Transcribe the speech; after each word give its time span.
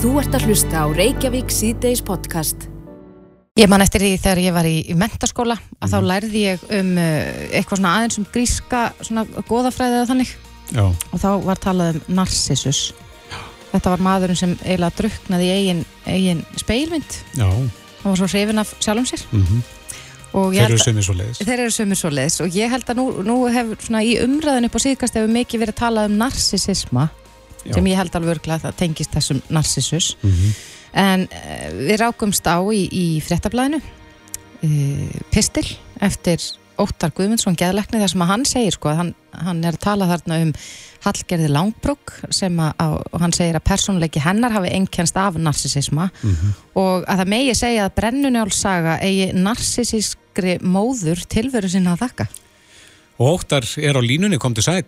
Þú 0.00 0.14
ert 0.16 0.32
að 0.32 0.46
hlusta 0.48 0.80
á 0.80 0.86
Reykjavík 0.96 1.50
síðdeis 1.52 2.00
podcast. 2.00 2.62
Ég 3.60 3.68
man 3.68 3.82
eftir 3.84 4.00
því 4.00 4.12
þegar 4.22 4.38
ég 4.40 4.54
var 4.56 4.64
í, 4.64 4.78
í 4.88 4.94
mentaskóla 4.96 5.58
að 5.76 5.92
þá 5.92 5.96
lærði 6.08 6.44
ég 6.46 6.64
um 6.78 6.94
uh, 6.96 7.26
eitthvað 7.50 7.82
svona 7.82 7.92
aðeins 7.98 8.16
um 8.16 8.24
gríska 8.32 8.80
svona 9.04 9.26
goðafræði 9.50 9.98
eða 9.98 10.06
þannig. 10.08 10.32
Já, 10.72 10.82
og 10.88 11.20
þá 11.20 11.28
var 11.50 11.60
talað 11.60 12.00
um 12.00 12.16
Narcissus. 12.16 12.80
Þetta 13.74 13.92
var 13.92 14.06
maðurinn 14.08 14.40
sem 14.40 14.56
eiginlega 14.62 14.96
druknaði 15.02 15.50
í 15.50 15.52
eigin, 15.58 15.84
eigin 16.08 16.42
speilmynd 16.64 17.20
já, 17.36 17.46
og 17.50 18.08
var 18.08 18.18
svo 18.22 18.32
hrifin 18.32 18.64
af 18.64 18.72
sjálfum 18.80 19.12
sér. 19.12 19.28
Mhm. 19.36 19.62
og 20.32 20.54
ég 20.56 20.64
þeir 20.64 20.78
eru 20.78 20.84
sömur 20.86 21.04
svo 21.10 21.20
leiðis. 21.20 21.44
Þeir 21.44 21.58
eru 21.58 21.76
sömur 21.76 21.98
svo 22.00 22.16
leiðis 22.16 22.40
og 22.40 22.56
ég 22.56 22.72
held 22.72 22.88
að 22.88 23.02
nú, 23.02 23.10
nú 23.20 23.40
hefur 23.52 23.84
svona 23.84 24.00
í 24.00 24.16
umræðinu 24.24 24.72
upp 24.72 24.80
á 24.80 24.84
síðkast 24.88 25.20
hefur 25.20 25.36
mikið 25.36 25.66
verið 25.66 25.82
talað 25.84 26.08
um 26.08 26.20
narsisisma 26.24 27.10
Já. 27.64 27.74
sem 27.74 27.84
ég 27.86 27.96
held 27.96 28.14
alveg 28.16 28.36
örglega 28.38 28.58
að 28.60 28.66
það 28.70 28.76
tengist 28.84 29.10
þessum 29.16 29.42
narsissus 29.50 30.16
Mhm. 30.22 30.54
en 30.92 31.20
uh, 31.28 31.68
við 31.86 31.96
rákumst 32.00 32.46
á 32.48 32.58
í, 32.72 32.88
í 32.90 33.06
fréttablaðinu 33.22 33.80
uh, 33.82 35.20
Pistil 35.30 35.66
eftir 36.00 36.40
Óttar 36.80 37.10
Guðmundsson 37.12 37.56
geðlekni 37.60 37.98
þar 38.00 38.08
sem 38.08 38.22
að 38.24 38.30
hann 38.30 38.44
segir 38.48 38.72
sko 38.72 38.88
að 38.88 38.96
hann, 38.96 39.10
hann 39.36 39.58
er 39.68 39.74
að 39.76 39.82
tala 39.84 40.06
þarna 40.08 40.38
um 40.46 40.52
Hallgerði 41.04 41.48
Langbrók 41.52 42.14
sem 42.32 42.56
að, 42.60 42.72
að 42.80 43.20
hann 43.20 43.32
segir 43.36 43.58
að 43.58 43.66
persónuleiki 43.68 44.20
hennar 44.24 44.52
hafi 44.56 44.72
einkennst 44.78 45.16
af 45.20 45.36
narsisisma 45.36 46.08
Mhm. 46.22 46.54
og 46.80 47.04
að 47.04 47.20
það 47.20 47.28
megi 47.34 47.54
segja 47.60 47.84
að 47.84 47.94
brennunjálsaga 48.00 48.96
eigi 49.04 49.28
narsisískri 49.36 50.56
móður 50.64 51.20
tilveru 51.28 51.68
sinna 51.68 51.92
að 51.96 52.06
þakka. 52.06 52.26
Og 53.20 53.34
Óttar 53.40 53.64
er 53.84 53.96
á 53.96 54.00
línunni, 54.00 54.38
kom 54.40 54.54
til 54.56 54.64
sæl. 54.64 54.84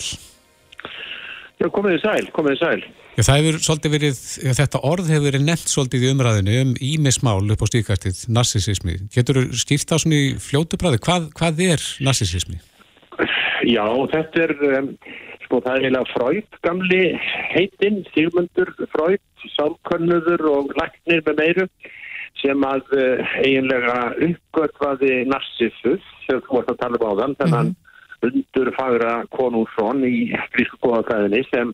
Já, 1.62 1.68
komið 1.70 1.92
þið 1.94 2.00
sæl, 2.02 2.28
komið 2.34 2.54
þið 2.56 2.60
sæl. 2.60 2.84
Já, 3.12 3.22
það 3.22 3.36
hefur 3.38 3.58
svolítið 3.62 3.92
verið, 3.92 4.20
já, 4.42 4.52
þetta 4.58 4.78
orð 4.88 5.10
hefur 5.12 5.26
verið 5.28 5.42
nefnt 5.46 5.70
svolítið 5.70 6.04
í 6.06 6.08
umræðinu 6.10 6.54
um 6.58 6.72
ímismál 6.88 7.52
upp 7.54 7.62
á 7.62 7.66
stíkastið, 7.70 8.22
narsisismi. 8.34 8.96
Getur 9.14 9.38
þú 9.38 9.60
skýrt 9.60 9.94
á 9.94 9.96
svona 10.02 10.18
í 10.18 10.32
fljótu 10.42 10.80
bræði, 10.80 10.98
hvað, 11.06 11.28
hvað 11.38 11.62
er 11.68 11.84
narsisismi? 12.02 12.58
Já, 13.68 13.84
þetta 14.10 14.42
er, 14.42 14.54
um, 14.72 14.88
sko, 15.44 15.60
það 15.60 15.76
er 15.76 15.86
eiginlega 15.86 16.10
Freud, 16.16 16.58
gamli 16.66 17.02
heitinn, 17.52 18.02
Sigmundur 18.10 18.74
Freud, 18.96 19.22
sálkönnuður 19.54 20.48
og 20.50 20.74
læknir 20.80 21.22
með 21.28 21.38
meiru, 21.44 21.68
sem 22.42 22.66
að 22.66 22.90
uh, 22.96 23.36
eiginlega 23.44 24.00
uppgötvaði 24.32 25.22
narsissus, 25.30 26.10
sem 26.26 26.42
þú 26.42 26.58
varst 26.58 26.74
að 26.74 26.82
tala 26.82 26.98
um 26.98 27.06
á 27.06 27.20
þann, 27.22 27.38
þennan 27.44 27.72
undurfagra 28.26 29.22
konungsson 29.34 30.04
í 30.06 30.30
grísku 30.54 30.78
góðafræðinni 30.84 31.42
sem 31.50 31.72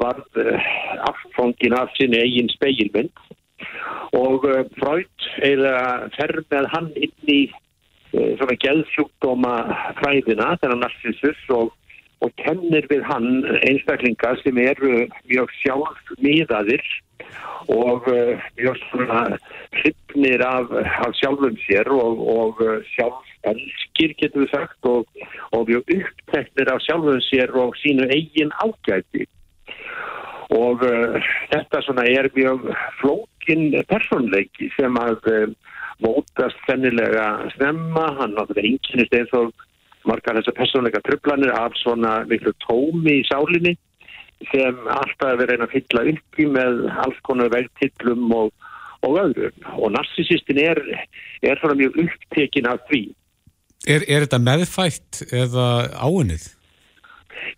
var 0.00 0.18
uh, 0.40 0.70
affongin 1.10 1.76
af 1.78 1.92
sinni 1.98 2.18
eigin 2.22 2.50
speilmynd 2.50 3.12
og 4.18 4.46
uh, 4.48 4.64
Freud 4.78 5.28
eiginlega 5.38 6.10
fer 6.16 6.34
með 6.50 6.68
hann 6.74 6.90
inn 6.98 7.30
í 7.30 7.40
uh, 7.46 8.34
svona 8.40 8.58
geðsjúkdóma 8.64 9.54
fræðina, 10.00 10.54
þennan 10.62 10.84
narsissus 10.86 11.40
og, 11.54 11.72
og 12.24 12.34
kennir 12.42 12.88
við 12.90 13.06
hann 13.06 13.46
einstaklinga 13.62 14.34
sem 14.42 14.58
eru 14.64 15.06
mjög 15.30 15.54
sjálfmiðaðir 15.62 16.84
og 17.68 18.08
mjög 18.58 18.76
svona 18.90 19.20
hrifnir 19.78 20.42
af, 20.46 20.66
af 21.06 21.12
sjálfum 21.20 21.56
sér 21.66 21.88
og, 21.90 22.20
og 22.38 22.60
uh, 22.60 22.80
sjálfselskir 22.94 24.14
getur 24.20 24.44
við 24.44 24.50
sagt 24.52 24.88
og, 24.88 25.06
og 25.52 25.68
mjög 25.68 25.88
uppteknir 25.96 26.72
af 26.72 26.82
sjálfum 26.86 27.20
sér 27.30 27.54
og 27.62 27.76
sínu 27.82 28.08
eigin 28.16 28.52
ágæti. 28.64 29.26
Og 30.54 30.84
uh, 30.84 31.20
þetta 31.52 31.82
svona 31.86 32.06
er 32.10 32.30
mjög 32.36 32.68
flókin 33.00 33.70
personleiki 33.88 34.70
sem 34.76 35.00
að 35.00 35.30
uh, 35.32 35.54
mótast 36.04 36.58
sennilega 36.68 37.50
snemma, 37.56 38.10
hann 38.18 38.36
náttúrulega 38.36 38.68
einkennist 38.68 39.14
eins 39.14 39.34
og 39.38 39.52
margar 40.04 40.36
þessar 40.38 40.58
personleika 40.58 41.02
tröflanir 41.06 41.54
af 41.56 41.76
svona 41.80 42.20
miklu 42.28 42.52
tómi 42.66 43.20
í 43.20 43.26
sálinni 43.28 43.76
sem 44.50 44.88
alltaf 44.90 45.30
er 45.30 45.40
verið 45.40 45.64
að 45.64 45.74
fylla 45.74 46.04
upp 46.12 46.40
í 46.40 46.46
með 46.50 46.82
alls 47.04 47.20
konar 47.26 47.52
vegtillum 47.52 48.34
og, 48.36 48.50
og 49.06 49.18
öðrum 49.22 49.70
og 49.78 49.94
narsisistin 49.94 50.60
er, 50.62 50.80
er 51.44 51.60
svona 51.60 51.78
mjög 51.78 51.98
upptekin 52.04 52.68
af 52.70 52.84
því. 52.90 53.06
Er, 53.84 54.04
er 54.08 54.24
þetta 54.24 54.40
meðfætt 54.40 55.24
eða 55.32 55.66
áunnið? 56.00 56.46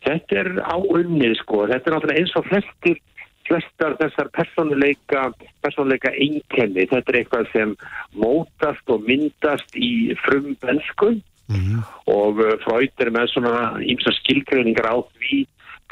Þetta 0.07 0.41
er 0.41 0.49
áunnið 0.67 1.37
sko, 1.43 1.67
þetta 1.71 1.91
er 1.91 1.95
náttúrulega 1.95 2.23
eins 2.23 2.35
og 2.39 2.49
flestir, 2.49 2.99
flestar 3.47 3.95
þessar 4.01 4.33
persónuleika, 4.35 5.29
persónuleika 5.63 6.11
einkenni, 6.11 6.89
þetta 6.91 7.13
er 7.13 7.21
eitthvað 7.21 7.53
sem 7.53 7.77
mótast 8.19 8.91
og 8.91 9.07
myndast 9.07 9.79
í 9.79 10.15
frumbensku 10.27 11.15
Mm 11.47 11.83
og 12.11 12.39
uh, 12.39 12.55
Freud 12.63 13.03
er 13.03 13.11
með 13.15 13.33
svona 13.33 13.77
ímsa 13.83 14.13
skilgreiningar 14.21 14.87
á 14.87 14.97
því 15.19 15.41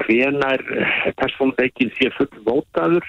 hvenar 0.02 0.64
persónuleikin 1.20 1.92
sé 1.98 2.10
full 2.16 2.30
mótaður 2.46 3.06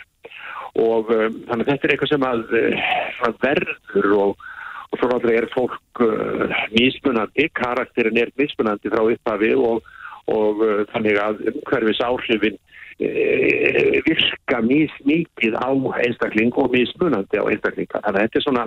og 0.76 1.12
um, 1.14 1.40
þannig 1.48 1.66
að 1.66 1.72
þetta 1.72 1.88
er 1.88 1.94
eitthvað 1.96 2.12
sem 2.12 2.28
að 2.28 2.42
uh, 2.60 3.36
verður 3.44 4.16
og, 4.20 4.48
og 4.92 5.00
svo 5.00 5.10
náttúrulega 5.12 5.44
er 5.44 5.52
fólk 5.54 6.04
uh, 6.04 6.58
mismunandi, 6.76 7.48
karakterin 7.56 8.20
er 8.22 8.34
mismunandi 8.40 8.92
frá 8.92 9.06
upphafi 9.06 9.54
og 9.56 9.86
og 10.32 10.62
uh, 10.66 10.84
þannig 10.90 11.20
að 11.22 11.42
umhverfis 11.52 12.02
áhrifin 12.02 12.56
uh, 12.58 13.98
virka 14.08 14.62
mismikið 14.66 15.58
á 15.62 15.70
einstakling 16.02 16.54
og 16.58 16.74
mismunandi 16.74 17.42
á 17.42 17.46
einstaklinga. 17.46 18.02
Þannig 18.02 18.20
að 18.20 18.24
þetta 18.24 18.40
er 18.40 18.46
svona, 18.46 18.66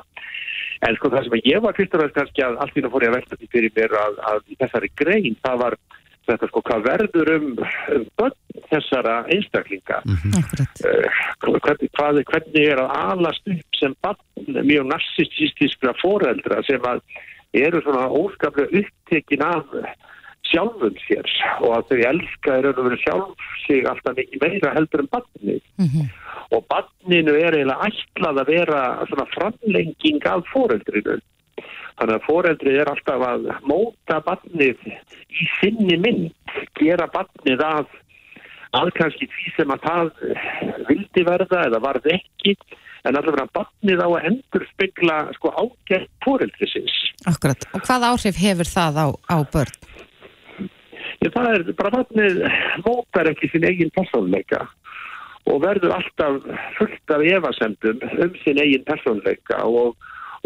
en 0.87 0.99
sko 0.99 1.13
það 1.15 1.27
sem 1.27 1.49
ég 1.51 1.65
var 1.65 1.79
fyrst 1.79 1.97
og 1.97 2.05
næst 2.05 2.19
kannski 2.19 2.45
að 2.47 2.61
allt 2.63 2.79
í 2.79 2.85
það 2.85 2.95
fór 2.95 3.07
ég 3.07 3.13
að 3.13 3.19
velta 3.19 3.41
því 3.41 3.51
fyrir 3.55 3.75
mér 3.79 3.97
að, 4.05 4.21
að 4.33 4.45
í 4.47 4.61
þessari 4.63 4.93
grein 5.03 5.41
það 5.43 5.63
var 5.65 5.79
þetta 6.29 6.51
sko 6.51 6.63
hvað 6.69 6.85
verður 6.87 7.33
um, 7.37 7.49
um 7.95 8.05
börn 8.21 8.37
þessara 8.69 9.15
einstaklinga. 9.35 10.03
Akkurat. 10.41 10.83
Uh, 10.85 11.23
hvernig, 11.63 11.91
hvað, 11.97 12.21
hvernig 12.33 12.69
er 12.75 12.83
að 12.83 12.95
alast 12.99 13.51
upp 13.55 13.81
sem 13.81 13.97
barn 14.05 14.61
mjög 14.69 14.91
narsistístiskra 14.93 15.97
foreldra 16.03 16.63
sem 16.69 16.85
að 16.89 17.03
eru 17.57 17.81
svona 17.85 18.07
óskaplega 18.13 18.83
upptekin 18.83 19.45
af 19.47 19.77
sjálfum 20.49 20.97
sér 21.05 21.27
og 21.65 21.75
að 21.77 21.91
þau 21.91 21.99
elska 22.13 22.55
er 22.57 22.71
að 22.71 22.79
vera 22.87 22.99
sjálf 23.03 23.49
sig 23.67 23.89
alltaf 23.89 24.17
mikið 24.17 24.45
meira 24.45 24.73
heldur 24.77 25.05
en 25.05 25.13
barnið 25.13 25.63
Mm 25.81 26.09
og 26.55 26.65
barninu 26.71 27.35
er 27.37 27.57
eiginlega 27.57 27.89
ætlað 27.91 28.41
að 28.43 28.53
vera 28.55 28.83
svona 29.11 29.27
framlenging 29.35 30.23
af 30.31 30.47
foreldrinu 30.53 31.19
þannig 31.99 32.17
að 32.17 32.27
foreldrið 32.27 32.81
er 32.83 32.91
alltaf 32.93 33.25
að 33.29 33.49
móta 33.69 34.21
barnið 34.27 34.85
í 34.89 35.49
sinni 35.59 35.99
mynd 36.01 36.59
gera 36.81 37.09
barnið 37.15 37.65
að 37.65 37.97
að 38.77 38.91
kannski 38.99 39.29
því 39.33 39.55
sem 39.57 39.71
að 39.73 39.87
það 39.87 40.11
vildi 40.91 41.25
verða 41.25 41.65
eða 41.71 41.81
varð 41.81 42.11
ekki 42.13 42.55
en 43.09 43.17
allavega 43.17 43.49
barnið 43.57 44.03
á 44.05 44.09
að 44.09 44.27
endur 44.31 44.67
spegla 44.75 45.19
sko 45.39 45.53
ágætt 45.57 46.11
foreldrisins 46.25 46.97
Akkurat. 47.27 47.65
Og 47.75 47.83
hvað 47.83 48.07
áhrif 48.13 48.37
hefur 48.39 48.69
það 48.69 49.01
á, 49.03 49.07
á 49.27 49.37
börn? 49.53 49.75
Ég, 51.19 51.33
það 51.35 51.49
er 51.51 51.65
bara 51.79 51.95
barnið 51.97 52.43
mótar 52.85 53.31
ekki 53.33 53.51
sin 53.51 53.67
eigin 53.67 53.91
persónleika 53.97 54.69
og 55.49 55.63
verður 55.65 55.97
alltaf 55.97 56.45
fullt 56.77 57.15
af 57.15 57.25
efasendum 57.25 58.05
um 58.23 58.37
sin 58.45 58.61
eigin 58.63 58.85
persónleika 58.87 59.65
og 59.67 59.97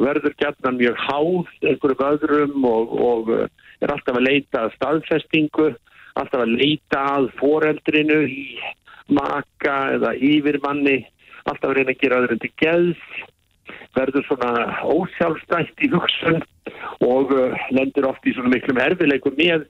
verður 0.00 0.36
gætnan 0.40 0.78
mjög 0.80 1.00
háð 1.06 1.50
einhverjum 1.68 2.04
öðrum 2.08 2.68
og, 2.68 2.94
og 3.08 3.32
uh, 3.32 3.46
er 3.82 3.92
alltaf 3.92 4.18
að 4.18 4.28
leita 4.28 4.66
að 4.66 4.76
staðfestingu, 4.76 5.72
alltaf 6.20 6.44
að 6.44 6.54
leita 6.60 7.02
að 7.16 7.28
foreldrinu 7.40 8.22
maka 9.12 9.76
eða 9.98 10.14
yfirmanni, 10.16 11.02
alltaf 11.44 11.70
að 11.70 11.78
reyna 11.80 11.94
að 11.94 12.02
gera 12.04 12.22
öðrum 12.22 12.42
til 12.42 12.52
geðs 12.62 13.06
verður 13.96 14.24
svona 14.26 14.52
ósjálfstætt 14.88 15.84
í 15.84 15.90
hugsun 15.92 16.40
og 17.04 17.32
uh, 17.36 17.56
lendur 17.74 18.08
oft 18.08 18.26
í 18.26 18.34
svona 18.36 18.52
miklum 18.54 18.80
erfileikum 18.80 19.36
með 19.38 19.66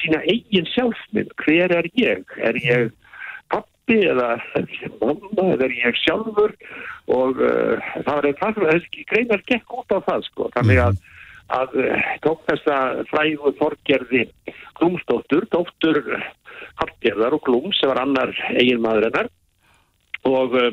sína 0.00 0.20
eigin 0.28 0.68
sjálfsmynd. 0.72 1.32
Hver 1.42 1.72
er 1.76 1.88
ég? 1.96 2.24
Er 2.36 2.58
ég 2.60 2.92
pappi 3.52 3.98
eða 4.10 4.36
mamma 5.00 5.48
eða 5.54 5.70
ég 5.72 5.98
sjálfur? 6.02 6.54
Og 7.12 7.42
uh, 7.42 7.90
það 8.06 8.30
er 8.30 8.38
það 8.40 8.56
sem 8.56 8.68
þessi 8.70 9.06
greinar 9.12 9.44
gekk 9.50 9.76
út 9.78 9.94
á 9.94 9.98
það 10.08 10.26
sko. 10.30 10.48
Þannig 10.56 10.82
að, 10.82 11.00
að 11.60 11.76
uh, 11.84 12.08
tók 12.26 12.46
þessa 12.50 12.78
fræðu 13.12 13.54
þorgerði 13.60 14.24
Glúmsdóttur, 14.80 15.48
dóttur 15.54 16.02
Hallgerðar 16.80 17.36
og 17.36 17.44
Glúm 17.46 17.70
sem 17.76 17.92
var 17.92 18.02
annar 18.02 18.32
eigin 18.56 18.82
maður 18.84 19.10
hennar 19.10 19.30
og, 20.26 20.56
uh, 20.56 20.72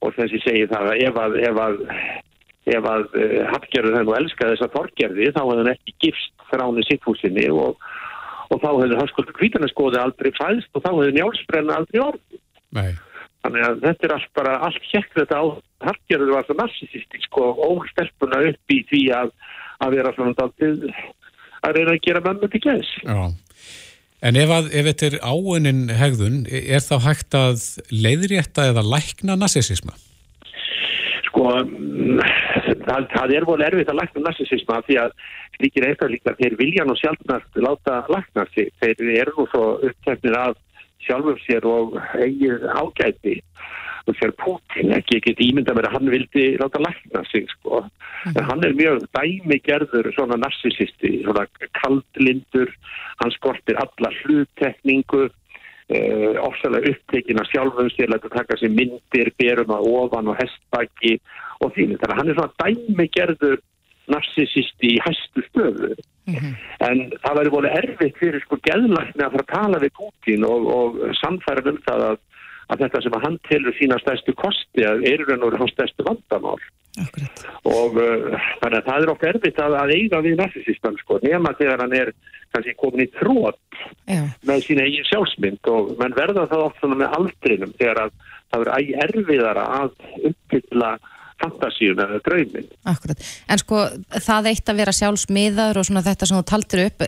og 0.00 0.16
þessi 0.16 0.40
segi 0.44 0.70
það 0.70 0.94
að 0.94 1.04
ef 1.10 1.20
að, 1.22 1.36
ef 1.50 1.60
að 1.66 1.84
ef 2.66 2.88
að 2.90 3.04
uh, 3.14 3.42
Hallgerður 3.52 3.98
hefði 3.98 4.08
nú 4.08 4.16
elskað 4.18 4.52
þessa 4.54 4.72
þorgerði 4.74 5.30
þá 5.34 5.42
hefði 5.42 5.60
hann 5.60 5.72
ekki 5.74 5.96
gifst 6.06 6.46
þráni 6.50 6.84
sittfúsinni 6.86 7.46
og, 7.52 7.78
og 8.50 8.62
þá 8.62 8.68
hefði 8.68 9.00
Höskuldur 9.00 9.36
Kvítarnaskoði 9.38 10.00
aldrei 10.00 10.30
fæðst 10.36 10.78
og 10.78 10.84
þá 10.84 10.90
hefði 10.92 11.16
njálsbrenna 11.16 11.78
aldrei 11.80 12.00
orð. 12.04 12.40
Nei. 12.76 12.90
Þannig 13.46 13.66
að 13.66 13.82
þetta 13.84 14.06
er 14.06 14.14
allt 14.16 14.30
bara, 14.34 14.54
allt 14.66 14.88
hjekk 14.90 15.12
þetta 15.20 15.38
á, 15.38 15.44
Hallgerður 15.86 16.32
var 16.34 16.46
það 16.48 16.60
narsisistisk 16.62 17.38
og 17.42 17.60
óstelpuna 17.66 18.40
upp 18.50 18.72
í 18.74 18.78
því 18.90 19.02
að, 19.14 19.34
að 19.84 19.98
vera 19.98 20.14
svona 20.16 20.36
daldið 20.38 20.86
að 21.66 21.76
reyna 21.76 21.94
að 21.94 22.02
gera 22.06 22.22
mömmu 22.24 22.48
til 22.52 22.62
gæðis. 22.64 22.94
Já. 23.04 23.20
En 24.26 24.38
ef, 24.40 24.50
að, 24.50 24.70
ef 24.72 24.88
þetta 24.88 25.08
er 25.10 25.16
áunin 25.20 25.82
hegðun, 25.92 26.40
er 26.48 26.82
þá 26.82 26.96
hægt 27.04 27.36
að 27.36 27.62
leiðrétta 27.92 28.70
eða 28.72 28.86
lækna 28.86 29.36
narsisisma? 29.38 29.94
Sko, 31.36 31.50
mm, 31.68 32.20
það, 32.86 33.06
það 33.12 33.32
er 33.36 33.44
volið 33.44 33.66
erfitt 33.66 33.90
að 33.92 33.98
lækna 33.98 34.20
narsisisma 34.24 34.78
því 34.86 34.94
að 35.02 35.10
slíkir 35.58 35.84
eitthvað 35.84 36.38
þeir 36.38 36.54
vilja 36.56 36.86
nú 36.88 36.94
sjálfnast 36.96 37.58
láta 37.60 37.98
lækna 38.08 38.46
sig. 38.54 38.70
Þeir 38.80 39.10
eru 39.20 39.34
nú 39.36 39.44
svo 39.52 39.64
upptæknir 39.84 40.38
að 40.40 40.56
sjálfur 41.04 41.42
sér 41.44 41.68
og 41.68 41.98
eigið 42.16 42.64
ágæti 42.72 43.36
og 44.06 44.16
sér 44.16 44.32
Putin 44.40 44.94
ekki 44.96 45.18
ekkert 45.18 45.42
ímynda 45.44 45.74
með 45.76 45.90
að 45.90 45.98
hann 45.98 46.12
vildi 46.14 46.46
láta 46.62 46.80
lækna 46.80 47.26
sig 47.28 47.44
sko. 47.52 47.82
En 48.32 48.44
hann 48.48 48.64
er 48.64 48.72
mjög 48.78 49.04
dæmigerður 49.18 50.08
svona 50.16 50.40
narsisisti, 50.40 51.18
svona 51.26 51.44
kaldlindur, 51.82 52.72
hann 53.20 53.36
skortir 53.36 53.76
alla 53.82 54.14
hluttekningu, 54.22 55.26
Uh, 55.86 56.34
ofsalega 56.42 56.90
upptekinn 56.90 57.38
að 57.38 57.52
sjálfum 57.52 57.88
sér 57.94 58.10
að 58.10 58.24
taka 58.32 58.56
sér 58.58 58.72
myndir, 58.74 59.28
berum 59.38 59.70
að 59.70 59.84
ofan 59.86 60.32
og 60.32 60.40
hestbæki 60.40 61.12
og 61.62 61.70
því 61.76 61.84
þannig 61.92 62.08
að 62.08 62.18
hann 62.18 62.30
er 62.32 62.38
svona 62.40 62.56
dæmigerður 62.62 63.60
narsisisti 64.10 64.90
í 64.96 65.02
hæstu 65.04 65.44
stöðu 65.46 65.92
mm 65.94 66.34
-hmm. 66.34 66.56
en 66.88 66.98
það 67.22 67.38
væri 67.38 67.52
volið 67.54 67.76
erfitt 67.80 68.18
fyrir 68.18 68.42
sko 68.42 68.58
geðlækni 68.66 69.24
að 69.24 69.36
fara 69.36 69.44
að 69.46 69.54
tala 69.54 69.82
við 69.84 69.94
Putin 70.00 70.48
og, 70.50 70.66
og 70.78 70.98
samfæra 71.22 71.70
um 71.70 71.78
það 71.86 72.04
að, 72.10 72.18
að 72.72 72.82
þetta 72.84 73.02
sem 73.04 73.16
að 73.16 73.26
hann 73.26 73.38
telur 73.48 73.76
sína 73.78 73.98
stærstu 74.02 74.34
kosti 74.38 74.86
að 74.86 75.06
eru 75.12 75.28
hann 75.30 75.46
úr 75.46 75.58
hans 75.60 75.74
stærstu 75.76 76.06
vandamál 76.06 76.58
Akkurat. 76.96 77.42
og 77.68 77.98
uh, 78.00 78.46
þannig 78.62 78.78
að 78.78 78.86
það 78.88 79.02
er 79.02 79.12
okkur 79.12 79.30
erfitt 79.34 79.60
að, 79.60 79.76
að 79.82 79.92
eiga 79.98 80.22
við 80.24 80.38
narsisistan 80.40 80.96
sko 81.02 81.20
nema 81.24 81.52
þegar 81.58 81.84
hann 81.84 81.96
er 81.96 82.12
kannski 82.54 82.76
komin 82.80 83.04
í 83.04 83.10
trót 83.18 83.82
með 84.48 84.64
sína 84.64 84.86
eigin 84.86 85.06
sjálfsmynd 85.10 85.70
og 85.72 85.92
menn 86.00 86.16
verða 86.16 86.46
það 86.48 86.64
oft 86.70 86.88
með 86.88 87.18
aldrinum 87.18 87.74
þegar 87.76 88.06
að 88.06 88.16
það 88.46 88.62
verður 88.62 88.78
æg 88.78 88.90
erfiðara 89.04 89.66
að 89.80 89.92
uppfylla 90.30 90.90
fantasíun 91.42 92.00
eða 92.00 92.20
draumin. 92.24 92.70
Akkurat, 92.88 93.26
en 93.50 93.60
sko 93.62 93.82
það 94.14 94.50
eitt 94.52 94.72
að 94.72 94.80
vera 94.80 94.94
sjálfsmiðar 94.96 95.80
og 95.80 95.88
svona 95.88 96.04
þetta 96.06 96.28
sem 96.28 96.38
þú 96.38 96.46
taltir 96.50 96.84
upp 96.86 97.04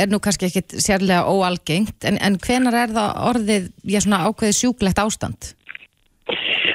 er 0.00 0.10
nú 0.10 0.20
kannski 0.22 0.48
ekkit 0.48 0.76
sérlega 0.82 1.28
óalgengt 1.28 2.06
en, 2.08 2.18
en 2.22 2.38
hvenar 2.42 2.76
er 2.84 2.94
það 2.94 3.16
orðið 3.30 3.70
já 3.92 4.00
svona 4.02 4.22
ákveðið 4.26 4.58
sjúklegt 4.58 5.02
ástand? 5.02 5.52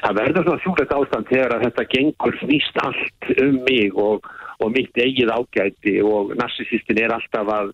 Það 0.05 0.17
verður 0.19 0.47
svona 0.47 0.63
sjúklegt 0.63 0.95
ástand 0.95 1.29
þegar 1.31 1.55
að 1.55 1.67
þetta 1.67 1.87
gengur 1.95 2.39
nýst 2.49 2.81
allt 2.83 3.29
um 3.41 3.59
mig 3.65 3.99
og, 3.99 4.27
og 4.61 4.73
mitt 4.75 4.99
eigið 4.99 5.31
ágæti 5.33 5.97
og 6.05 6.35
narsisistin 6.39 7.01
er 7.01 7.15
alltaf 7.15 7.51
að 7.59 7.73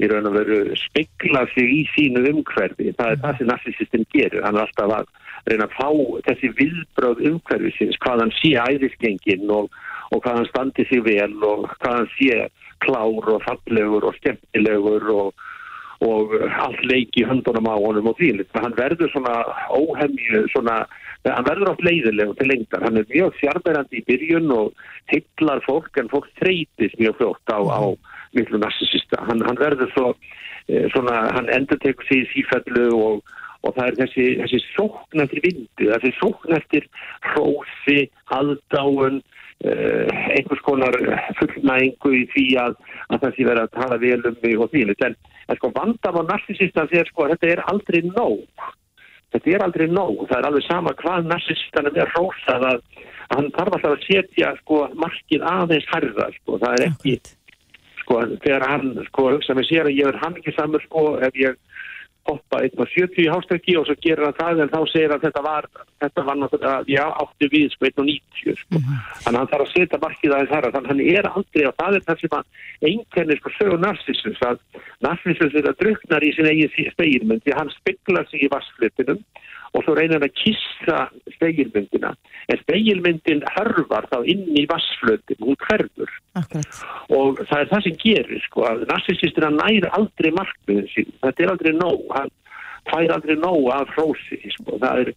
í 0.00 0.08
raun 0.08 0.28
og 0.30 0.36
veru 0.38 0.60
spekla 0.80 1.44
sig 1.54 1.72
í 1.76 1.80
sínu 1.94 2.24
umhverfi. 2.32 2.94
Það 2.96 3.12
er 3.12 3.20
það 3.24 3.38
sem 3.38 3.50
narsisistin 3.50 4.06
gerur. 4.14 4.46
Hann 4.46 4.56
er 4.56 4.64
alltaf 4.64 4.94
að 4.96 5.12
reyna 5.48 5.68
að 5.68 5.76
fá 5.76 5.88
þessi 6.28 6.50
viðbröð 6.58 7.22
umhverfisins, 7.30 8.00
hvað 8.04 8.24
hann 8.24 8.34
sé 8.38 8.54
æðisgengin 8.64 9.52
og, 9.52 9.70
og 10.10 10.24
hvað 10.24 10.40
hann 10.40 10.50
standi 10.50 10.86
sig 10.88 11.04
vel 11.06 11.36
og 11.46 11.68
hvað 11.78 11.96
hann 11.98 12.10
sé 12.16 12.42
klár 12.80 13.32
og 13.34 13.44
fallegur 13.44 14.08
og 14.08 14.16
skemmtilegur 14.16 15.08
og, 15.12 15.46
og 16.06 16.32
allt 16.64 16.84
leiki 16.88 17.26
höndunum 17.28 17.68
á 17.68 17.76
honum 17.76 18.08
og 18.12 18.16
því. 18.20 18.32
Hann 18.56 18.76
verður 18.78 19.12
svona 19.12 19.36
óhemju, 19.76 20.46
svona, 20.54 20.78
hann 21.28 21.48
verður 21.48 21.74
átt 21.74 21.84
leiðilegu 21.84 22.38
til 22.38 22.52
lengtar. 22.52 22.86
Hann 22.86 23.02
er 23.02 23.10
mjög 23.12 23.36
fjárberandi 23.42 24.00
í 24.00 24.06
byrjun 24.08 24.48
og 24.56 24.86
heitlar 25.12 25.60
fólk 25.66 26.00
en 26.00 26.08
fólk 26.12 26.30
treytist 26.40 26.96
mjög 27.00 27.20
fljótt 27.20 27.52
á, 27.52 27.60
á 27.60 27.82
miklu 28.36 28.60
narsisista. 28.62 29.20
Hann, 29.28 29.44
hann 29.46 29.58
verður 29.60 29.92
svo, 29.94 30.08
svona, 30.94 31.22
hann 31.36 31.50
endur 31.54 31.80
tekur 31.82 32.06
sig 32.08 32.24
í 32.24 32.30
sífellu 32.34 32.88
og 32.96 33.36
og 33.66 33.76
það 33.76 33.90
er 33.90 33.98
þessi, 33.98 34.26
þessi 34.40 34.60
sókn 34.72 35.24
eftir 35.24 35.42
vindu, 35.44 35.88
þessi 35.90 36.12
sókn 36.16 36.56
eftir 36.56 36.86
hrósi, 37.32 38.06
aðdáun 38.36 39.20
uh, 39.20 40.20
einhvers 40.32 40.62
konar 40.64 40.96
fullnægingu 41.40 42.14
í 42.16 42.24
því 42.34 42.46
að, 42.64 42.76
að 43.12 43.26
sé 43.36 43.48
verið 43.48 43.64
að 43.66 43.74
tala 43.76 44.00
vel 44.02 44.20
um 44.30 44.38
mig 44.44 44.56
og 44.56 44.72
því 44.72 44.86
en, 44.94 45.16
en 45.46 45.60
sko 45.60 45.72
vandam 45.76 46.20
á 46.20 46.22
narsisistan 46.30 46.92
er 46.96 47.10
sko 47.10 47.28
þetta 47.34 47.54
er 47.54 47.64
aldrei 47.72 48.00
nóg. 48.08 48.68
Þetta 49.30 49.52
er 49.54 49.62
aldrei 49.62 49.86
nóg, 49.86 50.24
það 50.26 50.38
er 50.40 50.48
alveg 50.48 50.64
sama 50.66 50.94
hvað 50.98 51.28
narsisistanum 51.30 52.00
er 52.00 52.08
hrósað 52.16 52.64
að, 52.72 52.80
að 53.28 53.36
hann 53.36 53.52
þarf 53.58 53.76
alltaf 53.76 53.92
að 53.92 54.08
setja 54.08 54.54
sko 54.64 54.80
markið 54.98 55.44
aðeins 55.52 55.92
harða 55.92 56.32
sko, 56.40 56.56
það 56.64 56.78
er 56.78 56.88
ekki 56.88 57.18
sko 58.10 58.20
þegar 58.42 58.66
hann 58.66 58.92
sko 59.06 59.30
hugsa 59.30 59.54
með 59.54 59.70
sér 59.70 59.88
að 59.90 59.98
ég 60.00 60.10
er 60.10 60.18
hann 60.18 60.38
ekki 60.38 60.54
samur 60.56 60.82
sko 60.82 61.14
ef 61.22 61.36
ég 61.38 61.58
hoppa 62.28 62.60
1.70 62.62 63.22
í 63.24 63.28
hástökki 63.32 63.76
og 63.80 63.86
svo 63.88 63.96
gerir 64.02 64.26
hann 64.26 64.36
það 64.36 64.62
en 64.64 64.72
þá 64.72 64.80
segir 64.90 65.14
hann 65.14 65.22
þetta 65.22 65.42
var 65.44 65.68
þetta 66.02 66.24
var 66.26 66.36
náttúrulega, 66.36 66.82
já, 66.90 67.04
átti 67.22 67.48
við 67.54 67.70
sko 67.74 67.88
1.90 67.88 68.58
sko. 68.60 68.80
Mm 68.80 68.98
þannig 69.20 69.36
að 69.36 69.40
hann 69.40 69.50
þarf 69.52 69.64
að 69.64 69.72
setja 69.72 70.00
markið 70.02 70.34
aðeins 70.34 70.50
þar, 70.50 70.68
þannig 70.74 70.90
að 70.90 70.90
hann 70.90 71.02
er 71.14 71.30
aldrei 71.30 71.64
og 71.68 71.74
það 71.80 71.96
er 71.96 72.04
það 72.08 72.20
sem 72.20 72.36
að 72.36 72.90
einkennir 72.90 73.40
sko 73.40 73.54
sögur 73.56 73.82
narsissus 73.84 74.44
að 74.48 74.60
narsissus 75.06 75.56
er 75.60 75.70
að 75.70 75.80
druknar 75.82 76.26
í 76.26 76.32
sin 76.36 76.50
eigin 76.50 76.92
speilmynd 76.94 77.44
því 77.44 77.56
hann 77.56 77.72
speklar 77.78 78.28
sig 78.30 78.44
í 78.46 78.52
vassflippinum 78.52 79.24
og 79.76 79.84
svo 79.84 79.94
reynir 79.94 80.22
að 80.24 80.34
kissa 80.40 81.04
speilmyndina 81.36 82.12
en 82.50 82.60
speilmyndin 82.64 83.44
hörvar 83.54 84.08
þá 84.10 84.18
inn 84.32 84.48
í 84.58 84.66
vassflötin, 84.70 85.38
hún 85.44 85.58
hverfur. 85.62 86.10
Akkurat. 86.38 86.82
og 87.14 87.40
það 87.46 87.62
er 87.62 87.70
það 87.70 87.86
sem 87.86 87.96
gerir 88.02 88.44
sko 88.48 88.66
að 88.66 88.84
narsisistina 88.90 89.50
næri 89.54 89.88
aldrei 89.98 90.30
markmiðin 90.34 90.92
sín, 90.94 91.16
þetta 91.22 91.44
er 91.44 91.54
aldrei 91.54 91.72
nóg 91.78 92.04
hann 92.16 92.30
fær 92.90 93.14
aldrei 93.14 93.36
nóg 93.38 93.66
af 93.74 93.90
hrósi 93.96 94.38
sko, 94.56 94.78
það 94.82 95.02
er 95.04 95.12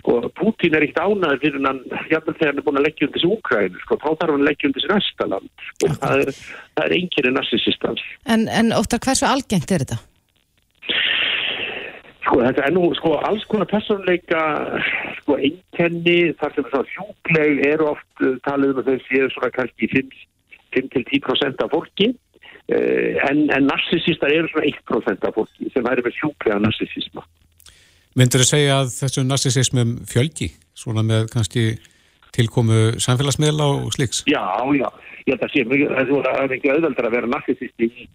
sko, 0.00 0.16
Putin 0.38 0.76
er 0.76 0.86
eitt 0.86 0.98
ánaður 0.98 1.42
fyrir 1.44 1.62
hann 1.66 1.80
jafnveg 2.10 2.38
þegar 2.38 2.52
hann 2.52 2.60
er 2.60 2.66
búin 2.66 2.80
að 2.80 2.86
leggja 2.88 3.06
undir 3.06 3.20
þessu 3.20 3.32
úkræðinu 3.36 3.84
sko, 3.84 4.00
þá 4.02 4.08
þarf 4.08 4.32
hann 4.32 4.42
að 4.42 4.48
leggja 4.50 4.70
undir 4.70 4.82
þessu 4.84 4.92
næsta 4.94 5.30
land 5.32 5.66
sko, 5.70 5.92
það 6.02 6.24
er, 6.24 6.34
er 6.84 6.96
einnkjörið 6.98 7.36
narsisistans 7.36 8.04
En, 8.26 8.46
en 8.60 8.74
óttar, 8.76 9.02
hversu 9.04 9.28
algengt 9.28 9.72
er 9.72 9.86
þetta? 9.86 10.00
Sko 12.26 12.40
þetta 12.42 12.66
er 12.66 12.74
nú 12.74 12.88
sko 12.98 13.14
alls 13.22 13.44
konar 13.46 13.68
personleika 13.70 14.42
sko 15.20 15.38
einkenni 15.38 16.32
þar 16.40 16.54
sem 16.56 16.68
svona 16.72 16.90
sjúkleg 16.90 17.64
eru 17.68 17.92
oft 17.92 18.24
uh, 18.26 18.34
talið 18.46 18.74
um 18.74 18.82
að 18.82 18.90
þau 18.90 19.04
séu 19.06 19.28
svona 19.34 19.52
kannski 19.54 19.90
5-10% 20.74 21.62
af 21.62 21.70
fólki 21.72 22.10
uh, 22.10 23.10
en, 23.30 23.46
en 23.54 23.68
narsisistar 23.70 24.34
eru 24.34 24.50
svona 24.50 24.66
1% 24.72 25.28
af 25.30 25.38
fólki 25.38 25.70
sem 25.70 25.86
væri 25.86 26.04
með 26.06 26.18
sjúklega 26.18 26.58
narsisisma. 26.66 27.22
Myndur 28.16 28.42
þau 28.42 28.50
segja 28.50 28.80
að 28.80 28.94
þessu 28.96 29.26
narsisismum 29.28 29.98
fjölgi 30.10 30.50
svona 30.76 31.06
með 31.06 31.30
kannski 31.34 31.68
tilkomu 32.36 32.78
samfélagsmiðla 33.02 33.66
og 33.74 33.92
sliks? 33.96 34.22
Já, 34.30 34.42
já, 34.76 34.88
ég 35.26 35.34
held 35.34 35.44
að 35.46 35.52
sé 35.52 35.64
það 35.66 36.26
er 36.32 36.50
mikið 36.52 36.74
auðveldar 36.74 37.08
að 37.08 37.16
vera 37.16 37.30
narsisist 37.32 37.84
í, 37.86 38.06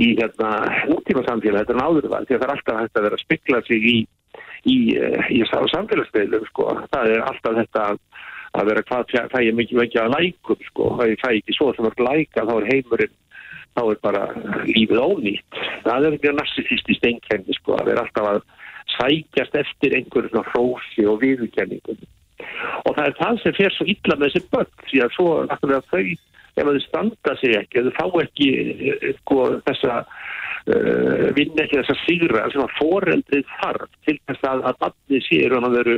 í 0.00 0.10
hérna 0.18 0.50
útíma 0.94 1.24
samfélag, 1.26 1.64
þetta 1.64 1.74
er 1.74 1.82
að 1.82 2.28
það 2.30 2.46
er 2.46 2.54
alltaf 2.54 2.80
hægt 2.80 3.00
að 3.00 3.06
vera 3.08 3.18
að 3.18 3.24
spekla 3.24 3.60
sig 3.68 3.88
í, 3.90 3.96
í, 4.64 4.76
í, 4.76 5.40
í 5.40 5.42
samfélagsmiðlum, 5.50 6.48
sko, 6.52 6.70
það 6.94 7.12
er 7.16 7.26
alltaf 7.28 7.58
þetta 7.60 7.84
að, 7.90 8.00
vera 8.70 8.86
hvað 8.88 9.14
fæ 9.34 9.38
ég 9.42 9.60
mikið 9.60 9.82
mikið 9.82 10.02
að 10.04 10.16
lækum, 10.16 10.64
sko, 10.70 10.88
það 11.00 11.14
er 11.14 11.38
ekki 11.42 11.58
svo 11.58 11.70
sem 11.76 11.90
að 11.90 12.02
læka, 12.08 12.48
þá 12.48 12.54
er 12.56 12.70
heimurinn, 12.72 13.14
þá 13.74 13.82
er 13.84 14.02
bara 14.06 14.26
lífið 14.70 15.04
ónýtt, 15.04 15.62
það 15.84 16.08
er 16.08 16.18
mjög 16.20 16.36
narsisistist 16.40 17.08
einkenni, 17.10 17.58
sko, 17.58 17.78
að 17.78 17.90
vera 17.90 18.06
alltaf 18.06 18.30
að 18.30 18.44
sækjast 18.94 19.56
eftir 19.58 19.96
einhverjum 19.98 20.44
hrósi 20.52 21.06
og 21.10 21.22
viðkenningum 21.22 22.04
og 22.84 22.94
það 22.96 23.04
er 23.06 23.18
það 23.20 23.42
sem 23.42 23.58
fer 23.58 23.74
svo 23.74 23.88
illa 23.94 24.16
með 24.18 24.30
þessi 24.30 24.48
börn 24.54 24.72
því 24.90 25.02
að 25.04 25.14
svo 25.16 25.28
náttúrulega 25.48 25.90
þau 25.90 26.04
ef 26.54 26.68
þau 26.68 26.80
standa 26.84 27.36
sig 27.40 27.54
ekki, 27.58 27.80
ef 27.80 27.86
þau 27.98 28.08
fá 28.14 28.24
ekki 28.24 28.48
sko, 29.20 29.38
þessa 29.66 29.94
uh, 30.04 31.24
vinna 31.36 31.64
ekki 31.64 31.80
þessa 31.80 31.96
sigra 32.04 32.44
sem 32.52 32.64
að 32.64 32.76
foreldrið 32.80 33.54
þarf 33.60 33.96
til 34.06 34.18
þess 34.28 34.50
að 34.50 34.68
að 34.70 35.22
sér 35.28 35.56
og 35.56 35.66
hann 35.66 35.78
veru 35.78 35.96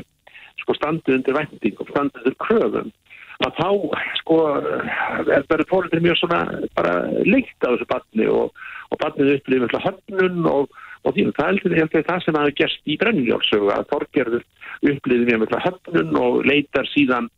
sko 0.63 0.77
standið 0.79 1.19
undir 1.19 1.37
vending 1.37 1.83
og 1.83 1.91
standið 1.93 2.23
undir 2.23 2.39
kröfum. 2.41 2.95
Að 3.45 3.59
þá 3.59 3.69
sko 4.23 4.37
er 5.37 5.45
bara 5.51 5.69
foreldrið 5.69 6.07
mjög 6.07 6.21
svona 6.23 6.41
bara 6.79 6.95
leikt 7.29 7.61
á 7.61 7.69
þessu 7.69 7.89
barni 7.91 8.29
og, 8.33 8.55
og 8.89 9.01
barnið 9.03 9.35
upplifir 9.37 9.85
höfnun 9.85 10.49
og 10.49 10.79
og 11.07 11.15
því 11.15 11.27
það 11.37 11.61
er 11.71 12.07
það 12.11 12.23
sem 12.25 12.39
hafi 12.41 12.55
gerst 12.61 12.91
í 12.91 12.99
Brennjólfsögu 13.01 13.73
að 13.73 13.89
Þorgerður 13.93 14.47
upplýði 14.91 15.29
mjög 15.31 15.43
mjög 15.45 15.67
höfnun 15.67 16.19
og 16.21 16.41
leitar 16.49 16.89
síðan 16.93 17.31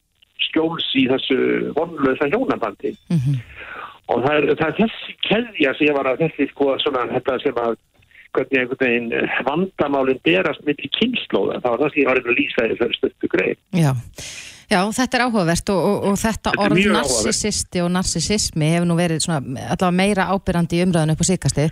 skjóls 0.49 0.87
í 0.97 1.05
þessu 1.11 1.39
vonlösa 1.77 2.31
hjónabandi 2.33 2.95
mm 2.95 3.19
-hmm. 3.19 3.37
og 4.15 4.25
það 4.25 4.35
er, 4.39 4.49
það 4.61 4.69
er 4.69 4.79
þessi 4.81 5.17
keðja 5.29 5.75
sem 5.77 5.89
ég 5.89 5.99
var 5.99 6.11
að 6.11 6.25
þessi 6.25 6.49
sko 6.53 6.75
svona 6.83 7.07
þetta 7.13 7.39
sem 7.45 7.63
að 7.67 7.77
hvernig 8.37 8.61
einhvern 8.61 8.83
veginn 8.83 9.13
eh, 9.17 9.39
vandamálinn 9.47 10.21
berast 10.25 10.65
mitt 10.67 10.83
í 10.85 10.91
kynnslóða. 10.99 11.63
Það 11.63 11.73
var 11.73 11.81
það 11.83 11.93
sem 11.93 12.03
ég 12.03 12.11
var 12.11 12.21
að 12.21 12.39
lýsa 12.39 12.67
í 12.67 12.77
fyrir 12.79 12.99
stöttu 12.99 13.31
greið. 13.33 13.59
Já. 13.73 13.93
Já, 14.69 14.83
þetta 14.93 15.17
er 15.17 15.23
áhugavert 15.25 15.71
og, 15.73 15.79
og, 15.81 16.03
og 16.11 16.19
þetta, 16.21 16.51
Þetta 16.53 16.65
orð 16.67 16.91
narsisisti 16.93 17.81
og 17.81 17.89
narsisismi 17.95 18.69
hefur 18.75 18.91
nú 18.91 18.99
verið 18.99 19.23
svona, 19.25 19.41
allavega 19.65 19.97
meira 19.97 20.27
ábyrrandi 20.29 20.77
í 20.77 20.83
umræðinu 20.85 21.17
upp 21.17 21.25
á 21.25 21.31
síkasti 21.31 21.65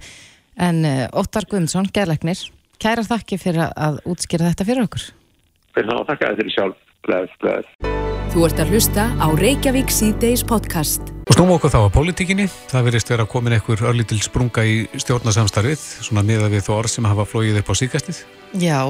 en 0.57 0.85
uh, 0.85 1.07
Óttar 1.21 1.45
Guðmundsson, 1.51 1.89
geðleiknir 1.93 2.41
kærar 2.81 3.05
þakki 3.09 3.39
fyrir 3.41 3.67
að- 3.69 3.77
að 3.77 4.01
útskýra 4.13 4.51
þetta 4.53 4.65
fyrir 4.69 4.85
okkur 4.89 5.07
Fyrir 5.77 5.91
þá 5.93 6.07
þakka 6.09 6.29
þér 6.41 6.51
sjálf. 6.55 6.77
Bless, 7.07 7.33
bless. 7.41 7.69
Þú 8.33 8.45
ert 8.47 8.59
að 8.61 8.71
hlusta 8.73 9.03
á 9.21 9.27
Reykjavík 9.39 9.93
síðdeis 9.93 10.43
podcast. 10.45 11.13
Og 11.29 11.37
snúm 11.37 11.53
okkur 11.55 11.71
þá 11.73 11.77
að 11.85 11.93
pólitíkinni. 11.95 12.47
Það 12.73 12.87
verðist 12.89 13.13
vera 13.13 13.27
komin 13.29 13.55
einhver 13.57 13.83
örlítil 13.89 14.19
sprunga 14.25 14.65
í 14.67 14.87
stjórnarsamstarfið, 14.97 15.85
svona 16.05 16.25
miða 16.27 16.49
við 16.53 16.65
þó 16.67 16.73
orð 16.81 16.91
sem 16.97 17.05
hafa 17.09 17.25
flóið 17.29 17.61
upp 17.61 17.71
á 17.71 17.75
síkastið. 17.79 18.19
Já, 18.57 18.81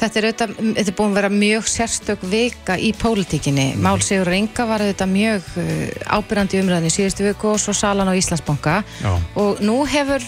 þetta 0.00 0.18
er, 0.20 0.26
auðvitað, 0.30 0.56
þetta 0.80 0.90
er 0.92 0.96
búin 0.98 1.12
að 1.12 1.18
vera 1.20 1.30
mjög 1.36 1.68
sérstök 1.72 2.26
vika 2.32 2.76
í 2.80 2.90
pólitíkinni. 2.96 3.68
Mál 3.76 4.00
Sigur 4.04 4.32
Inga 4.36 4.66
var 4.68 4.84
auðvitað 4.84 5.12
mjög 5.14 5.52
ábyrrandi 6.16 6.58
í 6.58 6.64
umræðinu 6.64 6.90
í 6.90 6.96
síðustu 6.96 7.28
viku 7.28 7.52
og 7.54 7.60
svo 7.62 7.76
salan 7.76 8.08
á 8.10 8.14
Íslandsbanka 8.18 8.80
Já. 9.04 9.12
og 9.36 9.60
nú 9.64 9.82
hefur, 9.88 10.24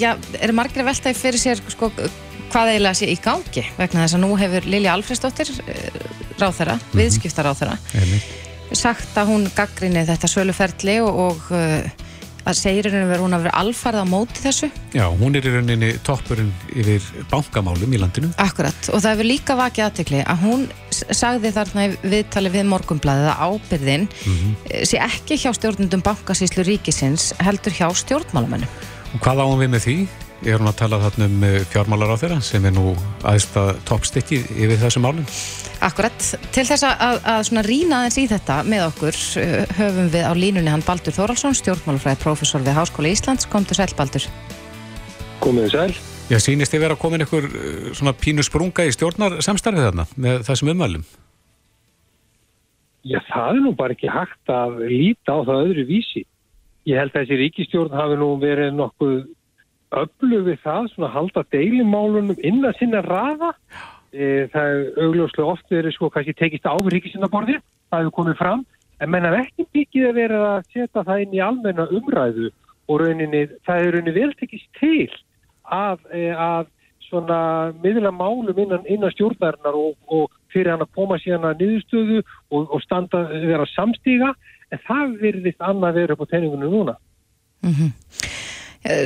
já, 0.00 0.14
er 0.40 0.54
margir 0.56 0.84
að 0.84 0.90
veltaði 0.92 1.18
fyrir 1.18 1.42
sér 1.42 1.62
sko, 1.72 1.90
hvað 2.52 2.72
eiginlega 2.72 2.98
sé 3.00 3.10
í 3.10 3.18
gangi 3.22 3.66
vegna 3.76 4.04
þess 4.04 4.18
að 4.18 4.24
nú 4.24 4.32
hefur 4.40 4.70
Lilja 4.70 4.96
Alfredsdóttir 4.96 5.52
uh, 5.52 6.00
ráþæra, 6.40 6.78
mm 6.80 6.98
viðskiptaráþæra 7.00 7.78
Einmitt. 8.00 8.34
sagt 8.76 9.16
að 9.18 9.32
hún 9.32 9.46
gaggrinni 9.56 10.06
þetta 10.08 10.30
söluferli 10.30 10.98
og, 11.04 11.22
og 11.26 11.54
uh, 11.54 12.06
að 12.46 12.58
segir 12.60 12.86
henni 12.90 13.08
verið 13.08 13.24
hún 13.24 13.36
að 13.36 13.46
vera 13.46 13.60
alfarð 13.62 14.02
á 14.02 14.06
móti 14.06 14.42
þessu 14.44 14.68
Já, 14.94 15.04
hún 15.10 15.34
er 15.38 15.46
í 15.46 15.52
rauninni 15.52 15.90
toppurinn 16.06 16.52
yfir 16.78 17.04
bankamálum 17.30 17.92
í 17.92 18.00
landinu. 18.00 18.30
Akkurat, 18.42 18.90
og 18.92 19.02
það 19.02 19.16
hefur 19.16 19.28
líka 19.28 19.56
vakið 19.58 19.86
aðtekli 19.86 20.22
að 20.22 20.44
hún 20.46 20.66
sagði 20.94 21.52
þarna 21.56 21.86
viðtali 22.04 22.52
við 22.54 22.68
morgunblæðið 22.70 23.30
að 23.32 23.42
ábyrðin 23.50 24.06
eh, 24.22 24.84
sé 24.88 25.00
ekki 25.02 25.40
hjá 25.42 25.50
stjórnundum 25.58 26.04
bankasíslu 26.06 26.66
ríkisins 26.66 27.32
heldur 27.42 27.74
hjá 27.76 27.90
stjórnmálamennum. 28.04 28.70
Hvað 29.22 29.42
á 29.42 29.44
hún 29.46 29.60
við 29.62 29.70
með 29.72 29.84
því? 29.86 29.98
Er 30.46 30.60
hún 30.60 30.68
að 30.68 30.80
tala 30.82 30.98
þarna 31.00 31.26
um 31.30 31.44
fjármálar 31.72 32.10
á 32.12 32.20
þeirra 32.20 32.40
sem 32.44 32.64
er 32.68 32.74
nú 32.76 32.90
aðeins 33.24 33.46
toppstykki 33.88 34.42
yfir 34.52 34.76
þessum 34.82 35.06
málum? 35.06 35.24
Akkurat, 35.86 36.26
til 36.52 36.64
þess 36.68 36.84
að, 36.84 36.94
að, 37.06 37.20
að 37.32 37.40
svona 37.48 37.62
rýna 37.64 38.00
aðeins 38.02 38.18
í 38.20 38.26
þetta 38.30 38.58
með 38.68 38.84
okkur 38.90 39.20
eh, 39.40 39.54
höfum 39.78 40.10
við 40.12 40.28
á 40.28 40.32
línunni 40.36 40.72
hann 40.72 40.84
Baldur 40.84 41.16
Þóraldsson, 41.16 41.56
stjórnmálafræði 41.56 42.20
prófessor 42.20 42.66
við 42.66 42.76
Háskóla 42.76 43.14
Íslands, 43.14 43.48
komdu 43.48 43.76
sæl 43.78 43.88
Baldur. 43.96 44.28
Komið 45.44 45.72
sæl. 45.72 45.90
Já, 46.26 46.40
sýnist 46.42 46.74
þið 46.74 46.84
vera 46.84 46.98
komin 46.98 47.22
einhver 47.22 47.48
uh, 47.48 47.90
svona 47.96 48.16
pínu 48.18 48.44
sprunga 48.44 48.84
í 48.84 48.94
stjórnarsamstarfið 48.96 49.88
þarna 49.88 50.08
með 50.18 50.46
þessum 50.48 50.72
ummælum? 50.74 51.04
Já, 53.06 53.20
það 53.28 53.52
er 53.52 53.60
nú 53.62 53.76
bara 53.78 53.94
ekki 53.94 54.10
hægt 54.10 54.50
að 54.50 54.80
líta 54.90 55.36
á 55.38 55.40
það 55.46 55.68
öðru 55.68 55.84
vísi. 55.86 56.24
Ég 56.86 57.00
held 57.00 57.14
að 57.14 57.24
þessi 57.24 57.40
ríkistjórn 57.40 57.96
hafi 57.98 58.16
nú 58.20 58.28
verið 58.38 58.76
nokkuð 58.78 59.16
öflug 59.96 60.46
við 60.46 60.60
það, 60.62 60.88
svona 60.92 61.10
halda 61.14 61.42
deilimálunum 61.54 62.38
innan 62.46 62.76
sinna 62.78 63.02
raða. 63.06 63.52
E, 64.14 64.46
það 64.52 64.70
er 64.74 65.00
augljóslega 65.04 65.50
oft 65.50 65.72
verið 65.72 65.96
sko 65.96 66.10
kannski 66.14 66.36
tekist 66.38 66.68
á 66.68 66.74
við 66.78 66.94
ríkisinnaborðið, 66.96 67.58
það 67.90 68.04
hefur 68.04 68.16
komið 68.20 68.38
fram, 68.38 68.62
en 69.02 69.12
menn 69.12 69.26
haf 69.26 69.40
ekki 69.42 69.66
byggið 69.74 70.06
að 70.08 70.20
vera 70.20 70.38
að 70.52 70.70
setja 70.72 71.02
það 71.02 71.24
inn 71.24 71.34
í 71.36 71.42
almenna 71.44 71.88
umræðu 71.98 72.52
og 72.86 73.02
rauninni, 73.02 73.42
það 73.66 73.82
er 73.82 73.94
rauninni 73.96 74.16
vel 74.16 74.30
tekist 74.38 74.70
til 74.78 75.10
að, 75.74 76.06
e, 76.14 76.30
að 76.30 76.70
svona 77.06 77.40
miðla 77.82 78.14
málum 78.14 78.58
innan, 78.62 78.86
innan 78.90 79.12
stjórnarinnar 79.14 79.76
og, 79.78 79.98
og 80.06 80.30
fyrir 80.54 80.72
hann 80.72 80.86
að 80.86 80.94
koma 80.96 81.18
síðan 81.22 81.50
að 81.50 81.62
niðurstöðu 81.62 82.22
og, 82.22 82.62
og 82.62 82.82
standa, 82.86 83.26
vera 83.42 83.66
samstíga 83.74 84.32
en 84.72 84.82
það 84.86 85.16
virðist 85.22 85.62
annað 85.64 86.00
verið 86.00 86.16
upp 86.16 86.26
á 86.26 86.30
teiningunum 86.32 86.74
núna. 86.74 86.96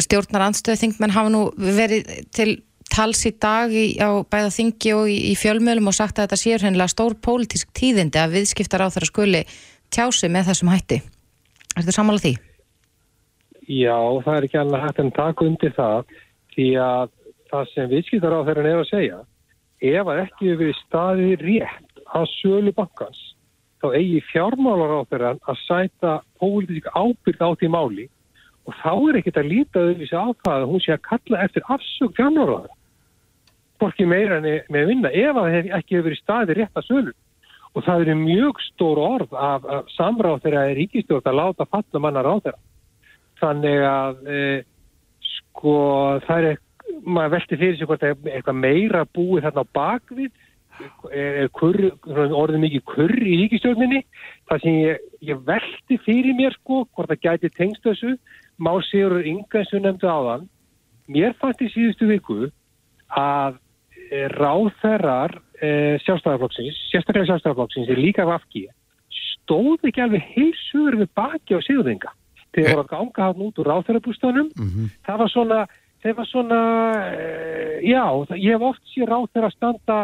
Stjórnarandstöð 0.04 0.82
þingmenn 0.82 1.14
hafa 1.14 1.32
nú 1.32 1.46
verið 1.56 2.10
til 2.36 2.50
tals 2.90 3.22
í 3.28 3.32
dag 3.38 3.72
í, 3.72 3.96
á 4.02 4.20
bæða 4.26 4.50
þingi 4.52 4.92
og 4.96 5.08
í, 5.08 5.16
í 5.30 5.34
fjölmjölum 5.38 5.88
og 5.92 5.96
sagt 5.96 6.18
að 6.18 6.26
þetta 6.26 6.40
séur 6.42 6.66
hennilega 6.66 6.92
stór 6.92 7.16
pólitísk 7.22 7.70
tíðindi 7.76 8.20
að 8.20 8.36
viðskiptar 8.38 8.82
á 8.82 8.92
þeirra 8.92 9.10
skuli 9.12 9.42
tjási 9.94 10.30
með 10.32 10.50
þessum 10.50 10.72
hætti. 10.72 11.00
Er 11.76 11.84
þetta 11.84 11.96
sammála 11.96 12.24
því? 12.24 12.34
Já, 13.70 13.96
það 14.26 14.36
er 14.36 14.46
ekki 14.48 14.58
alveg 14.58 14.84
hægt 14.84 15.00
en 15.00 15.12
taka 15.14 15.46
undir 15.46 15.74
það 15.76 16.14
því 16.56 16.68
að 16.82 17.12
það 17.50 17.68
sem 17.74 17.90
viðskiptar 17.94 18.34
á 18.34 18.46
þeirra 18.48 18.66
er 18.66 18.80
að 18.82 18.90
segja 18.90 19.20
ef 19.80 20.10
að 20.10 20.22
ekki 20.26 20.50
hefur 20.50 20.60
verið 20.64 20.80
staðið 20.84 21.44
rétt 21.46 22.02
að 22.10 22.26
sölu 22.34 22.72
bankans 22.76 23.20
þá 23.80 23.86
eigi 23.96 24.20
fjármálar 24.30 24.96
á 24.96 25.00
þeirra 25.10 25.30
að 25.48 25.62
sæta 25.66 26.16
pólitísk 26.40 26.90
ábyrg 26.94 27.40
á 27.40 27.50
því 27.56 27.70
máli 27.72 28.06
og 28.68 28.76
þá 28.82 28.92
er 29.08 29.18
ekkert 29.20 29.40
að 29.40 29.50
líta 29.50 29.80
auðvitað 29.86 30.20
á 30.20 30.28
það 30.44 30.58
að 30.58 30.68
hún 30.70 30.84
sé 30.84 30.92
að 30.94 31.06
kalla 31.08 31.42
eftir 31.46 31.66
afsög 31.74 32.14
fjármálar 32.18 32.68
hvorki 33.80 34.06
meira 34.06 34.38
en 34.38 34.48
með 34.68 34.88
vinna 34.92 35.10
ef 35.10 35.34
að 35.34 35.44
það 35.46 35.54
hef, 35.56 35.68
ekki 35.78 35.96
hefur 35.96 36.08
verið 36.10 36.20
staðið 36.20 36.58
rétt 36.58 36.80
að 36.80 36.88
sölu. 36.88 37.12
Og 37.70 37.84
það 37.86 38.02
eru 38.02 38.16
mjög 38.18 38.60
stór 38.66 38.98
orð 38.98 39.36
af, 39.38 39.66
af 39.70 39.92
samráð 39.94 40.42
þeirra 40.44 40.64
er 40.68 40.78
ríkistjórn 40.80 41.30
að 41.30 41.38
láta 41.38 41.66
falla 41.70 42.02
manna 42.02 42.24
ráð 42.26 42.42
þeirra 42.48 42.66
þannig 43.40 43.84
að 43.88 44.18
e, 44.26 44.40
sko 45.24 45.74
það 46.26 46.48
er 46.50 46.58
maður 47.06 47.34
velti 47.36 47.58
fyrir 47.60 47.78
sig 47.78 47.88
hvort 47.88 48.04
eitthvað 48.04 48.58
meira 48.58 49.04
búið 49.14 49.46
þarna 49.46 49.64
á 49.64 49.74
bakvið 49.78 50.32
er, 51.10 51.44
er 51.44 51.50
kurr, 51.56 51.90
orðið 52.08 52.64
mikið 52.64 52.84
kurr 52.92 53.16
í 53.20 53.36
ríkistjórninni 53.44 54.02
það 54.50 54.64
sem 54.64 54.78
ég, 54.80 55.04
ég 55.32 55.42
velti 55.46 55.98
fyrir 56.06 56.36
mér 56.38 56.56
sko 56.58 56.84
hvort 56.88 57.12
það 57.12 57.24
gæti 57.26 57.52
tengst 57.56 57.84
þessu 57.86 58.16
má 58.60 58.72
séur 58.90 59.20
yngansu 59.24 59.80
nefndu 59.80 60.10
áðan. 60.10 60.48
Mér 61.10 61.34
fannst 61.40 61.62
í 61.64 61.70
síðustu 61.72 62.10
viku 62.10 62.50
að 63.18 63.58
e, 64.10 64.26
ráðferrar 64.36 65.38
e, 65.58 65.98
sjálfstæðarflokksins 66.04 66.78
sérstaklega 66.90 67.32
sjálfstæðarflokksins 67.32 67.90
er 67.90 68.00
líka 68.00 68.28
vafki 68.28 68.68
stóð 69.50 69.88
ekki 69.88 70.04
alveg 70.04 70.26
heilsugur 70.36 71.00
við 71.00 71.12
baki 71.18 71.58
á 71.58 71.60
sigurðinga 71.66 72.12
þegar 72.54 72.76
voru 72.76 72.84
að 72.84 72.90
ganga 72.92 73.26
hann 73.28 73.44
út 73.46 73.60
úr 73.62 73.70
ráðferðarbústanum 73.70 74.48
það 75.06 75.20
var 75.22 75.30
svona, 75.32 75.58
það 76.02 76.16
var 76.20 76.28
svona 76.30 76.60
já, 77.82 78.04
ég 78.36 78.54
hef 78.54 78.66
oft 78.70 78.82
sér 78.94 79.10
ráðferð 79.10 79.48
að 79.48 79.56
standa 79.56 79.98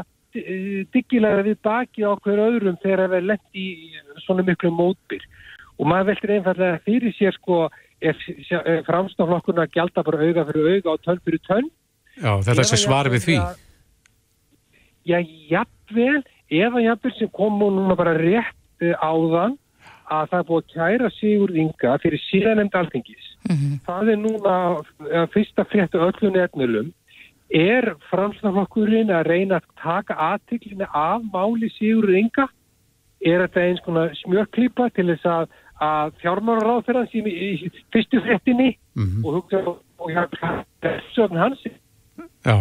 diggilega 0.94 1.46
við 1.46 1.58
baki 1.64 2.04
á 2.06 2.12
hver 2.14 2.44
öðrum 2.48 2.78
þegar 2.82 3.06
það 3.06 3.18
er 3.18 3.26
lent 3.32 3.58
í 3.58 3.66
svona 4.26 4.44
miklu 4.46 4.70
mótbyr 4.74 5.24
og 5.76 5.88
maður 5.90 6.12
veldur 6.12 6.34
einfallega 6.36 6.84
fyrir 6.84 7.16
sér 7.16 7.36
sko 7.36 7.66
ef, 8.00 8.22
framstaflokkurna 8.88 9.66
gælda 9.72 10.04
bara 10.06 10.24
auga 10.24 10.46
fyrir 10.50 10.76
auga 10.76 10.94
og 10.96 11.04
tönn 11.04 11.20
fyrir 11.24 11.42
tönn 11.48 11.68
Já, 12.16 12.32
þetta 12.46 12.64
sé 12.64 12.78
svar 12.80 13.10
við 13.12 13.26
því. 13.26 13.36
Já, 15.06 15.18
jafnvel, 15.50 16.22
eða 16.48 16.82
jafnvel 16.82 17.14
sem 17.18 17.30
kom 17.36 17.58
nú 17.60 17.68
núna 17.74 17.96
bara 17.98 18.16
rétt 18.16 18.56
uh, 18.82 18.94
áðan 19.04 19.56
að 20.06 20.30
það 20.30 20.38
er 20.38 20.46
búið 20.48 20.62
að 20.62 20.72
kæra 20.72 21.10
Sigur 21.16 21.52
Inga 21.60 21.96
fyrir 22.02 22.22
síðanemnd 22.30 22.78
alþingis. 22.78 23.32
Það 23.86 24.12
er 24.14 24.20
núna 24.22 24.54
uh, 24.80 25.26
fyrsta 25.34 25.66
fréttu 25.68 26.00
öllu 26.02 26.32
nefnulum 26.34 26.92
er 27.54 27.92
framstaflokkurinn 28.10 29.12
að 29.14 29.30
reyna 29.30 29.60
að 29.60 29.68
taka 29.82 30.16
aðtiklina 30.32 30.88
af 30.92 31.24
máli 31.32 31.70
Sigur 31.76 32.10
Inga? 32.14 32.48
Er 33.24 33.46
þetta 33.46 33.62
eins 33.64 33.80
konar 33.84 34.12
smjökklýpa 34.20 34.90
til 34.94 35.08
þess 35.12 35.30
að, 35.30 35.48
að 35.82 36.12
fjármárar 36.20 36.78
á 36.78 36.84
þeirra 36.86 37.06
sem 37.12 37.26
í, 37.30 37.34
í 37.34 37.70
fyrstu 37.94 38.20
fréttinni 38.26 38.74
og 39.24 39.30
hugsa 39.38 39.62
og 39.66 40.12
hafði 40.12 40.94
sögn 41.14 41.40
hans 41.40 41.64
Já, 42.46 42.54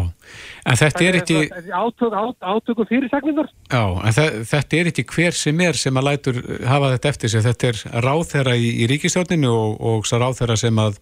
en 0.65 0.77
þetta 0.79 1.03
er 1.05 1.17
ekki, 1.19 1.35
átök, 1.69 2.13
át, 2.17 2.37
átöku 2.41 2.85
fyrirsagningar 2.89 3.51
já, 3.69 3.83
en 4.01 4.15
þe 4.17 4.25
þetta 4.49 4.77
er 4.79 4.89
ekki 4.89 5.05
hver 5.13 5.37
sem 5.37 5.61
er 5.61 5.77
sem 5.79 5.99
að 5.99 6.07
lætur 6.09 6.39
hafa 6.65 6.89
þetta 6.95 7.11
eftir 7.11 7.31
sig. 7.31 7.43
Þetta 7.45 7.69
er 7.69 7.81
ráðherra 8.03 8.55
í, 8.57 8.71
í 8.81 8.87
ríkistjórninu 8.89 9.51
og, 9.53 9.75
og 9.79 10.09
ráðherra 10.09 10.57
sem 10.59 10.81
að 10.81 10.97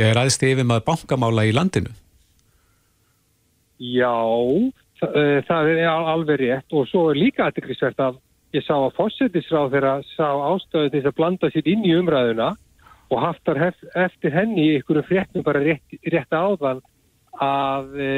ég 0.00 0.08
er 0.08 0.22
yfir 0.24 0.64
maður 0.64 0.86
bankamála 0.88 1.44
í 1.46 1.52
landinu. 1.54 1.92
Já, 3.80 4.12
það, 5.00 5.14
eh, 5.16 5.42
það 5.48 5.70
er 5.72 5.86
al- 5.88 6.10
alveg 6.14 6.40
rétt 6.40 6.74
og 6.76 6.88
svo 6.90 7.06
er 7.10 7.16
líka 7.16 7.46
aðtiklisvert 7.48 7.96
að 8.04 8.18
ég 8.52 8.66
sá 8.66 8.74
að 8.76 8.96
fósettisráð 8.98 9.72
þeirra 9.72 9.94
sá 10.16 10.28
ástöðu 10.28 10.90
til 10.90 11.00
þess 11.00 11.10
að 11.12 11.16
blanda 11.16 11.50
sér 11.50 11.70
inn 11.70 11.84
í 11.86 11.94
umræðuna 11.96 12.50
og 13.10 13.18
haftar 13.22 13.58
hef, 13.58 13.74
eftir 13.94 14.34
henni 14.34 14.66
í 14.68 14.74
einhverjum 14.76 15.06
fréttum 15.08 15.46
bara 15.46 15.62
rétt, 15.64 15.96
rétt 16.04 16.30
áðan 16.30 16.82
að 17.40 17.96
e, 17.98 18.10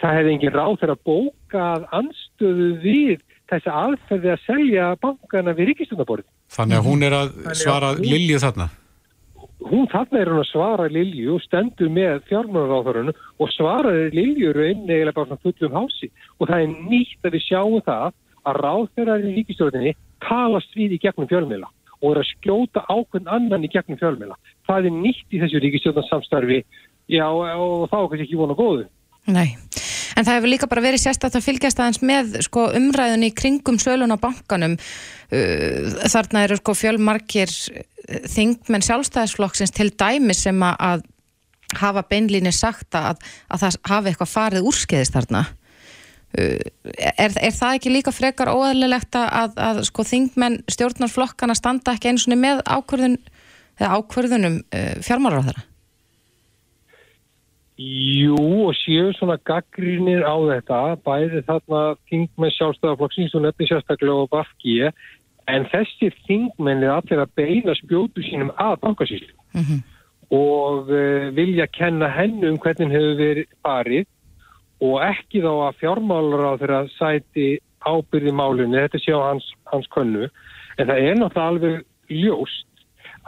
það 0.00 0.16
hefði 0.18 0.32
engin 0.34 0.54
ráð 0.54 0.78
þeirra 0.82 0.98
bókað 1.06 1.86
anstöðu 1.96 2.68
við 2.82 3.20
þessi 3.50 3.70
aðferði 3.70 4.32
að 4.34 4.44
selja 4.46 4.88
bankana 5.00 5.54
við 5.54 5.72
ríkistundaborð. 5.72 6.26
Þannig 6.50 6.80
að 6.80 6.88
hún 6.90 7.06
er 7.06 7.16
að 7.16 7.54
svara 7.54 7.94
Lilju 7.98 8.42
þarna. 8.42 8.68
Hún 9.70 9.88
þarna 9.90 10.20
er 10.20 10.30
hún 10.30 10.42
að 10.42 10.50
svara 10.50 10.86
Lilju 10.92 11.36
og 11.36 11.42
stendur 11.44 11.90
með 11.92 12.20
fjármálaráðurinn 12.30 13.14
og 13.14 13.52
svaraði 13.54 14.10
Lilju 14.14 14.52
raun 14.54 14.90
eða 14.90 15.14
bara 15.16 15.38
fullum 15.42 15.74
hási 15.74 16.10
og 16.38 16.50
það 16.50 16.62
er 16.62 16.74
nýtt 16.90 17.26
að 17.26 17.36
við 17.36 17.46
sjáum 17.48 17.82
það 17.86 18.12
að 18.46 18.60
ráðferðarinn 18.62 19.32
í 19.32 19.38
líkistjórninni 19.40 19.94
talast 20.26 20.76
við 20.78 20.96
í 20.96 21.00
gegnum 21.02 21.30
fjölmiðla 21.30 21.70
og 22.02 22.10
er 22.12 22.20
að 22.20 22.30
skjóta 22.34 22.84
ákveðn 22.92 23.30
annan 23.32 23.64
í 23.64 23.72
gegnum 23.72 23.98
fjölmiðla. 24.00 24.36
Það 24.68 24.88
er 24.88 24.96
nýtt 25.00 25.32
í 25.32 25.40
þessu 25.42 25.62
ríkistjórnarsamstarfi 25.64 26.60
já 27.10 27.26
og 27.26 27.88
þá 27.90 27.96
kannski 27.96 28.26
ekki 28.26 28.38
vona 28.38 28.56
góðu. 28.58 28.86
Nei, 29.26 29.56
en 30.14 30.22
það 30.22 30.36
hefur 30.36 30.50
líka 30.52 30.68
bara 30.70 30.84
verið 30.84 31.02
sérstaklega 31.02 31.40
að 31.40 31.46
fylgjast 31.48 31.80
aðeins 31.82 32.02
með 32.06 32.36
sko, 32.46 32.68
umræðun 32.78 33.26
í 33.26 33.32
kringum 33.34 33.78
sölun 33.82 34.14
á 34.14 34.22
bankanum. 34.22 34.76
Uh, 35.26 35.96
þarna 36.06 36.44
eru 36.46 36.58
sko, 36.60 36.76
fjölmarkir 36.78 37.50
þingmenn 38.30 38.86
sjálfstæðisflokksins 38.86 39.74
til 39.74 39.90
dæmi 39.98 40.36
sem 40.36 40.62
að 40.62 41.02
hafa 41.80 42.04
beinlíni 42.06 42.52
sagt 42.54 42.94
að, 42.94 43.18
að 43.50 43.64
það 43.64 43.78
hafi 43.90 44.12
eitthvað 44.12 44.34
farið 44.36 44.68
úrskeiðist 44.70 45.18
þarna. 45.18 45.42
Uh, 46.38 46.62
er, 46.94 47.34
er 47.34 47.54
það 47.58 47.80
ekki 47.80 47.96
líka 47.96 48.14
frekar 48.14 48.54
óæðilegt 48.54 49.18
að, 49.18 49.58
að 49.58 49.86
sko, 49.90 50.06
þingmenn 50.06 50.60
stjórnarflokkana 50.70 51.58
standa 51.58 51.98
ekki 51.98 52.14
eins 52.14 52.30
og 52.30 52.38
með 52.38 52.62
ákvörðun, 52.62 53.18
ákvörðunum 53.82 54.62
uh, 54.70 54.92
fjármálar 55.02 55.42
á 55.42 55.46
þeirra? 55.50 55.66
Jú 57.76 58.36
og 58.70 58.72
séu 58.78 59.10
svona 59.12 59.36
gaggrínir 59.44 60.24
á 60.24 60.32
þetta, 60.32 60.78
bæði 61.04 61.42
þarna 61.44 61.80
þingmenn 62.08 62.54
sjálfstæðarflokksins 62.56 63.34
og 63.36 63.44
nefnir 63.44 63.68
sérstaklega 63.68 64.22
og 64.24 64.30
bafkíi, 64.32 64.88
en 65.52 65.66
þessi 65.68 66.08
þingmenn 66.24 66.86
er 66.86 66.94
allir 66.94 67.20
að 67.22 67.34
beina 67.36 67.74
spjótu 67.76 68.24
sínum 68.24 68.54
að 68.56 68.78
bankasýslu 68.80 69.34
mm 69.52 69.62
-hmm. 69.62 69.82
og 70.38 70.88
uh, 70.88 71.28
vilja 71.36 71.66
kenna 71.66 72.08
hennu 72.08 72.48
um 72.50 72.58
hvernig 72.58 72.96
hefur 72.96 73.20
verið 73.20 73.46
farið 73.62 74.06
og 74.80 74.96
ekki 75.04 75.44
þá 75.44 75.52
að 75.68 75.78
fjármálur 75.80 76.48
á 76.48 76.52
þeirra 76.60 76.80
sæti 76.96 77.58
ábyrði 77.86 78.32
málunni, 78.32 78.82
þetta 78.82 78.98
séu 78.98 79.20
hans, 79.20 79.46
hans 79.64 79.86
könnu, 79.94 80.28
en 80.78 80.88
það 80.88 80.98
er 80.98 81.14
náttúrulega 81.14 81.48
alveg 81.48 81.84
ljóst 82.08 82.66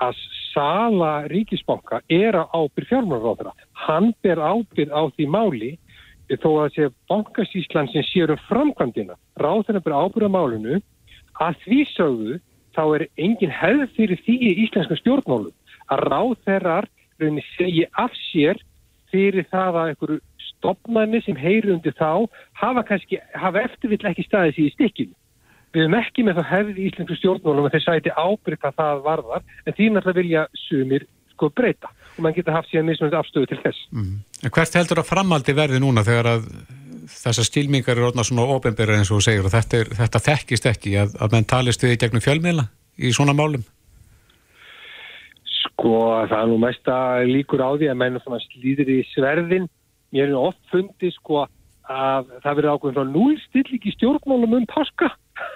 að 0.00 0.14
sala 0.58 1.28
ríkisbanka 1.30 2.00
er 2.10 2.34
á 2.34 2.42
ábyrð 2.50 2.90
fjármálaráðara. 2.90 3.52
Hann 3.86 4.10
ber 4.22 4.42
ábyrð 4.42 4.90
á 4.90 5.02
því 5.14 5.26
máli 5.30 5.70
þó 6.42 6.50
að 6.64 6.72
sé 6.74 6.88
bankasíslan 7.08 7.90
sem 7.92 8.02
séur 8.02 8.34
um 8.34 8.40
framkvæmdina. 8.48 9.14
Ráðara 9.38 9.80
ber 9.84 9.94
ábyrð 9.94 10.26
á 10.26 10.30
málinu 10.34 10.80
að 11.38 11.62
því 11.62 11.80
sögðu 11.94 12.40
þá 12.74 12.82
er 12.96 13.06
engin 13.16 13.54
hefð 13.54 13.94
fyrir 13.94 14.22
því 14.26 14.34
í 14.34 14.50
íslenska 14.64 14.98
stjórnmálum 14.98 15.54
að 15.94 16.04
ráðherrar 16.10 16.90
raunni 17.22 17.44
segi 17.54 17.86
af 17.94 18.10
sér 18.32 18.58
fyrir 19.12 19.46
það 19.54 19.78
að 19.78 19.88
einhverju 19.92 20.20
stopnarnir 20.48 21.22
sem 21.22 21.38
heyri 21.38 21.70
undir 21.70 21.94
þá 21.94 22.26
hafa 22.58 22.82
hafa 23.38 23.62
eftirvill 23.62 24.10
ekki 24.10 24.26
staðið 24.26 24.58
sér 24.58 24.66
í 24.66 24.74
stikkinu. 24.74 25.14
Við 25.78 25.84
erum 25.84 25.94
ekki 25.94 26.24
með 26.26 26.40
það 26.40 26.48
hefði 26.50 26.72
í 26.74 26.86
Íslengu 26.88 27.16
stjórnmálum 27.20 27.66
að 27.68 27.74
þeir 27.76 27.82
sæti 27.84 28.12
ábyrg 28.18 28.64
að 28.66 28.78
það 28.80 29.02
varðar 29.04 29.44
en 29.62 29.76
því 29.76 29.84
náttúrulega 29.94 30.18
vilja 30.18 30.40
sumir 30.58 31.04
sko 31.36 31.50
breyta 31.54 31.90
og 31.92 32.24
mann 32.24 32.34
geta 32.34 32.56
haft 32.56 32.72
síðan 32.72 32.88
mismunandi 32.88 33.18
afstöðu 33.20 33.46
til 33.52 33.58
þess. 33.62 33.84
Mm. 33.94 34.16
En 34.42 34.54
hvert 34.56 34.74
heldur 34.74 34.98
að 35.04 35.06
framaldi 35.12 35.54
verði 35.54 35.78
núna 35.84 36.02
þegar 36.02 36.30
að 36.32 36.48
þessar 37.12 37.46
stílmingar 37.46 37.94
eru 37.94 38.08
orðna 38.08 38.24
svona 38.26 38.46
ofenbyrjar 38.56 38.98
eins 38.98 39.12
og 39.14 39.22
segir 39.22 39.46
og 39.46 39.54
þetta, 39.54 39.84
er, 39.84 39.92
þetta 40.00 40.22
þekkist 40.24 40.66
ekki 40.72 40.96
að, 41.04 41.14
að 41.22 41.36
menn 41.36 41.46
talist 41.54 41.86
við 41.86 41.94
gegnum 42.02 42.24
fjölmiðla 42.26 42.66
í 42.98 43.12
svona 43.14 43.36
málum? 43.38 43.62
Sko 45.60 45.94
það 46.26 46.40
er 46.40 46.50
nú 46.50 46.58
mest 46.64 46.90
að 46.90 47.30
líkur 47.30 47.62
á 47.62 47.70
því 47.78 47.92
að 47.92 48.00
menn 48.02 48.18
slíðir 48.26 48.92
í 48.96 48.98
sverðin. 49.12 49.70
Mér 50.10 50.32
er 50.32 50.42
oft 50.42 50.58
fundið 50.72 51.14
sko 51.20 51.46
að 51.88 52.28
það 52.42 52.58
verður 52.58 52.72
ákveðin 52.74 52.98
svona 52.98 53.14
núlstillik 53.14 53.86
í 53.86 53.94
stjórnmálum 53.94 54.58
um 54.58 54.68
páska 54.68 55.12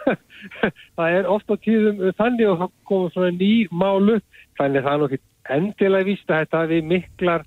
það 0.97 1.19
er 1.19 1.29
ofta 1.31 1.57
tíðum 1.65 2.03
þannig 2.19 2.53
og 2.53 2.61
það 2.63 2.73
komur 2.91 3.15
svona 3.15 3.33
ný 3.37 3.53
málu 3.71 4.21
þannig 4.61 4.87
það 4.87 4.95
er 4.95 5.03
nokkið 5.05 5.27
endilega 5.57 6.09
víst 6.09 6.31
að 6.31 6.45
þetta 6.45 6.63
við 6.71 6.89
miklar 6.93 7.45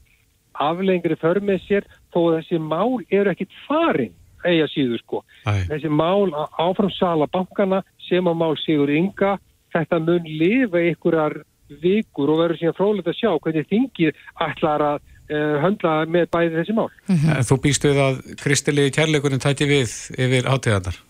aflengri 0.65 1.17
för 1.19 1.41
með 1.43 1.63
sér 1.65 1.89
þó 2.13 2.19
að 2.27 2.37
þessi 2.37 2.61
mál 2.63 3.01
eru 3.09 3.31
ekkit 3.31 3.57
farin 3.67 4.13
eiga 4.45 4.67
síður 4.71 5.01
sko 5.01 5.23
Æ. 5.47 5.65
þessi 5.71 5.91
mál 5.91 6.31
áfram 6.61 6.93
sala 6.93 7.27
bankana 7.31 7.81
sem 8.07 8.27
að 8.27 8.39
mál 8.39 8.55
sigur 8.61 8.91
ynga 8.93 9.35
þetta 9.75 9.99
mun 10.03 10.29
lifa 10.29 10.83
ykkurar 10.91 11.41
vikur 11.81 12.31
og 12.31 12.41
verður 12.43 12.61
síðan 12.61 12.77
frólægt 12.77 13.09
að 13.09 13.19
sjá 13.19 13.31
hvernig 13.33 13.67
þingir 13.71 14.19
ætlar 14.45 14.83
að 14.85 14.99
uh, 15.01 15.55
höndla 15.63 15.95
með 16.05 16.29
bæði 16.35 16.59
þessi 16.59 16.77
mál 16.77 16.89
mm 17.07 17.15
-hmm. 17.15 17.43
Þú 17.49 17.57
býstu 17.63 17.93
að 18.05 18.21
Kristili 18.41 18.91
kærleikurinn 18.93 19.41
tæti 19.41 19.65
við 19.69 19.89
yfir 20.13 20.45
átíðanar? 20.45 21.01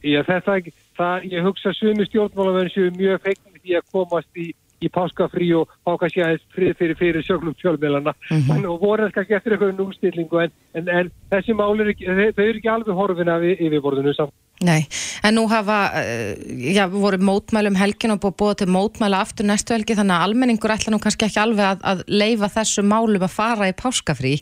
Já, 0.00 0.22
þetta, 0.24 0.56
það, 0.96 1.24
ég 1.28 1.44
hugsa 1.44 1.74
sumi 1.76 2.06
stjórnmálaverðin 2.08 2.72
sem 2.72 2.86
er 2.88 2.94
mjög 2.96 3.24
feignir 3.26 3.60
því 3.60 3.74
að 3.76 3.88
komast 3.92 4.40
í, 4.40 4.46
í 4.80 4.90
páskafrí 4.92 5.50
og 5.58 5.70
páka 5.86 6.10
sér 6.10 6.26
aðeins 6.26 6.46
fyrir, 6.54 6.96
fyrir, 6.98 7.22
sjöglum 7.26 7.56
fjölmélana 7.60 8.14
mm 8.14 8.42
-hmm. 8.42 8.68
og 8.68 8.80
voru 8.80 9.08
það 9.08 9.14
kannski 9.14 9.34
eftir 9.34 9.52
eitthvað 9.52 9.78
nústillingu 9.78 10.44
en, 10.44 10.52
en, 10.74 10.88
en 10.88 11.10
þessi 11.30 11.54
máli, 11.54 11.94
þau 12.36 12.44
eru 12.44 12.58
ekki 12.58 12.74
alveg 12.74 12.94
horfin 12.94 13.28
af 13.28 13.42
yfirborðinu 13.42 14.14
samt. 14.14 14.34
Nei, 14.60 14.84
en 15.24 15.38
nú 15.38 15.46
hafa, 15.48 15.90
eh, 15.96 16.36
já, 16.76 16.84
voru 16.92 17.16
mótmælum 17.16 17.78
helgin 17.80 18.12
og 18.12 18.20
búið 18.20 18.34
búið 18.36 18.56
til 18.60 18.66
mótmæla 18.68 19.22
aftur 19.24 19.46
næstu 19.48 19.72
helgi 19.72 19.96
þannig 19.96 20.12
að 20.12 20.24
almenningur 20.26 20.74
ætla 20.74 20.92
nú 20.92 20.98
kannski 21.00 21.24
ekki 21.24 21.40
alveg 21.40 21.64
að, 21.64 21.80
að 21.80 22.02
leifa 22.12 22.50
þessu 22.58 22.84
málum 22.84 23.24
að 23.24 23.32
fara 23.32 23.70
í 23.70 23.72
páskafrí. 23.72 24.34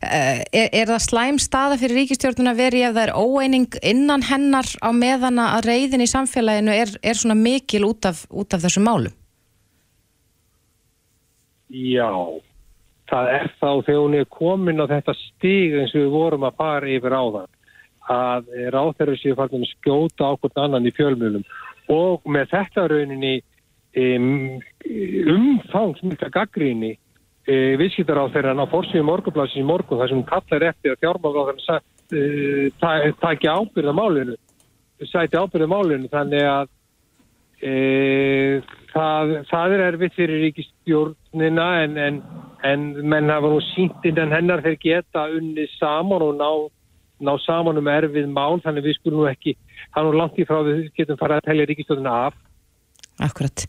Eh, 0.00 0.40
er, 0.56 0.70
er 0.72 0.88
það 0.88 1.04
slæm 1.04 1.38
staða 1.44 1.76
fyrir 1.76 2.00
ríkistjórnuna 2.00 2.56
verið 2.56 2.88
ef 2.88 2.96
það 2.96 3.04
er 3.04 3.16
óeining 3.20 3.78
innan 3.92 4.24
hennar 4.24 4.72
á 4.80 4.88
meðana 4.88 5.52
að 5.58 5.68
reyðin 5.68 6.06
í 6.06 6.12
samfélaginu 6.16 6.72
er, 6.72 6.96
er 7.04 7.20
svona 7.20 7.36
mikil 7.36 7.84
út 7.92 8.08
af, 8.08 8.24
út 8.32 8.56
af 8.56 8.64
þessu 8.64 8.80
málum? 8.80 9.17
Já, 11.68 12.10
það 13.10 13.30
er 13.34 13.50
þá 13.60 13.70
þegar 13.86 14.02
hún 14.02 14.16
er 14.18 14.28
komin 14.32 14.80
á 14.80 14.86
þetta 14.88 15.14
stíg 15.16 15.76
eins 15.76 15.94
og 15.94 16.04
við 16.04 16.14
vorum 16.14 16.46
að 16.48 16.58
fara 16.60 16.92
yfir 16.96 17.16
á 17.16 17.24
það 17.36 17.48
að 18.08 18.46
ráþæru 18.72 19.16
séu 19.20 19.36
farin 19.36 19.66
að 19.66 19.72
skjóta 19.74 20.30
ákvöld 20.32 20.62
annan 20.62 20.88
í 20.88 20.94
fjölmjölum 20.96 21.44
og 21.92 22.24
með 22.28 22.54
þetta 22.54 22.86
rauninni 22.88 23.34
um, 24.00 24.56
umfangsmylda 25.34 26.30
gaggríni 26.32 26.94
e, 27.44 27.76
viðskiptar 27.80 28.20
á 28.20 28.32
þeirra 28.32 28.56
á 28.56 28.72
fórsvíðu 28.72 29.04
morgunblásin 29.08 29.64
í 29.64 29.68
morgun 29.68 30.00
þar 30.00 30.12
sem 30.12 30.20
hún 30.20 30.28
kallar 30.28 30.66
eftir 30.70 30.94
að 30.94 31.04
fjármála 31.04 31.80
e, 32.12 33.12
taki 33.20 33.52
ábyrða 33.52 33.96
málinu 33.96 34.36
sæti 35.04 35.38
ábyrða 35.38 35.70
málinu 35.70 36.10
þannig 36.12 36.48
að 36.48 36.68
e, 37.60 37.72
það, 38.92 39.34
það 39.52 39.76
er 39.76 39.86
erfitt 39.92 40.16
fyrir 40.18 40.48
ríkistjórnina 41.38 41.84
en, 41.84 41.96
en, 41.96 42.22
en 42.64 43.08
menn 43.08 43.30
hafa 43.30 43.48
nú 43.48 43.60
sínt 43.74 44.04
innan 44.04 44.32
hennar 44.32 44.62
þeir 44.62 44.78
geta 44.80 45.28
unni 45.30 45.66
saman 45.78 46.22
og 46.22 46.36
ná 46.36 46.70
ná 47.20 47.34
saman 47.42 47.78
um 47.78 47.88
erfið 47.88 48.28
mál 48.30 48.60
þannig 48.62 48.84
við 48.84 48.98
skulum 48.98 49.24
nú 49.24 49.26
ekki, 49.26 49.56
það 49.94 50.02
er 50.02 50.06
nú 50.06 50.18
langt 50.18 50.38
í 50.38 50.46
frá 50.46 50.62
við 50.62 50.84
getum 50.94 51.18
farið 51.18 51.40
að 51.40 51.48
telja 51.48 51.66
ríkistöðuna 51.66 52.12
af. 52.28 52.34
Akkurat. 53.18 53.64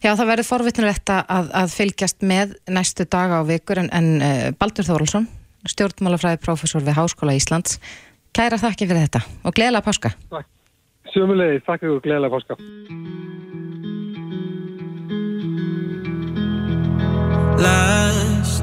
Já 0.00 0.14
það 0.16 0.30
verður 0.30 0.48
forvittnulegt 0.48 1.10
að, 1.12 1.50
að 1.52 1.74
fylgjast 1.74 2.24
með 2.24 2.54
næstu 2.70 3.04
daga 3.04 3.42
á 3.42 3.44
vikur 3.44 3.82
en, 3.82 3.90
en 3.92 4.08
uh, 4.22 4.44
Baldur 4.56 4.88
Þóruldsson, 4.88 5.28
stjórnmálafræði 5.68 6.40
professor 6.40 6.80
við 6.86 6.96
Háskóla 6.96 7.36
Íslands 7.36 7.76
kæra 8.32 8.56
þakki 8.56 8.88
fyrir 8.88 9.04
þetta 9.04 9.24
og 9.44 9.58
gleðilega 9.58 9.84
páska. 9.84 10.14
Takk, 10.32 10.48
sömulegði, 11.12 11.60
takk 11.68 11.84
fyrir 11.84 12.00
gleðilega 12.06 12.38
páska 12.38 13.37
Last 17.58 18.62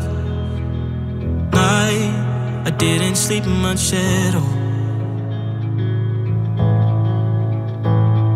night 1.52 2.14
I 2.66 2.72
didn't 2.78 3.16
sleep 3.16 3.46
much 3.46 3.94
at 3.94 4.36
all. 4.36 4.56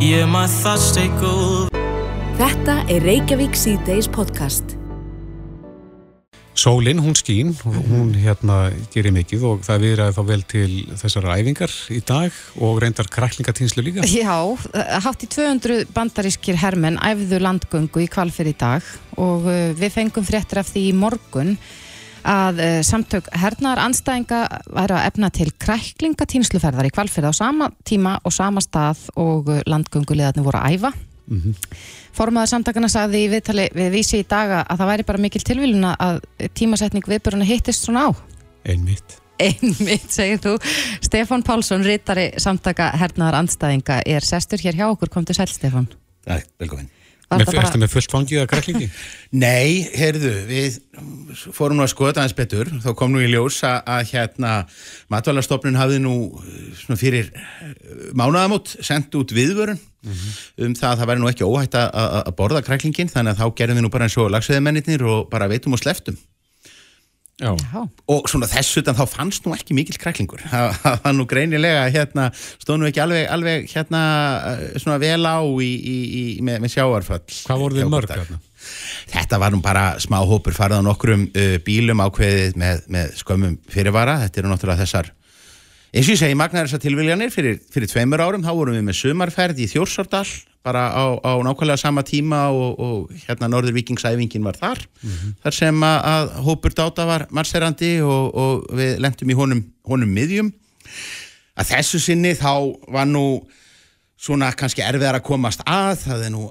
Yeah, 0.01 0.25
my 0.25 0.47
thoughts 0.47 0.91
take 0.91 1.15
over. 1.23 1.69
Þetta 2.39 2.83
er 2.87 3.03
Reykjavík 3.03 3.55
C-Days 3.55 4.07
podcast. 4.07 4.78
Sólinn, 6.59 6.99
hún 6.99 7.15
skín, 7.15 7.53
hún 7.63 8.09
hérna 8.19 8.73
gerir 8.91 9.13
mikið 9.15 9.43
og 9.47 9.61
það 9.63 9.83
viðraði 9.85 10.15
þá 10.17 10.23
vel 10.27 10.39
til 10.51 10.71
þessar 10.99 11.27
æfingar 11.31 11.75
í 11.95 11.99
dag 12.03 12.39
og 12.59 12.81
reyndar 12.83 13.07
kræklingatínslu 13.07 13.83
líka. 13.85 14.03
Já, 14.03 14.35
hátt 15.05 15.23
í 15.23 15.29
200 15.31 15.85
bandarískir 15.95 16.59
hermenn 16.59 16.99
æfðu 16.99 17.39
landgöngu 17.45 18.03
í 18.03 18.09
kvalfyrir 18.11 18.51
í 18.51 18.57
dag 18.59 18.89
og 19.15 19.47
uh, 19.47 19.71
við 19.79 19.95
fengum 19.95 20.27
fréttir 20.27 20.59
af 20.59 20.67
því 20.73 20.89
í 20.89 20.97
morgun 20.99 21.55
að 22.27 22.59
uh, 22.59 22.79
samtök 22.83 23.31
hernaðar 23.39 23.85
anstæðinga 23.85 24.41
væri 24.67 24.97
að 24.99 25.11
efna 25.13 25.31
til 25.39 25.53
kræklingatýnsluferðar 25.63 26.89
í 26.89 26.95
kvalfyrða 26.97 27.31
á 27.31 27.39
sama 27.39 27.71
tíma 27.87 28.17
og 28.19 28.35
sama 28.35 28.59
stað 28.65 29.07
og 29.15 29.47
uh, 29.47 29.63
landgöngulegarnir 29.63 30.43
voru 30.43 30.59
að 30.59 30.75
æfa 30.75 30.97
Formaður 32.17 32.51
samtakana 32.53 32.89
sagði 32.91 33.23
í 33.25 33.31
viðtali 33.31 33.69
við 33.75 33.89
vísi 33.93 34.21
í 34.23 34.27
daga 34.27 34.63
að 34.65 34.81
það 34.81 34.91
væri 34.91 35.07
bara 35.11 35.23
mikil 35.23 35.41
tilvíluna 35.45 35.95
að 36.01 36.21
tímasetning 36.57 37.05
viðböruna 37.07 37.47
hittist 37.47 37.85
svona 37.85 38.09
á. 38.09 38.09
Einmitt. 38.67 39.19
Einmitt, 39.39 40.09
segir 40.11 40.41
þú. 40.43 40.57
Stefán 41.05 41.45
Pálsson, 41.47 41.85
rittari 41.87 42.29
samtaka 42.41 42.91
hernaðar 42.99 43.39
andstæðinga, 43.39 44.01
er 44.03 44.25
sestur 44.27 44.59
hér 44.59 44.75
hjá 44.81 44.89
okkur. 44.89 45.13
Komdu 45.13 45.35
sæl, 45.37 45.47
Stefán. 45.47 45.87
Æ, 46.27 46.43
velkomin. 46.59 46.89
Þetta 47.29 47.61
Ertu 47.61 47.79
með 47.81 47.91
fullt 47.93 48.13
fangið 48.13 48.41
að 48.41 48.47
kræklingi? 48.49 48.87
Nei, 49.43 49.85
heyrðu, 49.93 50.31
við 50.49 50.79
fórum 51.53 51.77
nú 51.77 51.85
að 51.85 51.91
skoða 51.91 52.09
þetta 52.09 52.23
aðeins 52.23 52.37
betur, 52.39 52.71
þá 52.81 52.89
kom 52.97 53.13
nú 53.13 53.21
í 53.21 53.29
ljós 53.29 53.59
að, 53.67 53.77
að 53.93 54.13
hérna 54.15 54.53
matvælarstofnun 55.13 55.77
hafði 55.77 55.99
nú 56.01 56.15
eh, 56.41 56.63
svona 56.79 56.97
fyrir 56.97 57.29
mánaðamót 58.17 58.73
sendt 58.81 59.13
út 59.19 59.35
viðvörun 59.35 59.77
um 60.09 60.73
það 60.79 60.89
að 60.89 60.99
það 61.01 61.09
væri 61.11 61.21
nú 61.21 61.29
ekki 61.29 61.45
óhætt 61.45 61.77
að, 61.77 62.33
borða 62.39 62.63
kræklingin, 62.65 63.11
þannig 63.11 63.35
að 63.35 63.43
þá 63.43 63.57
gerðum 63.61 63.79
við 63.79 63.85
nú 63.85 63.93
bara 63.93 64.07
eins 64.07 64.17
og 64.17 64.33
lagsveðmennir 64.33 65.05
og 65.05 65.25
bara 65.29 65.49
veitum 65.51 65.75
og 65.75 65.83
sleftum. 65.83 66.17
Já. 67.39 67.53
Og 68.11 68.27
svona 68.27 68.49
þessu 68.51 68.81
utan 68.81 68.97
þá 68.97 69.05
fannst 69.07 69.45
nú 69.47 69.53
ekki 69.55 69.75
mikill 69.77 69.99
kræklingur. 70.01 70.41
Það 70.51 70.97
var 71.05 71.13
nú 71.15 71.25
greinilega 71.29 71.85
hérna, 71.93 72.27
stóð 72.59 72.81
nú 72.81 72.89
ekki 72.89 72.99
alveg, 73.03 73.23
alveg 73.31 73.69
hérna 73.71 74.01
eh, 74.49 74.65
svona 74.81 74.99
vel 74.99 75.23
á 75.23 75.39
í, 75.39 75.69
í, 75.71 75.95
í, 76.03 76.23
með, 76.43 76.59
með 76.65 76.73
sjáarfall. 76.75 77.21
Hvað 77.47 77.63
voru 77.63 77.79
þið 77.79 77.93
mörg 77.93 78.11
hérna? 78.11 78.41
Þetta 79.09 79.39
var 79.39 79.55
nú 79.55 79.61
bara 79.63 79.85
smá 80.03 80.19
hópur 80.27 80.57
farið 80.57 80.83
á 80.83 80.87
nokkrum 80.89 81.29
uh, 81.31 81.55
bílum 81.63 82.03
ákveðið 82.03 82.59
með, 82.59 82.83
með 82.91 83.15
skömmum 83.21 83.55
fyrirvara. 83.71 84.19
Þetta 84.25 84.43
eru 84.43 84.51
náttúrulega 84.51 84.83
þessar, 84.83 85.13
eins 85.93 86.09
og 86.09 86.13
ég 86.17 86.21
segi, 86.25 86.37
magnar 86.37 86.67
þessar 86.67 86.83
tilviljanir. 86.83 87.31
Fyrir, 87.33 87.61
fyrir 87.71 87.91
tveimur 87.93 88.25
árum 88.25 88.43
þá 88.43 88.51
vorum 88.51 88.75
við 88.75 88.83
með 88.89 88.99
sumarferð 88.99 89.63
í 89.63 89.69
Þjórsardal 89.71 90.27
bara 90.65 90.89
á, 90.91 91.05
á 91.23 91.31
nákvæmlega 91.45 91.79
sama 91.79 92.03
tíma 92.03 92.49
og, 92.51 92.79
og 92.79 93.13
hérna 93.25 93.47
Norður 93.47 93.77
Vikingsæfingin 93.77 94.43
var 94.43 94.57
þar. 94.59 94.81
Þar 95.43 95.55
sem 95.55 95.85
að, 95.87 95.99
að 96.13 96.33
hópur 96.47 96.75
dáta 96.75 97.05
var 97.07 97.27
marserandi 97.31 97.93
og, 98.03 98.35
og 98.35 98.67
við 98.75 98.99
lentum 98.99 99.31
í 99.31 99.37
honum, 99.39 99.63
honum 99.87 100.11
miðjum. 100.13 100.51
Að 101.59 101.71
þessu 101.73 101.99
sinni 102.03 102.35
þá 102.39 102.51
var 102.91 103.07
nú 103.07 103.25
svona 104.19 104.51
kannski 104.51 104.83
erfiðar 104.83 105.19
að 105.21 105.27
komast 105.29 105.63
að. 105.65 106.03
Það 106.03 106.25
er 106.27 106.33
nú, 106.35 106.43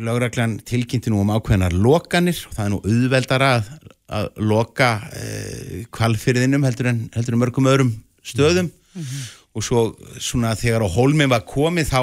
lögreglan 0.00 0.58
tilkynnti 0.66 1.12
nú 1.12 1.22
um 1.22 1.32
ákveðnar 1.34 1.74
lokanir 1.76 2.38
og 2.48 2.56
það 2.56 2.64
er 2.66 2.72
nú 2.74 2.80
auðveldara 2.82 3.50
að, 3.58 3.72
að 4.10 4.30
loka 4.50 4.92
eh, 5.14 5.82
kvalfyrðinum 5.94 6.64
heldur 6.66 6.90
en, 6.90 7.04
heldur 7.14 7.36
en 7.36 7.42
mörgum 7.44 7.70
öðrum 7.70 7.92
stöðum 8.26 8.70
og 9.50 9.64
svo 9.66 9.80
svona 10.22 10.52
þegar 10.58 10.84
á 10.86 10.94
hólminn 10.94 11.30
var 11.30 11.42
komið 11.48 11.88
þá 11.90 12.00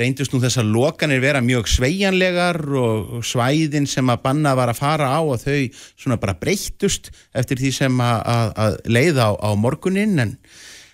reyndust 0.00 0.34
nú 0.34 0.40
þessar 0.42 0.68
lokanir 0.68 1.22
vera 1.22 1.40
mjög 1.40 1.70
sveigjanlegar 1.72 2.60
og, 2.76 3.14
svæðin 3.24 3.88
sem 3.88 4.12
að 4.12 4.20
banna 4.26 4.52
var 4.58 4.72
að 4.72 4.82
fara 4.82 5.08
á 5.08 5.20
og 5.20 5.40
þau 5.40 5.70
svona 5.94 6.20
bara 6.20 6.36
breyttust 6.36 7.08
eftir 7.32 7.62
því 7.62 7.72
sem 7.78 8.04
að, 8.04 8.20
að, 8.34 8.52
að 8.66 8.78
leiða 8.92 9.30
á, 9.32 9.32
á 9.40 9.50
morguninn. 9.56 10.18
En, 10.20 10.36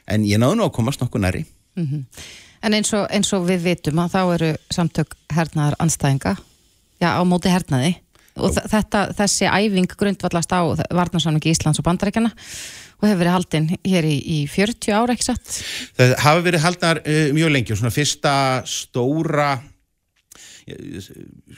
en 0.06 0.26
ég 0.28 0.38
náðu 0.38 0.60
nú 0.60 0.68
að 0.68 0.76
komast 0.78 1.02
nokkuð 1.02 1.26
næri 1.26 1.46
En 2.66 2.74
eins 2.74 2.90
og, 2.96 3.04
eins 3.12 3.32
og 3.36 3.44
við 3.46 3.66
vitum 3.66 3.98
að 4.00 4.14
þá 4.14 4.20
eru 4.38 4.50
samtök 4.74 5.14
hernaðar 5.34 5.76
anstæðinga 5.82 6.36
já, 7.02 7.10
á 7.14 7.22
móti 7.28 7.52
hernaði. 7.52 7.92
Og 8.36 8.52
þetta, 8.52 9.06
þessi 9.16 9.46
æfing 9.48 9.92
grundvallast 9.96 10.50
á 10.52 10.60
varnarsamningi 10.92 11.54
Íslands 11.54 11.80
og 11.80 11.86
Bandaríkjana 11.86 12.32
og 12.96 13.04
hefur 13.08 13.20
verið 13.20 13.34
haldinn 13.34 13.66
hér 13.84 14.04
í, 14.08 14.16
í 14.38 14.40
40 14.50 14.92
ára, 14.96 15.12
ekki 15.14 15.28
satt? 15.28 15.46
Það 15.98 16.10
hafa 16.24 16.40
verið 16.46 16.64
haldnar 16.64 16.96
uh, 17.02 17.28
mjög 17.36 17.50
lengi 17.52 17.72
og 17.74 17.78
svona 17.80 17.94
fyrsta 17.94 18.34
stóra 18.70 19.50
eh, 20.66 21.00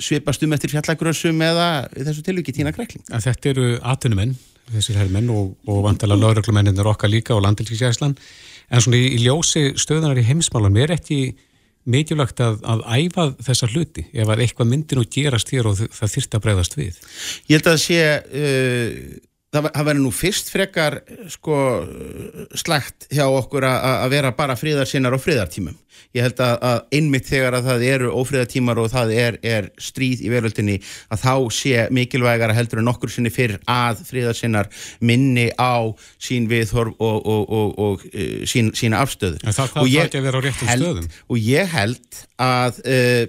svipast 0.03 0.43
um 0.45 0.55
eftir 0.55 0.73
fjallagrössum 0.73 1.41
eða 1.45 1.67
þessu 1.93 2.23
tilviki 2.25 2.55
tína 2.55 2.73
krekling. 2.75 3.05
þetta 3.07 3.51
eru 3.53 3.67
atvinnumenn, 3.93 4.35
þessir 4.71 4.99
herrmenn 5.01 5.31
og, 5.33 5.55
og 5.67 5.81
vandala 5.87 6.17
lauruglumenninir 6.19 6.87
okkar 6.93 7.11
líka 7.11 7.35
og 7.35 7.43
landilkisjæslan, 7.45 8.15
en 8.71 8.83
svona 8.83 8.99
í, 8.99 9.09
í 9.17 9.23
ljósi 9.25 9.73
stöðunar 9.79 10.19
í 10.21 10.27
heimsmálum 10.27 10.77
er 10.79 10.95
ekki 10.95 11.35
mikilvægt 11.89 12.39
að, 12.43 12.61
að 12.63 12.83
æfa 12.95 13.27
þessa 13.43 13.67
hluti 13.73 14.05
ef 14.13 14.29
að 14.31 14.45
eitthvað 14.45 14.69
myndir 14.71 14.99
nú 14.99 15.03
gerast 15.11 15.51
hér 15.51 15.67
og 15.67 15.81
það 15.83 16.13
þyrfti 16.15 16.39
að 16.39 16.43
bregðast 16.45 16.77
við. 16.79 16.99
Ég 17.49 17.57
held 17.57 17.69
að 17.73 17.81
sé 17.83 17.99
uh, 18.23 18.99
það, 19.53 19.69
það 19.75 19.87
væri 19.89 20.01
nú 20.01 20.11
fyrst 20.15 20.51
frekar 20.53 20.99
sko 21.31 21.57
slægt 22.57 23.07
hjá 23.13 23.25
okkur 23.27 23.67
að, 23.69 24.09
vera 24.13 24.33
bara 24.37 24.57
friðarsinnar 24.59 25.15
og 25.15 25.23
friðartímum. 25.23 25.77
Ég 26.13 26.25
held 26.25 26.41
að, 26.45 26.55
að 26.65 26.79
einmitt 26.97 27.29
þegar 27.29 27.57
að 27.57 27.67
það 27.69 27.83
eru 27.89 28.09
ófriðartímar 28.19 28.81
og 28.81 28.89
það 28.93 29.13
er, 29.17 29.37
er 29.45 29.69
stríð 29.81 30.23
í 30.25 30.31
veröldinni 30.33 30.77
að 31.13 31.23
þá 31.23 31.33
sé 31.57 31.85
mikilvægara 31.93 32.55
heldur 32.57 32.81
en 32.81 32.89
nokkur 32.89 33.13
sinni 33.13 33.31
fyrr 33.33 33.55
að 33.69 34.03
friðarsinnar 34.09 34.69
minni 35.01 35.47
á 35.57 35.89
sín 36.21 36.49
viðhorf 36.51 36.97
og, 36.97 37.19
og, 37.21 37.45
og, 37.59 37.77
og 37.85 38.07
uh, 38.09 38.41
sín, 38.49 38.73
sína 38.77 39.01
afstöðu. 39.05 39.41
En 39.41 39.53
það 39.53 39.61
þarf 39.61 39.79
Og 39.83 39.93
ég 39.93 40.09
ekki 40.09 40.21
að 40.21 40.27
vera 40.29 40.41
á 40.41 40.45
réttum 40.45 40.73
held, 40.73 40.85
stöðum. 40.85 41.09
Og 41.29 41.47
ég 41.47 41.73
held 41.73 42.21
að 42.41 42.81
uh, 42.83 43.23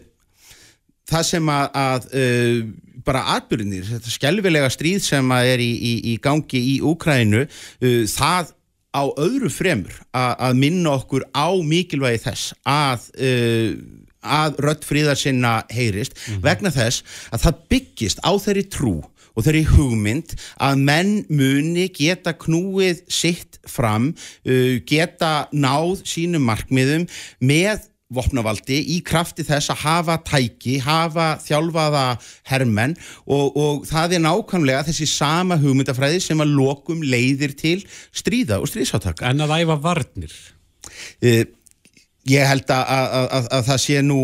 það 1.15 1.29
sem 1.31 1.53
að, 1.57 1.81
að 1.85 2.11
uh, 2.21 2.61
bara 3.07 3.25
atbyrðinir, 3.37 3.87
þetta 3.89 4.13
skelvilega 4.13 4.71
stríð 4.73 5.03
sem 5.05 5.33
er 5.37 5.63
í, 5.63 5.73
í, 5.75 5.95
í 6.13 6.19
gangi 6.23 6.61
í 6.75 6.77
Úkrænu, 6.85 7.45
uh, 7.47 8.05
það 8.11 8.55
á 8.95 9.03
öðru 9.19 9.51
fremur 9.51 9.95
að, 10.15 10.33
að 10.49 10.61
minna 10.63 10.95
okkur 11.01 11.27
á 11.35 11.51
mikilvægi 11.67 12.23
þess 12.29 12.55
að 12.63 13.09
uh, 13.19 13.71
að 14.25 14.61
rödd 14.65 14.87
fríðar 14.89 15.19
sinna 15.21 15.57
heyrist 15.73 16.17
vegna 16.41 16.73
þess 16.73 17.05
að 17.35 17.43
það 17.43 17.59
byggist 17.75 18.23
á 18.25 18.33
þeirri 18.41 18.65
trú 18.73 18.95
og 19.35 19.43
þeirri 19.45 19.65
hugmynd 19.73 20.37
að 20.63 20.85
menn 20.87 21.15
muni 21.29 21.89
geta 21.93 22.37
knúið 22.39 23.03
sitt 23.11 23.59
fram, 23.69 24.13
uh, 24.47 24.77
geta 24.87 25.49
náð 25.53 26.05
sínum 26.07 26.47
markmiðum 26.49 27.09
með 27.43 27.91
vopnavaldi 28.17 28.79
í 28.95 29.01
krafti 29.07 29.45
þess 29.47 29.73
að 29.75 29.83
hafa 29.85 30.19
tæki, 30.29 30.79
hafa 30.85 31.35
þjálfaða 31.45 32.05
hermenn 32.51 32.97
og, 33.27 33.57
og 33.57 33.85
það 33.91 34.17
er 34.19 34.25
nákvæmlega 34.25 34.87
þessi 34.89 35.09
sama 35.11 35.59
hugmyndafræði 35.61 36.23
sem 36.25 36.45
að 36.45 36.57
lokum 36.59 37.05
leiðir 37.05 37.57
til 37.59 37.81
stríða 38.15 38.61
og 38.63 38.71
stríðsátaka. 38.71 39.31
En 39.31 39.45
að 39.45 39.57
æfa 39.61 39.79
varnir. 39.85 40.35
Uh, 41.25 41.45
ég 42.31 42.49
held 42.49 42.69
að, 42.73 42.85
að, 42.89 43.31
að, 43.39 43.53
að 43.59 43.71
það 43.71 43.81
sé 43.85 44.03
nú 44.05 44.21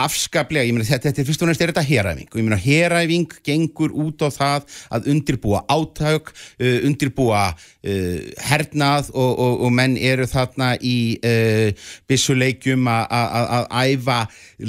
afskaplega, 0.00 0.64
ég 0.64 0.72
meina 0.74 0.86
þetta, 0.88 1.10
þetta 1.10 1.20
er 1.22 1.26
fyrst 1.28 1.42
og 1.44 1.50
næst 1.50 1.62
er 1.62 1.72
þetta 1.72 1.84
heræfing. 1.84 2.28
Og 2.30 2.38
ég 2.40 2.46
meina 2.46 2.60
heræfing 2.60 3.34
gengur 3.44 3.92
út 3.92 4.24
á 4.24 4.28
það 4.32 4.68
að 4.96 5.08
undirbúa 5.12 5.62
átök, 5.68 6.32
uh, 6.32 6.78
undirbúa 6.88 7.42
uh, 7.52 8.20
hernað 8.48 9.10
og, 9.12 9.32
og, 9.32 9.58
og 9.66 9.74
menn 9.76 9.98
eru 10.00 10.26
þarna 10.30 10.72
í 10.80 10.96
uh, 11.18 11.90
bissuleikjum 12.08 12.88
að 12.88 13.68
æfa 13.82 14.18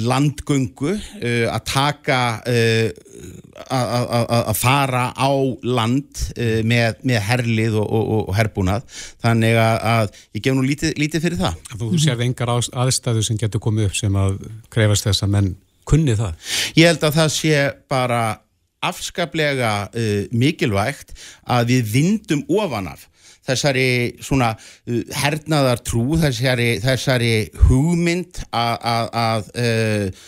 landgöngu 0.04 0.92
uh, 0.92 1.46
að 1.54 1.64
taka 1.72 2.20
uh, 2.44 2.88
að 3.70 4.54
fara 4.58 5.04
á 5.14 5.30
land 5.62 6.22
uh, 6.34 6.60
með, 6.66 7.00
með 7.06 7.20
herlið 7.28 7.78
og, 7.82 7.92
og 8.16 8.32
herbúnað 8.36 8.86
þannig 9.22 9.58
að 9.60 10.14
ég 10.36 10.44
gef 10.44 10.56
nú 10.56 10.64
lítið, 10.66 10.94
lítið 11.00 11.26
fyrir 11.26 11.42
það 11.42 11.60
Þú 11.84 12.00
sér 12.02 12.24
engar 12.26 12.54
aðstæðu 12.56 13.24
sem 13.26 13.40
getur 13.40 13.62
komið 13.62 13.90
upp 13.90 13.98
sem 13.98 14.18
að 14.18 14.38
krefast 14.74 15.08
þess 15.08 15.26
að 15.26 15.34
menn 15.36 15.52
kunni 15.88 16.16
það? 16.18 16.36
Ég 16.78 16.90
held 16.90 17.06
að 17.06 17.18
það 17.18 17.32
sé 17.36 17.64
bara 17.92 18.22
afskaplega 18.84 19.72
uh, 19.88 20.22
mikilvægt 20.34 21.14
að 21.48 21.72
við 21.72 21.90
vindum 21.94 22.44
ofan 22.52 22.90
af 22.92 23.08
þessari 23.44 23.88
svona 24.24 24.54
uh, 24.56 25.02
hernaðar 25.20 25.82
trú, 25.84 26.14
þessari, 26.20 26.78
þessari 26.84 27.34
hugmynd 27.66 28.44
að 28.52 29.52
uh, 29.54 30.24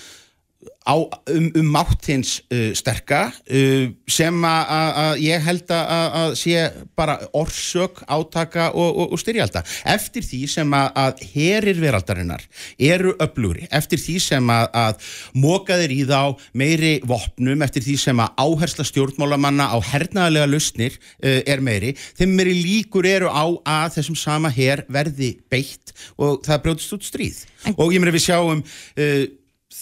á, 0.87 0.96
um, 0.96 1.46
um 1.59 1.66
máttins 1.75 2.38
uh, 2.46 2.70
sterka 2.79 3.27
uh, 3.29 3.90
sem 4.07 4.46
að 4.46 5.20
ég 5.22 5.42
held 5.42 5.70
að 5.75 6.35
sé 6.38 6.62
bara 6.96 7.18
orsök, 7.37 8.03
átaka 8.07 8.70
og, 8.72 8.88
og, 8.88 9.14
og 9.14 9.20
styrjalda. 9.20 9.62
Eftir 9.88 10.25
því 10.25 10.40
sem 10.51 10.77
að 10.77 11.22
herir 11.35 11.81
veraldarinnar 11.81 12.44
eru 12.79 13.14
öflugri, 13.22 13.66
eftir 13.75 14.01
því 14.01 14.16
sem 14.22 14.53
að, 14.53 14.66
að 14.72 15.09
mókaðir 15.37 15.94
í 15.96 16.01
þá 16.09 16.20
meiri 16.57 16.92
vopnum, 17.07 17.64
eftir 17.66 17.85
því 17.87 17.96
sem 18.07 18.22
að 18.22 18.44
áhersla 18.46 18.87
stjórnmálamanna 18.87 19.68
á 19.72 19.77
hernaðlega 19.92 20.51
lusnir 20.51 20.96
uh, 20.96 21.40
er 21.42 21.64
meiri, 21.64 21.94
þeim 22.18 22.37
meiri 22.38 22.55
líkur 22.61 23.09
eru 23.11 23.33
á 23.33 23.44
að 23.46 23.99
þessum 23.99 24.18
sama 24.18 24.53
her 24.55 24.85
verði 24.92 25.35
beitt 25.51 25.94
og 26.20 26.42
það 26.46 26.62
brjóðist 26.66 26.96
út 26.96 27.09
stríð. 27.09 27.42
En... 27.66 27.77
Og 27.77 27.94
ég 27.94 28.03
meina 28.03 28.14
við 28.14 28.29
sjáum 28.29 28.62
uh, 28.62 29.27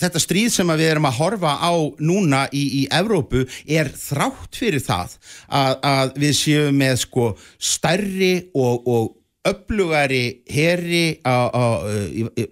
þetta 0.01 0.23
stríð 0.23 0.53
sem 0.55 0.73
við 0.75 0.91
erum 0.93 1.09
að 1.09 1.19
horfa 1.21 1.57
á 1.61 1.73
núna 2.03 2.45
í, 2.53 2.65
í 2.81 2.87
Evrópu 2.93 3.45
er 3.67 3.93
þrátt 3.99 4.59
fyrir 4.59 4.83
það 4.85 5.19
að, 5.49 5.77
að 5.83 6.17
við 6.25 6.39
séum 6.41 6.81
með 6.81 6.97
sko 7.05 7.29
stærri 7.59 8.35
og, 8.55 8.89
og 8.89 9.13
upplugari 9.45 10.41
heri 10.49 11.21
á, 11.21 11.37
á, 11.53 11.65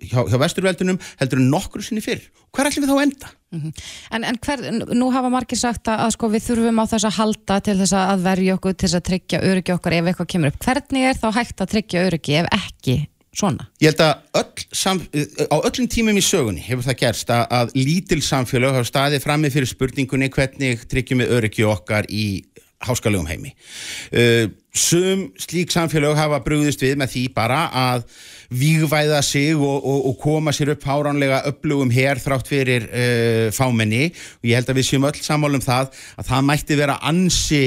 hjá, 0.04 0.20
hjá 0.28 0.38
vesturveldunum 0.40 1.00
heldur 1.20 1.40
en 1.40 1.52
nokkur 1.52 1.84
sinni 1.84 2.04
fyrr. 2.04 2.20
Hver 2.52 2.68
ætlum 2.68 2.84
við 2.84 2.90
þá 2.90 2.96
að 2.98 3.06
enda? 3.06 3.30
Mm 3.52 3.60
-hmm. 3.60 3.84
En, 4.12 4.24
en 4.24 4.38
hver, 4.44 4.60
nú 4.92 5.08
hafa 5.12 5.30
margir 5.32 5.58
sagt 5.58 5.88
að, 5.88 6.02
að 6.04 6.10
sko, 6.16 6.28
við 6.28 6.44
þurfum 6.48 6.82
á 6.82 6.84
þess 6.92 7.08
að 7.08 7.16
halda 7.16 7.60
til 7.60 7.76
þess 7.80 7.94
að 7.96 8.24
verja 8.26 8.54
okkur, 8.58 8.74
til 8.74 8.88
þess 8.88 8.98
að 9.00 9.06
tryggja 9.08 9.40
öryggi 9.40 9.72
okkar 9.72 9.92
ef 9.92 10.06
eitthvað 10.06 10.30
kemur 10.34 10.52
upp. 10.52 10.60
Hvernig 10.66 11.08
er 11.08 11.16
þá 11.16 11.28
hægt 11.38 11.60
að 11.60 11.72
tryggja 11.72 12.04
öryggi 12.06 12.36
ef 12.42 12.46
ekki 12.52 12.96
svona? 13.36 13.68
Ég 13.82 13.92
held 13.92 14.04
að 14.04 14.42
öll 14.42 14.66
sam, 14.76 15.02
á 15.48 15.56
öllum 15.56 15.88
tímum 15.90 16.18
í 16.18 16.24
sögunni 16.24 16.64
hefur 16.64 16.86
það 16.86 17.00
gerst 17.04 17.32
að, 17.32 17.44
að 17.58 17.74
lítil 17.78 18.22
samfélag 18.24 18.76
hafa 18.76 18.90
staðið 18.90 19.26
frammi 19.26 19.52
fyrir 19.54 19.70
spurningunni 19.70 20.30
hvernig 20.32 20.86
tryggjum 20.90 21.24
við 21.24 21.36
öryggi 21.38 21.68
okkar 21.68 22.08
í 22.12 22.26
háskalegum 22.82 23.28
heimi. 23.30 23.54
Uh, 24.10 24.50
sum 24.74 25.28
slík 25.40 25.72
samfélag 25.72 26.16
hafa 26.16 26.40
brúðist 26.44 26.82
við 26.82 26.96
með 27.00 27.12
því 27.14 27.24
bara 27.36 27.66
að 27.76 28.04
výgvæða 28.52 29.20
sig 29.24 29.56
og, 29.56 29.84
og, 29.84 30.06
og 30.10 30.16
koma 30.20 30.52
sér 30.52 30.74
upp 30.74 30.86
háránlega 30.88 31.42
upplugum 31.48 31.92
hér 31.92 32.20
þrátt 32.20 32.50
fyrir 32.50 32.88
uh, 32.88 33.48
fámenni 33.54 34.10
og 34.10 34.48
ég 34.48 34.58
held 34.58 34.72
að 34.72 34.80
við 34.80 34.88
séum 34.88 35.08
öll 35.08 35.20
sammálum 35.20 35.64
það 35.64 35.92
að 36.16 36.30
það 36.32 36.46
mætti 36.50 36.80
vera 36.80 36.98
ansi 37.08 37.64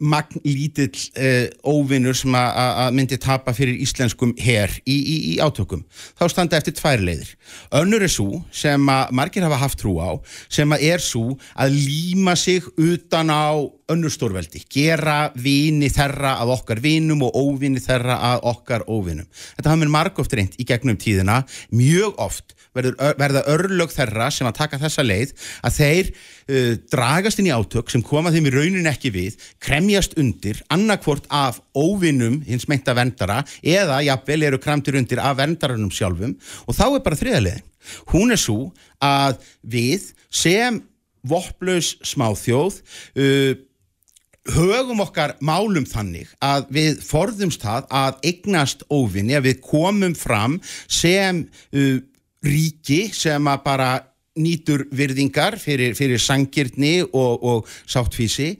magn 0.00 0.40
lítill 0.46 0.90
uh, 1.18 1.46
óvinnur 1.66 2.16
sem 2.18 2.34
að 2.38 2.96
myndi 2.96 3.18
tapa 3.20 3.54
fyrir 3.56 3.78
íslenskum 3.84 4.34
her 4.40 4.72
í, 4.84 4.96
í, 4.96 5.16
í 5.32 5.36
átökum. 5.42 5.84
Þá 6.18 6.24
standa 6.32 6.58
eftir 6.58 6.76
tvær 6.78 7.04
leiðir. 7.04 7.34
Önnur 7.80 8.04
er 8.06 8.12
svo 8.12 8.42
sem 8.54 8.90
að 8.90 9.14
margir 9.20 9.46
hafa 9.46 9.60
haft 9.62 9.80
trú 9.82 9.96
á, 10.02 10.16
sem 10.52 10.70
að 10.74 10.86
er 10.90 11.04
svo 11.04 11.36
að 11.54 11.78
líma 11.78 12.36
sig 12.38 12.66
utan 12.74 13.30
á 13.30 13.62
önnur 13.92 14.12
stórveldi, 14.12 14.62
gera 14.72 15.28
vini 15.36 15.90
þerra 15.92 16.38
af 16.40 16.52
okkar 16.56 16.80
vinum 16.80 17.26
og 17.26 17.36
óvini 17.36 17.82
þerra 17.84 18.16
af 18.32 18.46
okkar 18.54 18.86
óvinum. 18.88 19.28
Þetta 19.58 19.70
hafa 19.70 19.82
mér 19.82 19.92
marg 19.92 20.20
oft 20.22 20.32
reynd 20.32 20.56
í 20.56 20.64
gegnum 20.68 20.96
tíðina, 21.00 21.42
mjög 21.74 22.16
oft 22.24 22.54
verður, 22.74 22.96
verða 23.20 23.44
örlög 23.52 23.92
þerra 23.94 24.30
sem 24.32 24.48
að 24.48 24.58
taka 24.62 24.80
þessa 24.82 25.04
leið 25.04 25.34
að 25.64 25.78
þeir 25.78 26.10
uh, 26.48 26.74
dragast 26.92 27.40
inn 27.40 27.50
í 27.50 27.54
átök 27.54 27.92
sem 27.92 28.04
koma 28.04 28.32
þeim 28.34 28.48
í 28.50 28.54
raunin 28.54 28.90
ekki 28.90 29.12
við, 29.14 29.36
kremjast 29.62 30.16
undir, 30.20 30.62
annarkvort 30.72 31.28
af 31.32 31.60
óvinum 31.76 32.40
hins 32.46 32.68
meinta 32.70 32.96
vendara 32.96 33.42
eða 33.60 34.00
jafnvel 34.06 34.48
eru 34.50 34.62
kramtir 34.62 34.98
undir 35.00 35.22
af 35.22 35.38
vendarannum 35.40 35.92
sjálfum 35.94 36.36
og 36.66 36.76
þá 36.76 36.86
er 36.88 37.04
bara 37.04 37.20
þriðalegin. 37.20 37.68
Hún 38.14 38.32
er 38.32 38.40
svo 38.40 38.72
að 39.04 39.42
við 39.60 40.10
sem 40.32 40.80
vopplaus 41.24 41.94
smáþjóð 42.04 42.80
uh, 42.80 43.54
högum 44.54 45.00
okkar 45.04 45.38
málum 45.40 45.86
þannig 45.88 46.32
að 46.44 46.66
við 46.76 47.04
forðumst 47.04 47.62
það 47.64 47.86
að 47.96 48.18
eignast 48.28 48.84
óvinni, 48.92 49.36
að 49.38 49.48
við 49.48 49.62
komum 49.64 50.16
fram 50.18 50.58
sem 50.88 51.46
uh, 51.72 52.02
ríki 52.44 53.06
sem 53.16 53.48
að 53.48 53.62
bara 53.64 53.92
nýtur 54.40 54.86
virðingar 54.94 55.56
fyrir, 55.62 55.94
fyrir 55.98 56.20
sangirni 56.22 57.02
og, 57.04 57.44
og 57.44 57.68
sáttfísi 57.86 58.54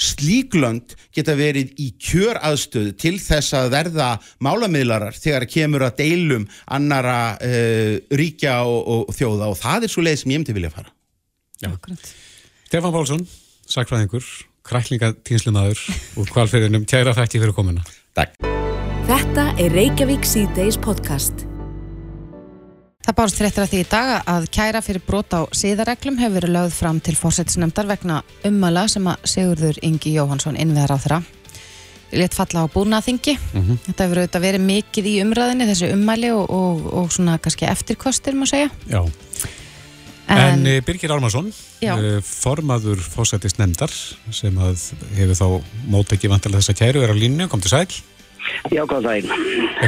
slíklönd 0.00 0.96
geta 1.14 1.36
verið 1.38 1.74
í 1.80 1.90
kjör 2.00 2.40
aðstöðu 2.50 2.94
til 2.98 3.16
þess 3.22 3.54
að 3.58 3.70
verða 3.76 4.10
málamiðlarar 4.42 5.16
þegar 5.18 5.46
kemur 5.50 5.86
að 5.86 6.00
deilum 6.02 6.48
annara 6.66 7.20
uh, 7.36 7.96
ríkja 8.10 8.60
og, 8.66 8.80
og, 8.80 9.04
og 9.10 9.18
þjóða. 9.18 9.50
Og 9.52 9.60
það 9.60 9.86
er 9.86 9.94
svo 9.94 10.06
leið 10.06 10.22
sem 10.22 10.34
ég 10.34 10.42
myndi 10.42 10.56
vilja 10.56 10.72
fara. 10.74 10.94
Stefán 12.70 12.94
Pálsson, 12.94 13.26
sakfræðingur 13.68 14.26
kræklingatýnslumadur 14.70 15.80
úr 16.20 16.32
kvalferðinum, 16.34 16.86
tjæra 16.88 17.14
þætti 17.16 17.42
fyrir 17.42 17.56
komuna. 17.56 17.84
Takk. 18.18 18.36
Þetta 19.10 19.50
er 19.58 19.72
Reykjavík 19.74 20.26
C-Days 20.28 20.78
podcast 20.80 21.49
Það 23.00 23.16
bárst 23.16 23.38
fréttir 23.40 23.64
að 23.64 23.70
því 23.72 23.78
í 23.80 23.88
dag 23.88 24.10
að 24.28 24.46
kæra 24.52 24.80
fyrir 24.84 25.02
brot 25.06 25.32
á 25.32 25.40
síðareglum 25.56 26.18
hefur 26.20 26.34
verið 26.36 26.52
lögð 26.52 26.74
fram 26.76 26.98
til 27.00 27.14
fórsættisnefndar 27.16 27.88
vegna 27.88 28.18
ummala 28.44 28.82
sem 28.92 29.06
að 29.08 29.22
Sigurður 29.32 29.78
Ingi 29.88 30.12
Jóhansson 30.18 30.58
innveðar 30.60 30.92
á 30.92 31.02
þeirra 31.04 31.20
létt 32.10 32.34
falla 32.34 32.66
á 32.66 32.72
búnaþingi. 32.72 33.36
Mm 33.38 33.62
-hmm. 33.62 33.78
Þetta 33.86 34.04
hefur 34.04 34.20
auðvitað 34.20 34.44
verið 34.44 34.62
mikið 34.66 35.06
í 35.06 35.14
umræðinni 35.22 35.68
þessi 35.70 35.92
ummæli 35.94 36.30
og, 36.34 36.50
og, 36.50 36.86
og 36.92 37.12
svona 37.12 37.38
kannski 37.38 37.70
eftirkostir 37.70 38.34
má 38.34 38.46
segja. 38.50 38.70
Já. 38.90 39.06
En, 40.28 40.38
en 40.38 40.66
eh, 40.66 40.82
Birgir 40.84 41.10
Almarsson, 41.10 41.52
eh, 41.82 42.20
formaður 42.22 43.00
fórsættisnefndar 43.00 43.90
sem 44.30 44.58
hefur 45.16 45.34
þá 45.34 45.62
mót 45.90 46.12
ekki 46.12 46.30
vantilega 46.30 46.60
þess 46.60 46.74
að 46.74 46.80
kæru 46.82 47.02
er 47.02 47.10
á 47.10 47.16
línu, 47.16 47.48
kom 47.48 47.60
til 47.60 47.70
sæl. 47.70 47.88
Já, 48.70 48.84
góð 48.88 49.08
dægn. 49.08 49.32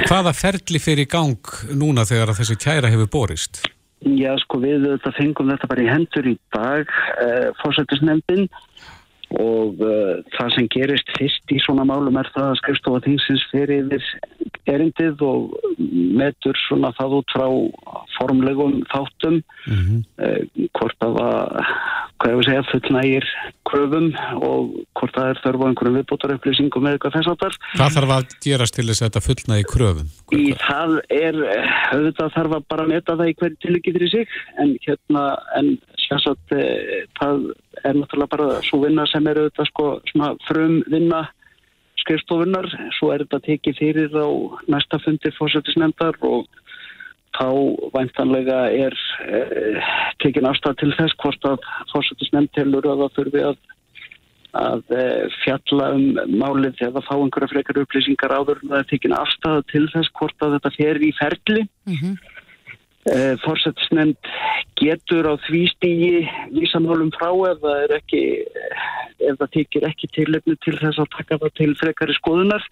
Hvaða 0.09 0.33
ferli 0.37 0.81
fyrir 0.83 1.09
gang 1.11 1.55
núna 1.77 2.07
þegar 2.09 2.35
þessi 2.39 2.59
kæra 2.61 2.91
hefur 2.93 3.11
borist? 3.13 3.63
Já, 4.03 4.33
sko 4.43 4.59
við 4.63 4.89
þetta 4.89 5.13
fengum 5.15 5.51
þetta 5.53 5.69
bara 5.71 5.83
í 5.85 5.91
hendur 5.91 6.27
í 6.27 6.35
dag, 6.55 6.89
eh, 7.23 7.51
fórsættisnefndin 7.63 8.49
og 9.41 9.81
uh, 9.83 10.21
það 10.37 10.55
sem 10.57 10.69
gerist 10.75 11.13
fyrst 11.19 11.55
í 11.55 11.61
svona 11.65 11.87
málum 11.89 12.19
er 12.21 12.31
það 12.35 12.51
að 12.51 12.61
skrifstofa 12.63 13.03
þingsins 13.07 13.45
fyrir 13.53 14.07
erindið 14.71 15.25
og 15.27 15.57
metur 16.19 16.59
svona 16.67 16.93
það 16.99 17.19
út 17.19 17.35
frá 17.35 17.47
formlegum 18.19 18.83
þáttum 18.93 19.41
mm 19.41 19.81
-hmm. 19.83 20.01
uh, 20.23 20.69
hvort 20.79 20.97
það 21.01 21.19
var 21.19 21.73
hvað 22.23 22.33
ég 22.33 22.39
vil 22.39 22.47
segja, 22.47 22.63
fullnægir 22.71 23.27
kröfum 23.67 24.09
og 24.47 24.75
hvort 24.99 25.17
það 25.17 25.31
er 25.33 25.41
þörfu 25.43 25.67
á 25.67 25.69
einhverjum 25.69 25.97
viðbótar 25.99 26.35
upplýsingum 26.37 26.87
eða 26.87 26.99
eitthvað 26.99 27.17
þess 27.17 27.33
aftar. 27.33 27.57
Hvað 27.73 27.97
þarf 27.97 28.13
að 28.17 28.37
gerast 28.47 28.77
til 28.77 28.87
þess 28.87 29.03
að 29.03 29.09
þetta 29.09 29.25
fullnægi 29.27 29.67
kröfum? 29.73 30.13
Í 30.39 30.45
það 30.63 30.95
er, 31.17 31.41
auðvitað 31.97 32.35
þarf 32.37 32.57
að 32.59 32.69
bara 32.75 32.89
neta 32.93 33.19
það 33.19 33.33
í 33.33 33.37
hverju 33.41 33.61
tilöki 33.65 33.97
fyrir 33.97 34.13
sig 34.15 34.37
en 34.63 34.75
hérna, 34.87 35.25
en 35.59 35.73
sérsagt 36.05 36.57
e, 36.57 36.63
það 37.19 37.49
er 37.85 37.99
náttúrulega 37.99 38.35
bara 38.35 38.63
svo 38.67 38.83
vinna 38.85 39.07
sem 39.11 39.27
er 39.27 39.43
auðvitað 39.43 39.71
sko 39.71 39.87
svona 40.11 40.33
frum 40.49 40.81
vinna 40.93 41.23
skrifstofunnar, 42.03 42.67
svo 42.99 43.13
er 43.15 43.25
þetta 43.25 43.43
tekið 43.47 43.79
fyrir 43.79 44.17
á 44.19 44.29
næsta 44.71 44.99
fundi 45.05 45.31
fórsættisnefndar 45.37 46.19
og 46.27 46.49
þá 47.37 47.47
væntanlega 47.95 48.59
er 48.75 48.97
eh, 49.27 49.93
tekin 50.23 50.49
afstæð 50.49 50.81
til 50.81 50.91
þess 50.99 51.19
hvort 51.23 51.47
að 51.49 51.61
fórsættisnefnd 51.93 52.53
telur 52.57 52.89
að 52.91 53.05
það 53.05 53.15
þurfi 53.19 53.45
að 53.51 53.63
að 54.53 54.83
uh, 54.93 55.33
fjalla 55.43 55.87
um 55.97 56.19
málið 56.37 56.77
það 56.81 56.99
fá 57.07 57.15
einhverja 57.17 57.53
frekar 57.55 57.79
upplýsingar 57.83 58.35
áður 58.37 58.61
en 58.61 58.73
það 58.73 58.83
er 58.83 58.89
tekin 58.91 59.15
afstæða 59.17 59.63
til 59.73 59.85
þess 59.95 60.13
hvort 60.19 60.45
að 60.45 60.57
þetta 60.57 60.73
fer 60.77 61.01
í 61.01 61.11
ferli. 61.17 61.63
Mm 61.89 61.97
-hmm. 62.01 62.42
Uh, 63.11 63.35
Fórsetisnefnd 63.45 64.31
getur 64.81 65.29
á 65.31 65.35
því 65.49 65.63
stígi 65.75 66.23
vísamálum 66.55 67.13
frá 67.17 67.31
ef 67.51 67.61
það 67.63 67.85
er 67.87 67.97
ekki, 67.99 68.23
ef 69.31 69.37
það 69.41 69.53
tekir 69.59 69.89
ekki 69.91 70.11
tilöfnu 70.17 70.57
til 70.65 70.79
þess 70.81 71.03
að 71.03 71.13
taka 71.19 71.41
það 71.45 71.55
til 71.61 71.71
frekari 71.81 72.19
skoðunar 72.19 72.67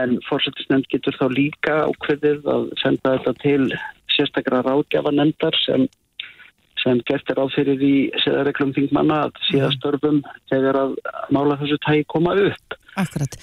en 0.00 0.18
fórsetisnefnd 0.28 0.86
getur 0.92 1.16
þá 1.18 1.26
líka 1.34 1.80
ákveðið 1.88 2.46
að 2.50 2.68
senda 2.82 3.16
þetta 3.16 3.34
til 3.42 3.64
sérstakra 4.14 4.62
ráðgjafanemndar 4.66 5.56
sem, 5.64 5.86
sem 6.82 7.00
gert 7.08 7.30
er 7.32 7.42
áfyrir 7.42 7.82
í 7.82 7.94
séðareglum 8.22 8.74
þingmanna 8.76 9.24
að 9.26 9.40
síðastörfum 9.48 10.22
þegar 10.52 10.78
að 10.84 10.96
mála 11.34 11.58
þessu 11.62 11.80
tægi 11.86 12.06
koma 12.10 12.36
upp. 12.38 12.78
Akkurat. 13.00 13.36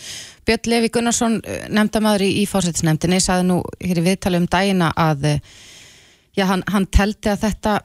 Björn 0.48 0.72
Levi 0.72 0.92
Gunnarsson, 0.94 1.40
nefndamæður 1.74 2.28
í, 2.28 2.32
í 2.42 2.46
fórsetisnefndinni, 2.50 3.20
saði 3.24 3.48
nú 3.50 3.62
hér 3.84 4.02
í 4.02 4.06
viðtali 4.08 4.42
um 4.42 4.48
dæina 4.52 4.92
að 4.96 5.30
já, 6.38 6.46
hann, 6.50 6.66
hann 6.72 6.88
teldi 6.94 7.32
að 7.34 7.44
þetta 7.46 7.78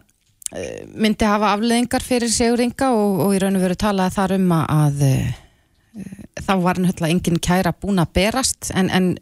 eh, 0.57 0.83
myndi 0.93 1.29
hafa 1.29 1.55
afleðingar 1.57 2.05
fyrir 2.05 2.33
Sigur 2.33 2.63
Inga 2.65 2.93
og, 2.97 3.25
og 3.27 3.37
í 3.37 3.41
raun 3.43 3.59
og 3.59 3.65
veru 3.65 3.79
talaði 3.81 4.17
þar 4.19 4.37
um 4.39 4.53
að 4.59 5.07
þá 6.41 6.53
var 6.63 6.79
hann 6.79 6.89
höll 6.89 7.03
að 7.03 7.11
enginn 7.11 7.43
kæra 7.43 7.73
búin 7.77 8.03
að 8.03 8.15
berast. 8.17 8.71
En, 8.77 8.89
en 8.93 9.15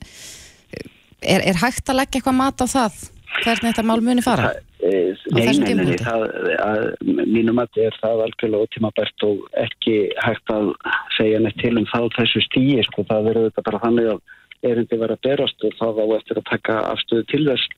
er, 1.20 1.42
er 1.42 1.58
hægt 1.60 1.90
að 1.90 2.00
leggja 2.00 2.20
eitthvað 2.20 2.38
mat 2.38 2.62
á 2.62 2.66
það? 2.70 3.06
Hvernig 3.40 3.70
þetta 3.70 3.86
mál 3.86 4.00
muni 4.02 4.24
fara? 4.24 4.50
Nei, 4.80 5.44
nei, 5.60 5.74
nei, 5.76 5.96
það, 6.00 6.22
að, 6.64 6.84
mínum 7.04 7.60
að 7.62 7.82
er 7.84 7.96
það 8.00 8.22
algjörlega 8.24 8.66
ótímabært 8.66 9.24
og 9.28 9.42
ekki 9.60 9.96
hægt 10.24 10.52
að 10.54 10.70
segja 11.18 11.40
neitt 11.42 11.58
til 11.60 11.74
um 11.76 11.86
það 11.90 12.08
þessu 12.16 12.42
stíi, 12.46 12.80
sko, 12.88 13.04
það 13.10 13.28
verður 13.28 13.50
þetta 13.50 13.66
bara 13.68 13.82
þannig 13.84 14.08
að 14.14 14.70
erindi 14.70 14.98
verður 14.98 15.18
að 15.18 15.26
berast 15.28 15.66
og 15.68 15.76
það 15.78 16.00
á 16.00 16.06
eftir 16.16 16.40
að 16.40 16.48
taka 16.48 16.78
afstöðu 16.90 17.26
til 17.30 17.42
þess 17.46 17.76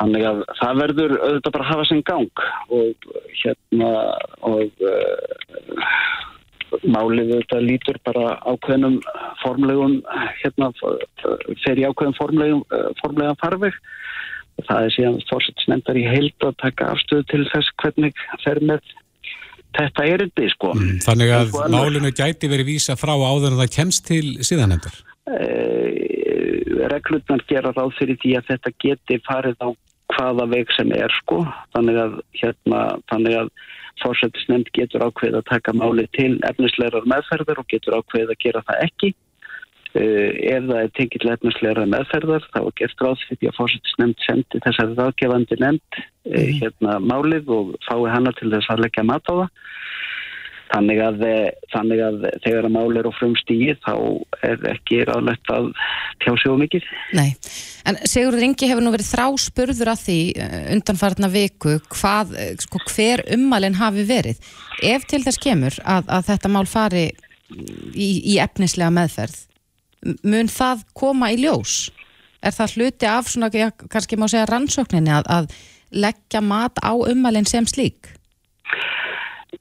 þannig 0.00 0.26
að 0.28 0.42
það 0.58 0.80
verður 0.82 1.14
auðvitað 1.18 1.54
bara 1.56 1.66
að 1.66 1.72
hafa 1.72 1.88
sem 1.88 2.02
gang 2.08 2.44
og 2.78 3.08
hérna 3.42 3.90
og 4.48 4.84
uh, 4.88 5.82
málið 6.88 7.34
þetta 7.36 7.60
lítur 7.62 7.98
bara 8.06 8.36
ákveðnum 8.48 9.00
formlegum 9.42 9.98
hérna 10.40 10.70
fer 11.64 11.80
í 11.80 11.84
ákveðum 11.84 12.16
formlegum 12.16 12.64
formlegan 13.02 13.38
farveg 13.42 13.76
og 14.58 14.66
það 14.68 14.86
er 14.86 14.96
síðan 14.96 15.20
fórsættisnefndar 15.28 16.00
í 16.00 16.08
heild 16.08 16.46
að 16.48 16.58
taka 16.62 16.90
afstöðu 16.94 17.28
til 17.30 17.44
þess 17.52 17.72
hvernig 17.82 18.26
fer 18.44 18.60
með 18.64 18.82
þetta 19.76 20.08
erindi 20.08 20.48
sko. 20.52 20.72
Mm, 20.76 20.98
þannig 21.04 21.32
að 21.36 21.56
málinu 21.72 22.12
gæti 22.12 22.50
verið 22.52 22.74
vísa 22.74 22.96
frá 23.00 23.14
áður 23.16 23.54
en 23.54 23.62
það 23.62 23.74
kemst 23.76 24.04
til 24.08 24.24
síðanendar? 24.44 24.98
E, 25.22 25.38
reglutnar 26.90 27.44
gera 27.48 27.72
ráð 27.76 27.94
fyrir 27.98 28.18
því 28.22 28.36
að 28.38 28.48
þetta 28.50 28.74
geti 28.84 29.18
farið 29.28 29.56
á 29.62 29.68
hvaða 30.12 30.48
veg 30.52 30.72
sem 30.76 30.90
er 30.92 31.12
sko 31.22 31.42
þannig 31.74 31.98
að 32.02 32.18
hérna 32.40 32.80
þannig 33.12 33.38
að 33.42 33.52
fórsættisnefnd 34.02 34.70
getur 34.76 35.04
ákveð 35.06 35.38
að 35.40 35.50
taka 35.50 35.74
máli 35.76 36.06
til 36.16 36.38
efnislegar 36.48 37.06
meðferðar 37.08 37.60
og 37.62 37.68
getur 37.70 37.98
ákveð 38.00 38.32
að 38.32 38.40
gera 38.44 38.64
það 38.68 38.86
ekki. 38.88 39.12
Uh, 39.92 40.32
ef 40.48 40.64
það 40.70 40.78
er 40.80 40.92
tengill 40.96 41.32
efnislegar 41.34 41.90
meðferðar 41.92 42.46
þá 42.54 42.60
er 42.62 42.76
gert 42.80 43.02
ráð 43.04 43.24
fyrir 43.28 43.50
að 43.50 43.58
fórsættisnefnd 43.58 44.22
sendi 44.24 44.60
þessari 44.64 44.96
ráðgefandi 44.96 45.58
nefnd 45.60 45.98
mm. 45.98 46.54
hérna 46.62 46.94
málið 47.04 47.52
og 47.52 47.74
fái 47.84 48.08
hana 48.08 48.32
til 48.38 48.48
þess 48.54 48.72
að 48.72 48.86
leggja 48.86 49.04
mat 49.04 49.28
á 49.28 49.34
það. 49.42 49.50
Þannig 50.72 51.00
að, 51.04 51.24
þannig 51.68 52.00
að 52.00 52.22
þegar 52.46 52.66
að 52.66 52.72
mál 52.72 52.96
er 52.96 53.04
á 53.04 53.12
frumstígi 53.12 53.74
þá 53.84 53.94
er 54.48 54.62
ekki 54.70 55.02
ráðlegt 55.04 55.50
að 55.52 55.66
tjá 56.22 56.30
sig 56.40 56.48
um 56.48 56.62
mikið. 56.62 56.86
Nei, 57.18 57.34
en 57.88 57.98
Sigurður 58.08 58.46
Ingi 58.46 58.70
hefur 58.70 58.86
nú 58.86 58.92
verið 58.94 59.10
þráspurður 59.10 59.92
að 59.92 60.04
því 60.06 60.18
eh, 60.40 60.54
undanfarnar 60.72 61.32
viku 61.34 61.76
hvað, 61.92 62.32
eh, 62.40 62.54
sko, 62.64 62.80
hver 62.88 63.24
ummalinn 63.36 63.76
hafi 63.80 64.06
verið. 64.08 64.40
Ef 64.80 65.04
til 65.10 65.20
þess 65.26 65.42
kemur 65.44 65.76
að, 65.84 66.08
að 66.08 66.30
þetta 66.30 66.52
mál 66.56 66.64
fari 66.70 67.04
í, 67.92 68.10
í 68.32 68.38
efnislega 68.40 68.92
meðferð, 68.96 69.36
mun 70.24 70.48
það 70.52 70.86
koma 70.96 71.34
í 71.34 71.42
ljós? 71.42 71.90
Er 72.42 72.56
það 72.56 72.78
hluti 72.78 73.06
af 73.06 73.28
svona, 73.30 73.52
kannski 73.92 74.16
má 74.18 74.24
segja 74.24 74.48
rannsókninni 74.48 75.12
að, 75.20 75.28
að 75.28 75.52
leggja 75.92 76.40
mat 76.42 76.80
á 76.80 76.96
ummalinn 76.96 77.46
sem 77.46 77.68
slík? 77.68 78.08
Eh, 78.72 79.11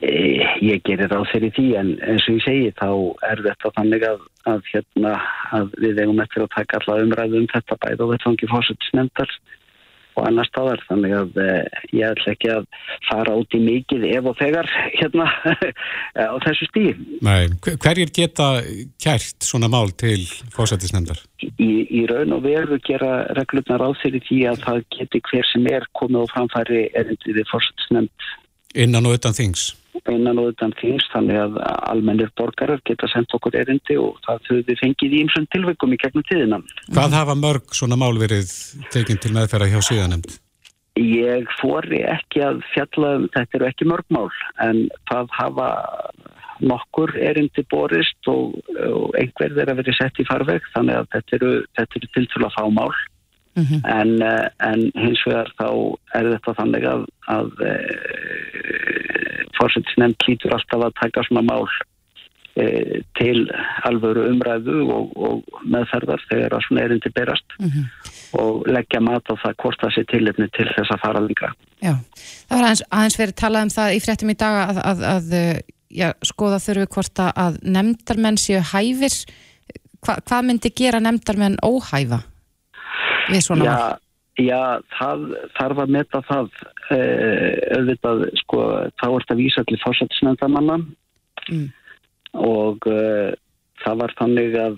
ég 0.02 0.82
gerir 0.88 1.12
ráð 1.12 1.30
fyrir 1.32 1.54
því 1.56 1.68
en 1.78 1.90
eins 2.10 2.28
og 2.28 2.38
ég 2.40 2.46
segi 2.46 2.74
þá 2.80 2.90
er 3.30 3.42
þetta 3.46 3.74
þannig 3.78 4.06
að, 4.08 4.28
að, 4.50 4.62
hérna, 4.74 5.16
að 5.54 5.74
við 5.84 6.04
eigum 6.04 6.22
eftir 6.24 6.46
að 6.46 6.54
taka 6.58 6.80
alla 6.82 7.02
umræðu 7.06 7.42
um 7.42 7.50
þetta 7.52 7.78
bæð 7.86 8.06
og 8.06 8.14
þetta 8.14 8.30
fangi 8.30 8.52
fórsöldsnefndar 8.52 9.36
og 10.12 10.26
annar 10.28 10.48
staðar 10.50 10.82
þannig 10.90 11.14
að 11.16 11.38
eh, 11.40 11.84
ég 11.96 12.12
ætla 12.12 12.34
ekki 12.34 12.50
að 12.52 12.66
fara 13.08 13.36
út 13.40 13.56
í 13.56 13.62
mikið 13.64 14.06
ef 14.10 14.30
og 14.32 14.38
þegar 14.42 14.70
hérna 15.00 15.28
á 16.34 16.36
þessu 16.46 16.68
stíð. 16.68 17.04
Nei, 17.24 17.48
hverjir 17.72 18.14
geta 18.16 18.50
kært 19.02 19.48
svona 19.48 19.70
mál 19.72 19.94
til 20.02 20.20
fórsöldsnefndar? 20.56 21.22
Í, 21.42 21.72
í 21.88 22.06
raun 22.10 22.36
og 22.36 22.46
veru 22.46 22.80
gera 22.86 23.28
reglurnar 23.38 23.86
ráð 23.86 24.00
fyrir 24.04 24.26
því 24.28 24.42
að 24.52 24.64
það 24.66 24.82
geti 24.98 25.24
hver 25.30 25.52
sem 25.54 25.70
er 25.72 25.88
komið 25.98 26.26
og 26.26 26.34
framfæri 26.34 26.88
erindið 26.92 27.42
við 27.42 27.54
fórsöldsnefnd. 27.54 28.32
Innan 28.82 29.08
og 29.08 29.20
utan 29.20 29.36
þings? 29.36 29.72
Innan 30.12 30.40
og 30.42 30.52
utan 30.54 30.74
þings 30.80 31.08
þannig 31.14 31.40
að 31.42 31.58
almennir 31.92 32.32
borgarar 32.40 32.82
geta 32.88 33.10
sendt 33.12 33.34
okkur 33.38 33.58
erindi 33.62 33.98
og 34.00 34.20
það 34.26 34.46
þau 34.48 34.56
við 34.70 34.80
fengið 34.84 35.18
í 35.18 35.24
ymsum 35.26 35.48
tilveikum 35.56 35.96
í 35.96 36.00
gegnum 36.02 36.28
tíðina. 36.30 36.62
Hvað 36.92 37.18
hafa 37.20 37.36
mörg 37.40 37.76
svona 37.76 38.00
mál 38.00 38.16
verið 38.22 38.52
tekinn 38.94 39.22
til 39.22 39.34
meðferða 39.36 39.72
hjá 39.74 39.80
síðanemnd? 39.90 40.40
Ég 41.00 41.48
fóri 41.62 42.02
ekki 42.04 42.42
að 42.44 42.64
fjalla 42.74 43.16
um 43.20 43.30
þetta 43.32 43.58
eru 43.60 43.70
ekki 43.70 43.88
mörg 43.88 44.08
mál 44.12 44.28
en 44.64 44.86
það 45.08 45.32
hafa 45.38 45.70
nokkur 46.62 47.14
erindi 47.18 47.64
borist 47.72 48.30
og, 48.30 48.58
og 48.70 49.16
einhver 49.18 49.56
þeirra 49.56 49.78
verið 49.80 49.98
sett 49.98 50.20
í 50.22 50.28
farveg 50.28 50.66
þannig 50.76 51.00
að 51.00 51.08
þetta 51.16 51.38
eru, 51.40 51.54
eru 51.82 52.02
til 52.14 52.28
til 52.30 52.44
að 52.46 52.54
fá 52.58 52.64
mál 52.70 52.92
Mm 53.56 53.64
-hmm. 53.64 53.82
en, 54.02 54.22
eh, 54.22 54.50
en 54.72 54.92
hins 54.96 55.22
vegar 55.26 55.50
þá 55.60 55.70
er 56.16 56.30
þetta 56.34 56.54
þannig 56.60 56.86
að, 56.88 57.02
að 57.28 57.50
e, 57.68 57.74
fórsettisnefnd 59.60 60.16
klítur 60.24 60.54
alltaf 60.56 60.86
að 60.86 61.00
taka 61.02 61.24
svona 61.28 61.44
mál 61.50 61.68
e, 62.56 63.02
til 63.20 63.50
alvöru 63.84 64.30
umræðu 64.32 64.78
og, 64.88 65.12
og 65.18 65.44
meðferðar 65.68 66.24
þegar 66.30 66.56
að 66.56 66.66
svona 66.68 66.86
erindi 66.86 67.12
berast 67.12 67.58
mm 67.60 67.68
-hmm. 67.68 67.86
og 68.40 68.64
leggja 68.68 69.04
mat 69.04 69.28
á 69.28 69.36
það 69.44 69.58
hvort 69.64 69.84
það 69.84 69.94
sé 69.96 70.06
tilitni 70.08 70.48
til 70.56 70.70
þess 70.72 70.96
að 70.96 71.04
fara 71.04 71.20
lengra. 71.20 71.54
Já, 71.84 71.94
það 72.48 72.58
var 72.58 72.64
aðeins, 72.64 72.84
aðeins 72.92 73.20
verið 73.20 73.36
talað 73.36 73.64
um 73.64 73.76
það 73.78 73.96
í 73.96 74.00
fréttum 74.00 74.34
í 74.34 74.40
dag 74.40 74.56
að, 74.70 74.78
að, 74.92 75.00
að 75.16 75.26
já, 75.92 76.14
skoða 76.24 76.64
þurfi 76.64 76.88
hvort 76.96 77.20
að 77.20 77.60
nefndarmenn 77.64 78.38
séu 78.38 78.64
hæfir. 78.74 79.16
Hva, 80.02 80.18
hvað 80.26 80.46
myndi 80.48 80.72
gera 80.74 81.00
nefndarmenn 81.00 81.60
óhæfa? 81.62 82.24
Við 83.32 83.46
svona 83.46 83.68
já, 83.68 83.78
já, 84.46 84.62
það 84.98 85.28
þarf 85.60 85.84
að 85.84 85.94
metta 85.98 86.24
það. 86.30 86.50
Eh, 86.92 87.60
auðvitað, 87.78 88.26
sko, 88.42 88.64
þá 89.00 89.08
er 89.10 89.24
þetta 89.24 89.40
vísa 89.40 89.64
til 89.68 89.80
fórsættisnefndamanna 89.86 90.82
mm. 90.82 91.68
og 92.44 92.92
eh, 92.92 93.32
það 93.84 94.02
var 94.02 94.14
þannig 94.20 94.58
að 94.60 94.78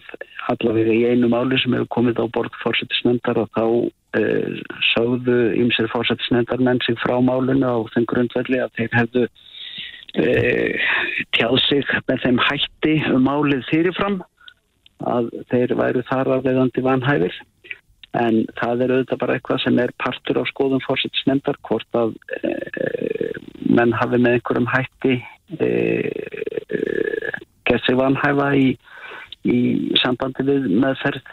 allavega 0.51 0.95
í 0.95 1.05
einu 1.11 1.29
máli 1.31 1.59
sem 1.61 1.75
hefur 1.75 1.89
komið 1.97 2.21
á 2.23 2.25
borð 2.35 2.57
fórsættisnefndar 2.63 3.39
og 3.43 3.49
þá 3.55 3.65
eh, 4.19 4.59
sáðu 4.91 5.39
ymsir 5.59 5.89
fórsættisnefndarmenn 5.93 6.83
sig 6.85 6.99
frá 7.01 7.17
málinu 7.23 7.67
á 7.67 7.77
þeim 7.95 8.07
grundvelli 8.11 8.61
að 8.63 8.75
þeir 8.77 8.97
hefðu 8.99 9.25
eh, 10.21 10.91
tjáð 11.37 11.57
sig 11.67 11.95
með 12.09 12.27
þeim 12.27 12.43
hætti 12.49 12.95
um 13.11 13.25
málið 13.27 13.65
fyrirfram 13.71 14.21
að 15.03 15.31
þeir 15.51 15.75
væru 15.79 16.05
þar 16.07 16.37
að 16.37 16.47
veðandi 16.47 16.85
vanhæfir 16.85 17.41
en 18.13 18.43
það 18.59 18.83
er 18.85 18.93
auðvitað 18.93 19.21
bara 19.23 19.35
eitthvað 19.37 19.61
sem 19.63 19.79
er 19.81 19.93
partur 20.01 20.39
á 20.41 20.43
skoðum 20.49 20.81
fórsættisnefndar 20.85 21.57
hvort 21.65 21.97
að 21.97 22.13
e, 22.37 22.51
menn 23.73 23.93
hafi 23.97 24.19
með 24.21 24.37
einhverjum 24.37 24.69
hætti 24.69 25.15
e, 25.57 25.69
gert 27.65 27.85
sig 27.87 27.97
vanhæfa 27.97 28.51
í, 28.59 28.67
í 29.49 29.59
sambandi 30.03 30.45
við 30.45 30.67
meðferð 30.83 31.23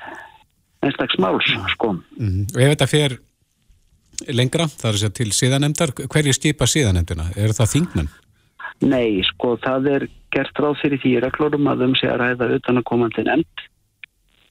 einslags 0.87 1.19
máls 1.21 1.51
sko. 1.75 1.93
Mm 1.93 2.29
-hmm. 2.29 2.47
Og 2.55 2.63
ef 2.63 2.73
þetta 2.73 2.89
fer 2.89 3.19
lengra, 4.29 4.67
það 4.69 4.91
er 4.91 5.01
segja 5.03 5.17
til 5.21 5.31
síðanemndar, 5.37 5.93
hverju 6.09 6.33
skipa 6.37 6.69
síðanemndina? 6.69 7.29
Er 7.37 7.53
það 7.57 7.73
þingmenn? 7.75 8.09
Nei, 8.81 9.21
sko, 9.29 9.59
það 9.61 9.91
er 9.95 10.07
gert 10.33 10.57
ráð 10.57 10.81
fyrir 10.81 11.01
því 11.03 11.21
reglórum 11.21 11.69
að 11.69 11.85
um 11.89 11.95
sig 11.99 12.09
að 12.09 12.21
ræða 12.23 12.55
utan 12.57 12.81
að 12.81 12.89
koma 12.89 13.11
til 13.13 13.27
nefnd 13.29 13.69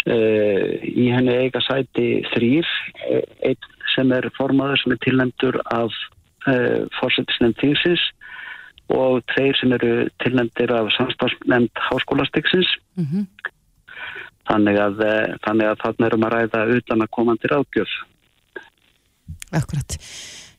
Uh, 0.08 0.80
í 0.88 1.10
henni 1.12 1.34
eiga 1.43 1.60
sæti 1.66 2.22
þrýr, 2.32 2.68
einn 3.43 3.68
sem 3.95 4.14
er 4.16 4.30
formaður 4.38 4.80
sem 4.80 4.93
er 4.95 5.02
tilnæmdur 5.04 5.60
af 5.76 5.91
uh, 6.47 6.88
fórsetisnefn 7.00 7.58
þingsins 7.60 8.06
og 8.95 9.20
tveir 9.34 9.58
sem 9.60 9.74
eru 9.76 10.08
tilnendir 10.24 10.72
af 10.74 10.89
samstagsnefnd 10.95 11.84
háskólastiksins. 11.89 12.72
Mm 12.97 13.28
Þannig 14.50 14.80
að, 14.82 15.02
eh, 15.06 15.36
þannig 15.45 15.68
að 15.70 15.82
þarna 15.84 16.08
erum 16.08 16.24
að 16.26 16.32
ræða 16.34 16.62
utan 16.74 17.04
að 17.06 17.12
komandi 17.14 17.52
ráðgjöf. 17.52 17.91
Akkurat. 19.54 19.97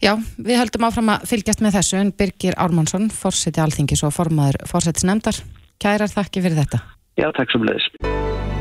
Já, 0.00 0.14
við 0.38 0.60
höldum 0.60 0.86
áfram 0.86 1.10
að 1.10 1.26
fylgjast 1.26 1.64
með 1.64 1.80
þessu 1.80 1.98
en 1.98 2.14
Birgir 2.14 2.54
Ármannsson, 2.54 3.10
fórseti 3.10 3.58
alþingis 3.58 4.04
og 4.06 4.14
formaður 4.14 4.62
fórsetisnefndar. 4.70 5.42
Kærar 5.82 6.12
þakki 6.12 6.44
fyrir 6.44 6.62
þetta. 6.62 6.99
Já, 7.18 7.26
takk 7.34 7.50
sem 7.50 7.64
leiðis. 7.66 7.86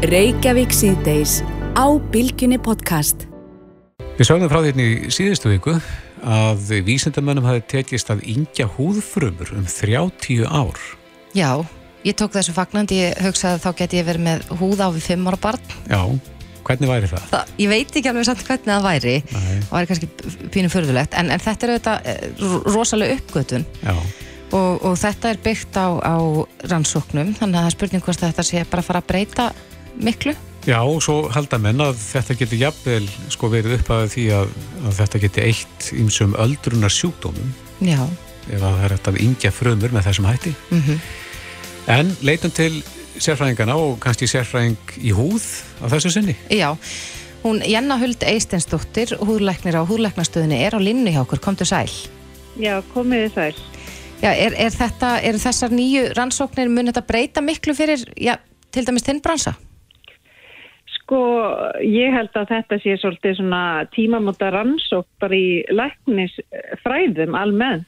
Reykjavík 0.09 0.73
síðdeis 0.73 1.39
á 1.77 1.85
Bilginni 2.13 2.57
podcast. 2.57 3.27
Við 4.17 4.25
sögum 4.27 4.49
frá 4.51 4.63
hérna 4.65 4.85
í 4.85 5.11
síðustu 5.13 5.51
viku 5.51 5.75
að 6.25 6.73
vísindamönnum 6.87 7.45
hafi 7.47 7.61
tekist 7.75 8.09
að 8.11 8.25
yngja 8.27 8.67
húðfrumur 8.77 9.53
um 9.55 9.67
30 9.69 10.47
ár. 10.49 10.81
Já, 11.37 11.61
ég 12.07 12.17
tók 12.17 12.33
þessu 12.33 12.55
fagnandi, 12.57 13.03
ég 13.03 13.21
hugsaði 13.23 13.59
að 13.59 13.63
þá 13.67 13.71
geti 13.83 14.01
ég 14.01 14.09
verið 14.09 14.27
með 14.27 14.51
húð 14.59 14.81
á 14.81 14.87
við 14.97 15.07
5 15.13 15.29
ára 15.29 15.41
barn. 15.45 15.73
Já, 15.85 16.01
hvernig 16.69 16.91
væri 16.91 17.09
það? 17.09 17.27
Það, 17.31 17.53
ég 17.61 17.71
veit 17.71 17.97
ekki 17.99 18.11
alveg 18.11 18.27
samt 18.27 18.43
hvernig 18.47 18.69
það 18.69 18.85
væri 18.85 19.15
Nei. 19.29 19.59
og 19.59 19.75
væri 19.75 19.89
kannski 19.89 20.09
pínu 20.53 20.71
förðulegt 20.73 21.15
en, 21.17 21.31
en 21.33 21.43
þetta 21.43 21.65
er 21.65 21.73
auðvitað 21.73 22.09
eh, 22.11 22.43
rosalega 22.69 23.17
uppgötun 23.17 23.65
Já, 23.81 23.95
og, 24.55 24.83
og 24.85 24.95
þetta 24.99 25.33
er 25.33 25.41
byggt 25.43 25.77
á, 25.79 25.87
á 26.01 26.15
rannsóknum 26.71 27.33
þannig 27.37 27.57
að 27.57 27.63
það 27.63 27.69
er 27.69 27.75
spurning 27.77 28.05
hvort 28.05 28.23
þetta 28.23 28.45
sé 28.47 28.63
bara 28.69 28.83
að 28.83 28.87
fara 28.89 29.01
að 29.03 29.09
breyta 29.11 29.47
miklu. 29.99 30.35
Já 30.67 30.79
og 30.83 30.99
svo 31.01 31.29
halda 31.33 31.57
menn 31.61 31.79
að 31.81 31.95
þetta 32.01 32.35
geti 32.41 32.59
jafnvel 32.59 33.05
sko 33.31 33.49
verið 33.49 33.77
upp 33.79 33.91
að 33.95 34.07
því 34.13 34.25
að, 34.35 34.49
að 34.85 34.97
þetta 34.99 35.21
geti 35.23 35.45
eitt 35.47 35.87
ímsum 35.95 36.35
öldrunar 36.35 36.91
sjúkdómum 36.93 37.53
Já, 37.79 38.03
ef 38.51 38.59
að 38.59 38.65
það 38.67 38.83
er 38.89 38.93
hægt 38.97 39.07
að 39.13 39.19
yngja 39.23 39.51
frumur 39.55 39.95
með 39.95 40.09
þessum 40.09 40.29
hætti. 40.29 40.55
mm 40.75 40.99
En 41.89 42.11
leitum 42.21 42.51
til 42.53 42.83
sérfræðingana 43.17 43.73
og 43.79 43.95
kannski 44.03 44.27
sérfræðing 44.29 44.91
í 45.01 45.09
húð 45.15 45.45
á 45.81 45.89
þessu 45.89 46.11
sinni. 46.13 46.35
já. 46.53 46.75
Hún 47.41 47.61
Jenna 47.63 47.95
Huld 47.97 48.21
Eistensdóttir, 48.27 49.15
húðlæknir 49.17 49.79
á 49.79 49.87
húðlæknastöðinni 49.87 50.59
er 50.59 50.75
á 50.75 50.79
linnu 50.83 51.09
hjá 51.15 51.21
okkur, 51.23 51.39
komdu 51.39 51.65
sæl. 51.65 51.89
Já, 52.59 52.81
komið 52.93 53.23
þið 53.25 53.33
sæl. 53.39 53.55
Já, 54.19 54.33
er, 54.35 54.55
er 54.59 54.73
þetta, 54.75 55.13
eru 55.23 55.39
þessar 55.39 55.71
nýju 55.71 56.09
rannsóknir 56.17 56.71
mun 56.71 56.91
þetta 56.91 57.05
breyta 57.07 57.43
miklu 57.43 57.75
fyrir, 57.77 58.03
já, 58.19 58.35
til 58.75 58.83
dæmis 58.87 59.05
þinn 59.07 59.21
bransa? 59.23 59.53
Sko, 60.97 61.21
ég 61.81 62.11
held 62.13 62.35
að 62.37 62.51
þetta 62.51 62.79
sé 62.83 62.97
svolítið 62.99 63.39
svona 63.39 63.63
tímamóta 63.95 64.51
rannsók 64.53 65.07
bara 65.23 65.39
í 65.39 65.63
læknisfræðum 65.71 67.37
almennt 67.39 67.87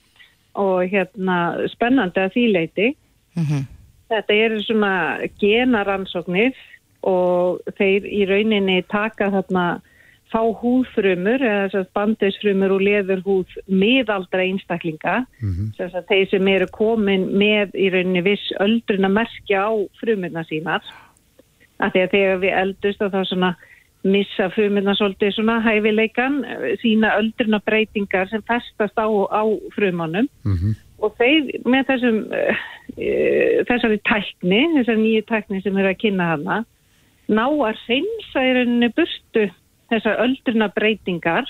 og 0.60 0.88
hérna 0.92 1.68
spennandi 1.72 2.24
að 2.24 2.34
því 2.38 2.48
leiti. 2.56 2.90
Mm 3.38 3.68
Þetta 4.12 4.36
eru 4.36 4.58
svona 4.60 4.96
genarannsóknir 5.40 6.58
og 7.08 7.62
þeir 7.78 8.04
í 8.12 8.26
rauninni 8.28 8.82
taka 8.92 9.30
þarna 9.32 9.64
fá 10.32 10.42
húðfrumur 10.62 11.44
eða 11.44 11.82
að 11.82 11.90
bandisfrumur 11.98 12.76
og 12.76 12.84
leðurhúð 12.86 13.56
miðaldra 13.68 14.46
einstaklinga. 14.48 15.16
Þess 15.78 15.98
að 16.00 16.08
þeir 16.12 16.30
sem 16.32 16.52
eru 16.54 16.68
komin 16.72 17.28
með 17.38 17.76
í 17.76 17.90
rauninni 17.92 18.24
viss 18.26 18.54
öldruna 18.64 19.12
merkja 19.12 19.68
á 19.68 19.72
frumurna 20.00 20.46
sínar. 20.48 20.86
Að 21.82 21.94
því 21.94 22.06
að 22.06 22.16
þegar 22.16 22.42
við 22.46 22.58
eldust 22.62 23.04
og 23.04 23.12
þá 23.12 23.22
svona 23.28 23.52
missa 24.02 24.48
frumurna 24.56 24.96
svolítið 24.98 25.36
svona 25.36 25.60
hæfileikan 25.62 26.40
sína 26.82 27.16
öldruna 27.20 27.60
breytingar 27.66 28.32
sem 28.32 28.42
festast 28.48 28.98
á, 28.98 29.06
á 29.08 29.44
frumunum. 29.76 30.30
Og 31.02 31.16
þeir 31.18 31.50
með 31.66 31.88
þessum 31.90 32.18
uh, 32.30 32.66
þessari 33.68 33.98
tækni, 34.06 34.62
þessari 34.78 35.02
nýju 35.02 35.26
tækni 35.28 35.62
sem 35.62 35.78
er 35.78 35.92
að 35.92 36.00
kynna 36.06 36.36
hana 36.36 36.64
ná 37.32 37.46
að 37.48 37.80
reynsa 37.88 38.44
í 38.44 38.54
rauninni 38.58 38.90
burtu 38.96 39.46
þessar 39.92 40.24
öldruna 40.26 40.72
breytingar 40.74 41.48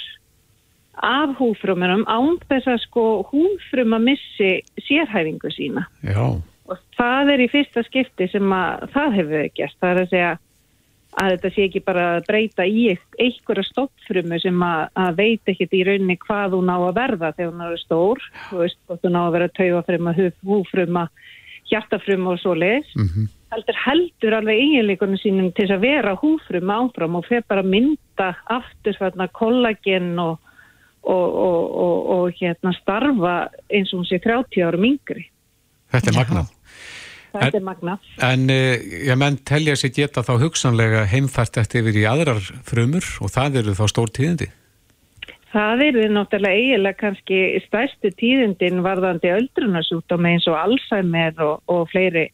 af 1.02 1.36
húfrumunum 1.39 2.04
án 2.10 2.38
þess 2.50 2.68
að 2.68 2.80
sko 2.86 3.06
húfrum 3.32 3.96
að 3.96 4.08
missi 4.12 4.52
sérhæfingu 4.86 5.52
sína. 5.56 5.88
Já, 6.04 6.36
og 6.68 6.80
það 6.98 7.36
er 7.36 7.44
í 7.46 7.52
fyrsta 7.52 7.84
skipti 7.88 8.28
sem 8.32 8.56
að 8.56 8.88
það 8.96 9.20
hefur 9.20 9.52
gert, 9.58 9.78
það 9.80 9.94
er 9.94 10.02
að 10.02 10.10
segja 10.12 10.32
að 11.20 11.34
þetta 11.34 11.52
sé 11.52 11.66
ekki 11.68 11.82
bara 11.84 12.04
að 12.16 12.28
breyta 12.30 12.66
í 12.68 12.86
einhverja 13.20 13.66
stoppfrumu 13.68 14.39
sem 14.39 14.64
að, 14.64 14.84
að 14.96 15.18
veit 15.18 15.52
ekkert 15.52 15.76
í 15.76 15.84
rauninni 15.88 16.18
hvað 16.22 16.56
hún 16.56 16.72
á 16.72 16.78
að 16.78 16.96
verða 17.02 17.34
þegar 17.36 17.52
hún 17.52 17.66
er 17.66 17.82
stór, 17.82 18.24
þú 18.48 18.62
veist, 18.62 18.80
hún 18.88 19.20
á 19.20 19.22
að 19.26 19.34
vera 19.36 19.50
taugafruma, 19.60 20.16
húfruma, 20.48 21.06
hjartafruma 21.72 22.36
og 22.36 22.42
svo 22.44 22.56
leis. 22.56 22.96
Heldur 23.52 23.78
heldur 23.84 24.36
alveg 24.38 24.62
eiginleikunum 24.64 25.20
sínum 25.20 25.49
til 25.52 25.66
þess 25.66 25.76
að 25.76 25.84
vera 25.84 26.14
húfruma 26.22 26.78
áfram 26.86 27.18
og 27.20 27.26
fer 27.28 27.43
bara 27.52 27.64
að 27.66 27.74
mynda 27.74 28.30
aftur 28.56 28.95
þarna 28.95 29.28
kollagen 29.36 30.14
og, 30.24 30.38
og, 31.04 31.36
og, 31.43 31.60
og, 31.84 31.97
og 32.16 32.39
hérna 32.39 32.72
starfa 32.80 33.36
eins 33.68 33.91
og 33.91 34.02
hún 34.02 34.08
sé 34.08 34.22
30 34.24 34.64
árum 34.70 34.88
yngri. 34.93 35.28
þetta 35.91 36.14
er 36.14 36.20
magnað. 36.22 36.56
Þetta 37.32 37.45
En- 37.47 37.60
er 37.60 37.68
magnað. 37.68 38.08
En 38.28 38.47
ég 38.52 39.20
menn 39.20 39.38
telja 39.47 39.76
sér 39.80 39.93
geta 39.99 40.24
þá 40.24 40.34
hugsanlega 40.45 41.06
heimfært 41.12 41.60
eftir 41.60 41.84
yfir 41.84 42.02
í 42.02 42.08
aðrar 42.08 42.41
frumur 42.68 43.06
og 43.24 43.32
það 43.36 43.62
eru 43.62 43.76
þá 43.76 43.86
stór 43.91 44.12
tíðindi. 44.16 44.47
Það 45.52 45.82
eru 45.89 46.04
náttúrulega 46.16 46.56
eiginlega 46.56 46.99
kannski 47.04 47.39
stærstu 47.68 48.12
tíðindin 48.16 48.80
varðandi 48.86 49.32
öldrunarsjúkdóma 49.36 50.32
eins 50.32 50.47
og 50.47 50.56
Alzheimer 50.56 51.36
og, 51.43 51.58
og 51.68 51.89
fleiri 51.91 52.30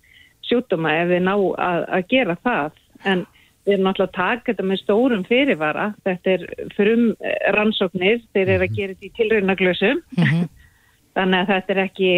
sjúkdóma 0.49 0.93
ef 1.01 1.09
við 1.11 1.25
ná 1.27 1.33
að, 1.35 1.81
að 1.97 2.07
gera 2.13 2.37
það. 2.43 2.79
En 3.05 3.23
við 3.67 3.75
erum 3.75 3.87
náttúrulega 3.87 4.09
að 4.09 4.17
taka 4.17 4.51
þetta 4.51 4.67
með 4.67 4.81
stórum 4.81 5.23
fyrirvara. 5.27 5.87
Þetta 6.07 6.35
er 6.35 6.45
frum 6.77 7.07
rannsóknir, 7.55 8.21
þeir 8.33 8.53
eru 8.55 8.67
að 8.67 8.77
gera 8.77 8.95
þetta 8.95 9.09
í 9.09 9.15
tilraunaglösum. 9.19 10.03
Þannig 11.17 11.39
að 11.39 11.49
þetta 11.53 11.73
er 11.73 11.81
ekki, 11.81 12.11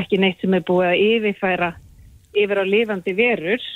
ekki 0.00 0.20
neitt 0.20 0.42
sem 0.44 0.54
er 0.54 0.66
búið 0.68 0.90
að 0.90 1.02
yfirfæra 1.06 1.70
yfir 2.34 2.60
á 2.60 2.64
lifandi 2.68 3.14
verur. 3.16 3.70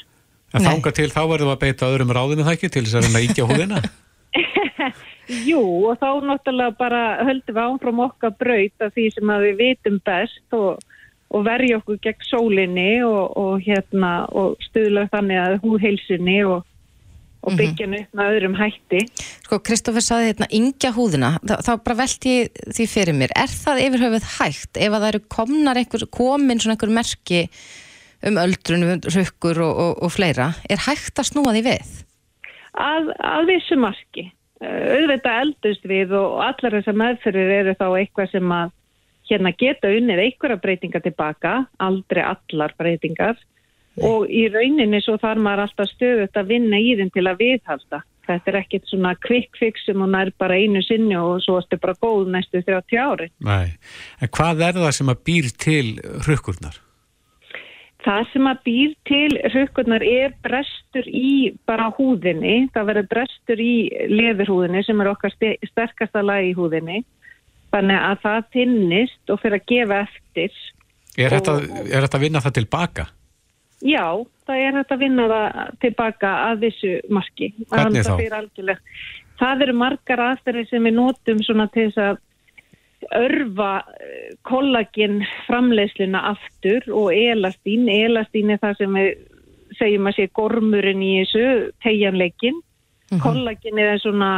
En 0.57 0.65
þanga 0.65 0.93
til 0.97 1.09
þá 1.13 1.23
verðum 1.29 1.51
við 1.51 1.55
að 1.55 1.63
beita 1.65 1.89
öðrum 1.89 2.13
ráðinu 2.17 2.45
það 2.47 2.55
ekki 2.57 2.71
til 2.73 2.85
þess 2.85 2.99
að 2.99 3.07
reyna 3.07 3.25
íkja 3.25 3.49
húðina. 3.49 3.81
Jú, 5.49 5.61
og 5.91 5.99
þá 6.01 6.09
náttúrulega 6.25 6.77
bara 6.79 7.03
höldum 7.29 7.57
við 7.57 7.65
áfram 7.65 8.05
okkar 8.07 8.33
braut 8.41 8.85
af 8.85 8.95
því 8.95 9.09
sem 9.13 9.33
að 9.33 9.45
við 9.45 9.59
vitum 9.61 9.99
best 10.07 10.57
og, 10.57 10.79
og 11.35 11.45
verja 11.45 11.79
okkur 11.81 12.01
gegn 12.05 12.27
sólinni 12.27 12.91
og, 13.05 13.37
og, 13.37 13.61
hérna, 13.65 14.13
og 14.33 14.57
stuðla 14.65 15.09
þannig 15.13 15.41
að 15.43 15.57
húðheilsinni 15.65 16.39
og, 16.49 16.63
og 17.45 17.59
byggja 17.59 17.85
henni 17.85 18.01
upp 18.05 18.17
með 18.19 18.31
öðrum 18.37 18.57
hætti. 18.59 19.03
Sko, 19.45 19.61
Kristoffer 19.65 20.05
saði 20.05 20.31
hérna 20.31 20.49
yngja 20.59 20.95
húðina, 20.97 21.35
þá, 21.45 21.59
þá 21.67 21.73
bara 21.85 21.99
velti 22.01 22.39
því 22.65 22.89
fyrir 22.95 23.19
mér, 23.19 23.35
er 23.37 23.53
það 23.53 23.83
yfirhöfuð 23.85 24.31
hægt 24.39 24.81
ef 24.81 24.89
að 24.89 25.05
það 25.05 25.11
eru 25.13 25.23
komnar 25.37 25.83
einhver, 25.83 26.09
komin 26.19 26.65
svona 26.65 26.79
einhver 26.79 26.97
merki 26.97 27.45
um 28.29 28.41
öldrun, 28.41 28.89
um 28.89 29.05
rukkur 29.15 29.63
og, 29.63 30.09
fleira, 30.11 30.51
er 30.69 30.83
hægt 30.89 31.21
að 31.21 31.31
snúa 31.31 31.55
því 31.55 31.65
við? 31.69 31.95
Að, 32.79 33.13
að 33.27 33.53
vissu 33.53 33.79
marki. 33.81 34.29
Auðvitað 34.59 35.45
eldust 35.45 35.85
við 35.87 36.17
og 36.19 36.41
allar 36.43 36.75
þessar 36.75 36.97
meðferðir 36.99 37.53
eru 37.61 37.75
þá 37.79 37.87
eitthvað 37.93 38.33
sem 38.33 38.55
að 38.57 38.73
hérna 39.31 39.53
geta 39.59 39.91
unnið 39.93 40.25
einhverja 40.25 40.61
breytingar 40.63 41.05
tilbaka, 41.05 41.55
aldrei 41.79 42.25
allar 42.25 42.75
breytingar 42.79 43.37
og 44.05 44.29
í 44.31 44.47
rauninni 44.53 45.01
svo 45.03 45.17
þarf 45.19 45.43
maður 45.43 45.65
alltaf 45.67 45.91
stöðut 45.91 46.39
að 46.39 46.51
vinna 46.53 46.79
í 46.79 46.95
þeim 46.99 47.11
til 47.15 47.27
að 47.27 47.41
viðhalda. 47.43 48.03
Þetta 48.29 48.51
er 48.53 48.59
ekkit 48.61 48.91
svona 48.91 49.15
quick 49.25 49.57
fix 49.57 49.87
sem 49.87 49.97
hún 50.05 50.17
er 50.19 50.31
bara 50.39 50.59
einu 50.61 50.83
sinni 50.85 51.17
og 51.17 51.41
svo 51.43 51.57
ertu 51.63 51.79
bara 51.81 51.97
góð 51.97 52.29
næstu 52.35 52.61
30 52.61 53.01
ári. 53.01 53.31
Nei. 53.41 53.73
En 54.21 54.29
hvað 54.29 54.67
er 54.67 54.77
það 54.83 54.93
sem 54.99 55.13
að 55.15 55.23
býr 55.25 55.49
til 55.65 55.87
rukkurnar? 56.29 56.77
Það 58.05 58.29
sem 58.33 58.47
að 58.47 58.61
býr 58.69 58.93
til 59.09 59.39
rukkurnar 59.55 60.05
er 60.07 60.35
brestur 60.45 61.09
í 61.09 61.55
bara 61.67 61.89
húðinni. 61.97 62.69
Það 62.75 62.91
verður 62.93 63.09
brestur 63.15 63.63
í 63.65 63.75
leðurhúðinni 64.13 64.85
sem 64.87 65.01
er 65.03 65.11
okkar 65.11 65.35
ste- 65.35 65.57
sterkasta 65.73 66.23
lagi 66.23 66.53
í 66.53 66.59
húðinni. 66.59 67.03
Þannig 67.75 68.01
að 68.01 68.21
það 68.25 68.51
finnist 68.57 69.33
og 69.33 69.41
fyrir 69.43 69.59
að 69.59 69.69
gefa 69.69 70.01
eftir. 70.07 70.59
Er 71.19 71.35
þetta, 71.35 71.55
er 71.85 72.05
þetta 72.07 72.19
að 72.19 72.25
vinna 72.25 72.43
það 72.45 72.57
tilbaka? 72.61 73.09
Já, 73.85 74.05
það 74.49 74.63
er 74.65 74.79
hægt 74.79 74.95
að 74.95 75.03
vinna 75.05 75.27
það 75.31 75.59
tilbaka 75.85 76.31
að 76.49 76.65
þessu 76.67 76.95
marki. 77.15 77.51
Hvernig 77.71 78.07
þá? 78.09 78.79
Það 79.39 79.61
eru 79.67 79.75
margar 79.79 80.23
aðferðir 80.25 80.67
sem 80.67 80.89
við 80.89 80.97
notum 80.97 81.43
svona 81.47 81.69
til 81.71 81.85
þess 81.93 82.01
að 82.03 82.25
örfa 83.15 83.73
eh, 84.03 84.33
kollagen 84.43 85.21
framleiðsluna 85.47 86.25
aftur 86.33 86.89
og 86.91 87.13
elastín. 87.15 87.87
Elastín 87.93 88.51
er 88.51 88.59
það 88.63 88.81
sem 88.81 88.99
við 88.99 89.13
segjum 89.79 90.09
að 90.11 90.17
sé 90.17 90.27
gormurinn 90.35 91.05
í 91.05 91.13
þessu 91.21 91.45
tegjanleikin. 91.85 92.59
Kollagen 93.23 93.79
er 93.81 94.01
svona, 94.03 94.33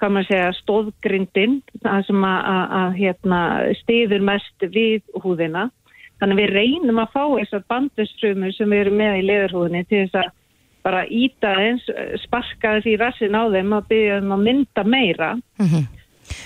hvað 0.00 0.14
maður 0.14 0.28
segja, 0.30 0.52
stóðgrindin, 0.60 1.56
það 1.82 2.06
sem 2.08 2.26
að, 2.28 2.38
að, 2.52 2.76
að 2.80 2.94
hérna, 3.00 3.40
stiður 3.82 4.24
mest 4.30 4.66
við 4.74 5.02
húðina. 5.22 5.68
Þannig 6.22 6.40
við 6.40 6.54
reynum 6.54 7.02
að 7.02 7.12
fá 7.14 7.22
þessar 7.34 7.66
bandvisfrumur 7.72 8.54
sem 8.56 8.72
erum 8.76 8.96
með 9.00 9.18
í 9.18 9.26
leðurhúðinni 9.28 9.84
til 9.90 10.04
þess 10.04 10.20
að 10.22 10.32
bara 10.84 11.02
íta 11.08 11.54
eins, 11.62 11.84
sparka 12.22 12.76
þessi 12.76 12.98
rassin 13.00 13.36
á 13.36 13.48
þeim 13.48 13.72
að 13.72 13.86
byggja 13.92 14.18
um 14.20 14.34
að 14.36 14.44
mynda 14.48 14.84
meira. 14.84 15.30
Mhm. 15.60 15.86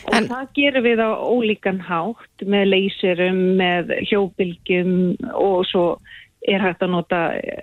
Og 0.09 0.15
En- 0.15 0.29
það 0.29 0.53
gerum 0.55 0.85
við 0.85 1.01
á 1.03 1.11
ólíkan 1.15 1.81
hátt 1.81 2.47
með 2.47 2.65
leysirum, 2.73 3.43
með 3.59 3.93
hjóbylgjum 4.11 4.95
og 5.35 5.67
svo 5.67 5.85
er 6.49 6.63
hægt 6.63 6.83
að 6.83 6.91
nota 6.95 7.21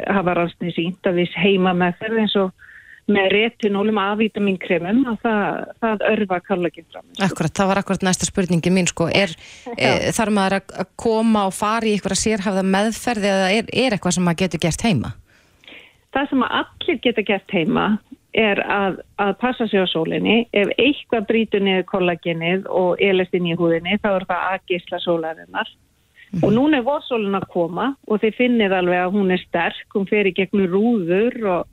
hafa 0.08 0.36
rannsni 0.36 0.72
sínt 0.76 1.08
að 1.08 1.22
við 1.24 1.36
heima 1.36 1.74
með 1.74 1.98
þeir 2.00 2.20
eins 2.22 2.36
og 2.36 2.52
með 3.12 3.28
retinólum 3.36 4.00
A-vitaminkremum 4.02 5.04
að 5.12 5.18
það, 5.22 5.60
það 5.84 6.06
örfa 6.10 6.40
kallaginn 6.48 6.88
fram. 6.90 7.06
Akkurat, 7.22 7.54
það 7.54 7.70
var 7.72 7.82
akkurat 7.82 8.06
næsta 8.08 8.26
spurningin 8.26 8.74
mín 8.74 8.90
sko, 8.90 9.10
er, 9.14 9.36
e, 9.76 9.92
þarf 10.16 10.34
maður 10.34 10.58
að 10.58 10.74
að 10.82 10.90
koma 11.00 11.46
og 11.50 11.54
fara 11.54 11.86
í 11.86 11.94
eitthvað 11.94 12.18
sérhafða 12.24 12.66
meðferði 12.66 13.32
eða 13.32 13.54
er, 13.54 13.70
er 13.70 13.96
eitthvað 13.96 14.18
sem 14.18 14.26
maður 14.26 14.42
getur 14.42 14.64
gert 14.66 14.86
heima? 14.88 15.14
Það 16.16 16.30
sem 16.32 16.46
að 16.48 16.58
allir 16.62 17.00
geta 17.04 17.26
gert 17.28 17.56
heima 17.56 17.88
er 18.36 18.60
að, 18.68 19.00
að 19.22 19.32
passa 19.40 19.68
sig 19.72 19.80
á 19.80 19.88
sólinni. 19.88 20.44
Ef 20.56 20.72
eitthvað 20.82 21.28
brýtur 21.30 21.64
niður 21.64 21.88
kollagenið 21.92 22.70
og 22.72 23.02
elestin 23.04 23.48
í 23.48 23.56
húðinni 23.56 24.00
þá 24.04 24.10
er 24.16 24.28
það 24.30 24.48
að 24.50 24.66
geisla 24.72 25.02
sólarinnar. 25.04 25.72
Og 26.44 26.52
núna 26.52 26.82
er 26.82 26.88
vorsólinn 26.88 27.38
að 27.38 27.48
koma 27.54 27.94
og 28.10 28.20
þið 28.20 28.36
finnir 28.36 28.74
alveg 28.76 29.06
að 29.06 29.14
hún 29.14 29.32
er 29.32 29.42
sterk, 29.46 29.86
hún 29.94 30.08
fer 30.10 30.28
í 30.28 30.34
gegnum 30.36 30.68
rúður 30.74 31.38
og 31.54 31.70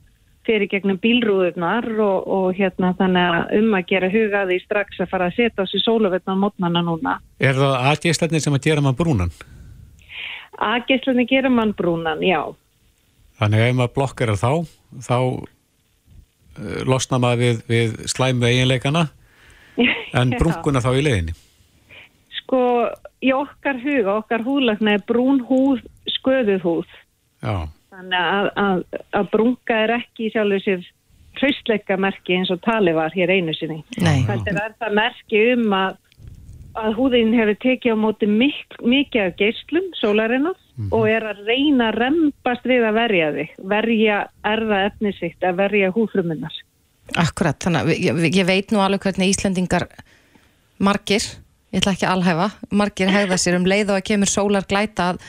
í 0.49 0.67
gegnum 0.71 0.99
bílrúðurnar 0.99 1.87
og, 2.03 2.27
og 2.27 2.47
hérna 2.57 2.91
þannig 2.99 3.29
að 3.37 3.57
um 3.61 3.75
að 3.77 3.87
gera 3.93 4.11
hugaði 4.11 4.59
strax 4.63 4.99
að 4.99 5.11
fara 5.13 5.29
að 5.29 5.37
setja 5.39 5.63
á 5.63 5.71
sig 5.71 5.83
sólavetna 5.85 6.35
á 6.35 6.41
mótnana 6.43 6.83
núna. 6.83 7.17
Er 7.39 7.55
það 7.55 7.75
aðgeislarnir 7.91 8.43
sem 8.43 8.57
að 8.57 8.65
gera 8.67 8.83
maður 8.83 8.99
brúnan? 9.03 9.35
Að 10.61 10.85
geislinni 10.91 11.25
gera 11.29 11.49
mann 11.49 11.73
brúnan, 11.73 12.21
já. 12.21 12.41
Þannig 13.41 13.63
að 13.63 13.69
ef 13.69 13.77
maður 13.79 13.93
blokkar 13.97 14.33
þá, 14.37 14.51
þá 15.01 15.17
uh, 15.17 16.81
losna 16.85 17.19
maður 17.21 17.41
við, 17.41 17.63
við 17.71 17.95
slæmu 18.11 18.49
eiginleikana 18.49 19.07
en 20.19 20.35
Já. 20.35 20.37
brunkuna 20.37 20.83
þá 20.83 20.91
í 20.93 21.05
leiðinni. 21.07 21.33
Sko, 22.43 22.61
í 23.23 23.31
okkar 23.33 23.79
huga, 23.81 24.19
okkar 24.19 24.45
húðlagna 24.45 24.97
er 24.97 25.05
brún 25.07 25.41
húð, 25.47 25.81
sköðuð 26.19 26.67
húð. 26.67 26.99
Já, 27.43 27.55
Þannig 27.93 28.19
að, 28.19 28.47
að, 28.57 28.79
að 29.13 29.27
brunga 29.29 29.75
er 29.85 29.91
ekki 29.99 30.27
í 30.27 30.31
sjálfur 30.33 30.63
sér 30.63 30.85
hraustleika 31.37 31.97
merki 32.01 32.37
eins 32.37 32.49
og 32.53 32.61
tali 32.65 32.93
var 32.95 33.13
hér 33.13 33.33
einu 33.33 33.53
sinni. 33.57 33.83
Þetta 33.99 34.53
er 34.53 34.73
það 34.81 34.95
merki 34.97 35.41
um 35.51 35.75
að, 35.77 35.99
að 36.81 36.97
húðin 36.97 37.35
hefur 37.37 37.59
tekið 37.67 37.93
á 37.93 37.97
móti 38.01 38.29
mik 38.29 38.77
mikið 38.81 39.27
af 39.27 39.37
geislum, 39.41 39.91
sólarinnar, 39.99 40.57
og 40.89 41.05
er 41.09 41.27
að 41.29 41.45
reyna 41.45 41.91
að 41.91 41.99
rempast 42.01 42.67
við 42.69 42.87
að 42.89 42.97
verja 42.97 43.29
þig, 43.37 43.55
verja 43.75 44.19
erða 44.55 44.81
efnisitt, 44.89 45.39
að 45.45 45.61
verja 45.61 45.93
húðfrumunnar. 45.93 46.59
Akkurat, 47.19 47.61
þannig 47.61 47.81
að 47.83 47.95
ég, 47.99 48.25
ég 48.39 48.49
veit 48.49 48.73
nú 48.73 48.81
alveg 48.81 49.05
hvernig 49.05 49.33
Íslendingar 49.35 49.89
margir, 50.81 51.25
ég 51.73 51.81
ætla 51.81 51.93
ekki 51.93 52.09
að 52.09 52.17
alhæfa, 52.17 52.53
margir 52.73 53.13
hegða 53.13 53.41
sér 53.41 53.59
um 53.59 53.67
leið 53.69 53.91
og 53.91 53.99
að 53.99 54.07
kemur 54.09 54.33
sólar 54.33 54.65
glæta 54.69 55.13
að 55.13 55.25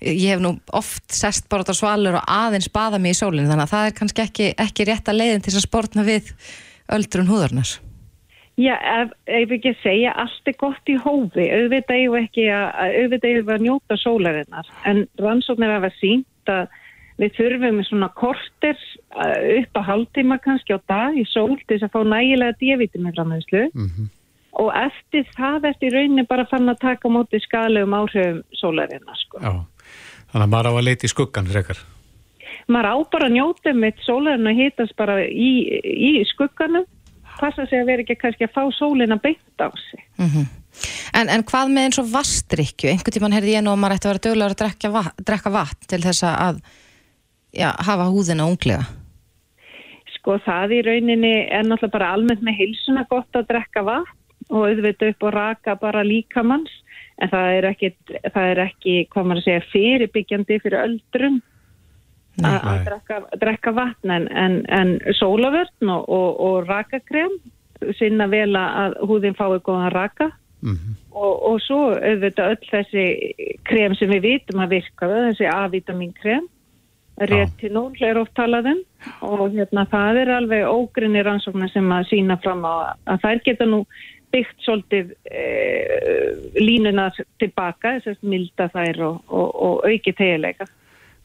ég 0.00 0.28
hef 0.34 0.40
nú 0.42 0.54
oft 0.72 1.04
sest 1.14 1.48
bara 1.48 1.62
út 1.64 1.70
á 1.72 1.76
svalur 1.76 2.18
og 2.20 2.24
aðeins 2.28 2.68
baða 2.74 2.98
mig 3.00 3.14
í 3.14 3.18
sólinn 3.20 3.46
þannig 3.48 3.66
að 3.68 3.74
það 3.74 3.86
er 3.90 3.96
kannski 4.00 4.22
ekki, 4.26 4.46
ekki 4.66 4.86
rétt 4.90 5.08
að 5.08 5.18
leiðin 5.20 5.42
til 5.44 5.52
þess 5.52 5.62
að 5.62 5.68
sportna 5.68 6.04
við 6.06 6.32
öldrun 6.94 7.30
húðarnar. 7.30 7.74
Já, 8.60 8.74
ef, 8.78 9.10
ef 9.26 9.50
ekki 9.56 9.72
að 9.72 9.80
segja 9.82 10.12
allt 10.22 10.46
er 10.50 10.54
gott 10.60 10.90
í 10.92 10.94
hófi, 11.02 11.46
auðvitað 11.50 11.96
eigum 11.98 12.14
við 12.14 12.26
ekki 12.28 12.44
að, 12.54 12.66
að- 12.84 12.96
auðvitað 13.00 13.30
eigum 13.32 13.46
við 13.48 13.54
að 13.56 13.64
njóta 13.66 13.96
sólarinnar, 13.98 14.68
en 14.86 15.00
rannsóknir 15.18 15.72
hafa 15.74 15.90
sínt 15.98 16.52
að 16.54 16.68
við 17.18 17.32
þurfum 17.38 17.80
svona 17.86 18.08
korter 18.18 18.78
uh, 19.14 19.40
upp 19.58 19.78
að 19.80 19.86
hálftíma 19.88 20.38
kannski 20.42 20.74
á 20.74 20.78
dag 20.90 21.18
í 21.18 21.24
sól 21.30 21.54
til 21.62 21.76
þess 21.78 21.86
að 21.88 21.92
fá 21.94 22.00
nægilega 22.10 22.56
D-vitamin 22.60 23.14
framhengslu 23.14 23.64
og 24.54 24.70
eftir 24.78 25.26
það 25.34 25.64
eftir 25.72 25.94
rauninni 25.94 26.24
bara 26.30 26.44
fann 26.50 26.68
að 26.70 26.78
taka 26.82 27.10
á 27.10 27.14
móti 27.14 27.38
skalegum 27.42 27.94
áhrifum 27.98 28.42
sólarinnar 28.54 29.18
sko. 29.18 29.38
já. 29.42 29.52
Þannig 30.34 30.48
að 30.48 30.50
maður 30.50 30.66
á 30.66 30.72
að 30.74 30.86
leita 30.88 31.06
í 31.06 31.12
skuggan 31.12 31.46
frekar. 31.46 31.80
Maður 32.66 32.88
á 32.90 32.96
bara 33.14 33.26
að 33.28 33.34
njóta 33.36 33.72
mitt 33.78 34.00
sólarinn 34.02 34.50
að 34.50 34.58
hitast 34.58 34.96
bara 34.98 35.20
í, 35.22 35.50
í 35.78 36.10
skugganum, 36.26 36.88
passa 37.38 37.68
sig 37.70 37.78
að 37.78 37.92
vera 37.92 38.02
ekki 38.02 38.16
kannski 38.18 38.48
að 38.48 38.56
fá 38.56 38.64
sólina 38.74 39.18
beint 39.22 39.62
á 39.62 39.70
sig. 39.78 40.02
En, 41.14 41.30
en 41.30 41.44
hvað 41.46 41.70
með 41.70 41.86
eins 41.86 42.00
og 42.02 42.10
vastrykju? 42.10 42.90
Einhvern 42.90 43.14
tímann 43.14 43.36
heyrði 43.36 43.54
ég 43.54 43.62
nú 43.62 43.76
að 43.76 43.80
maður 43.84 43.94
ætti 43.94 44.08
að 44.08 44.12
vera 44.12 44.24
dögulegur 44.26 44.56
að 44.56 44.60
drekka 44.64 44.90
vatn, 44.96 45.24
drekka 45.30 45.54
vatn 45.54 45.88
til 45.92 46.02
þess 46.02 46.26
að 46.26 46.60
já, 47.54 47.68
hafa 47.86 48.10
húðina 48.10 48.48
unglega. 48.50 48.88
Sko 50.16 50.40
það 50.42 50.74
í 50.74 50.82
rauninni 50.88 51.34
er 51.46 51.62
náttúrulega 51.62 51.94
bara 51.94 52.10
almennt 52.16 52.42
með 52.42 52.58
heilsuna 52.58 53.06
gott 53.06 53.38
að 53.38 53.46
drekka 53.52 53.86
vatn 53.86 54.50
og 54.50 54.66
auðvitað 54.66 55.14
upp 55.14 55.28
og 55.28 55.36
raka 55.38 55.78
bara 55.78 56.02
líkamanns 56.02 56.74
en 57.22 57.30
það 57.30 57.56
er 57.56 57.66
ekki, 57.70 57.90
það 58.34 58.46
er 58.50 58.60
ekki 58.68 58.94
hvað 59.12 59.26
maður 59.26 59.42
að 59.42 59.48
segja, 59.48 59.66
fyrirbyggjandi 59.72 60.60
fyrir 60.62 60.80
öldrun 60.82 61.42
að 62.42 62.86
drekka, 62.88 63.18
drekka 63.38 63.74
vatn. 63.76 64.14
En, 64.14 64.28
en, 64.34 64.56
en 64.66 64.96
sólavörn 65.18 65.92
og, 65.94 66.08
og, 66.08 66.40
og 66.46 66.70
rakakrem 66.70 67.36
sinna 67.98 68.26
vel 68.32 68.54
að 68.58 68.96
húðin 69.04 69.36
fái 69.38 69.60
góðan 69.60 69.92
raka. 69.94 70.32
Mhm. 70.64 70.94
og, 71.12 71.32
og 71.44 71.58
svo 71.60 71.90
auðvitað 71.92 72.54
öll 72.54 72.68
þessi 72.70 73.02
krem 73.68 73.92
sem 73.98 74.08
við 74.14 74.22
vitum 74.24 74.62
að 74.64 74.78
virka 74.78 75.08
þessi 75.10 75.44
A-vitaminkrem 75.52 76.46
retinól 77.20 77.92
er 78.00 78.18
oft 78.18 78.32
talað 78.34 78.70
um. 78.72 78.80
Og 79.28 79.52
hérna 79.52 79.84
það 79.92 80.20
er 80.22 80.32
alveg 80.38 80.64
ógrinni 80.70 81.22
rannsóknar 81.22 81.70
sem 81.72 81.92
að 81.92 82.08
sína 82.10 82.38
fram 82.42 82.64
á 82.64 82.96
að 83.04 83.20
þær 83.26 83.42
geta 83.44 83.68
nú 83.68 83.82
byggt 84.34 84.64
svolítið 84.66 85.12
e, 85.30 85.44
línunar 86.58 87.14
tilbaka, 87.42 87.98
þess 88.04 88.18
að 88.18 88.32
milda 88.32 88.70
þær 88.72 89.04
og, 89.08 89.20
og, 89.28 89.52
og 89.68 89.86
auki 89.88 90.14
tegileika. 90.16 90.66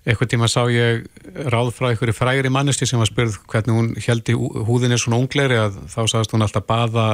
Eitthvað 0.08 0.30
tíma 0.32 0.48
sá 0.48 0.62
ég 0.72 1.04
ráð 1.52 1.74
frá 1.76 1.90
einhverju 1.90 2.16
frægri 2.16 2.52
manneski 2.54 2.88
sem 2.88 3.02
var 3.02 3.10
spurð 3.10 3.36
hvernig 3.52 3.76
hún 3.76 3.90
heldi 4.00 4.36
húðinni 4.38 4.98
svona 5.02 5.20
unglegri 5.20 5.58
að 5.60 5.82
þá 5.92 6.00
sagðist 6.06 6.36
hún 6.36 6.46
alltaf 6.46 6.66
baða, 6.70 7.08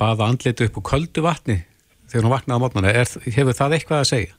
baða 0.00 0.28
andliti 0.30 0.68
upp 0.68 0.78
úr 0.78 0.86
köldu 0.92 1.24
vatni 1.26 1.58
þegar 2.10 2.28
hún 2.28 2.34
vaknaði 2.36 2.60
á 2.60 2.62
mótnana. 2.62 2.94
Hefur 3.34 3.58
það 3.58 3.74
eitthvað 3.76 4.04
að 4.04 4.08
segja? 4.12 4.36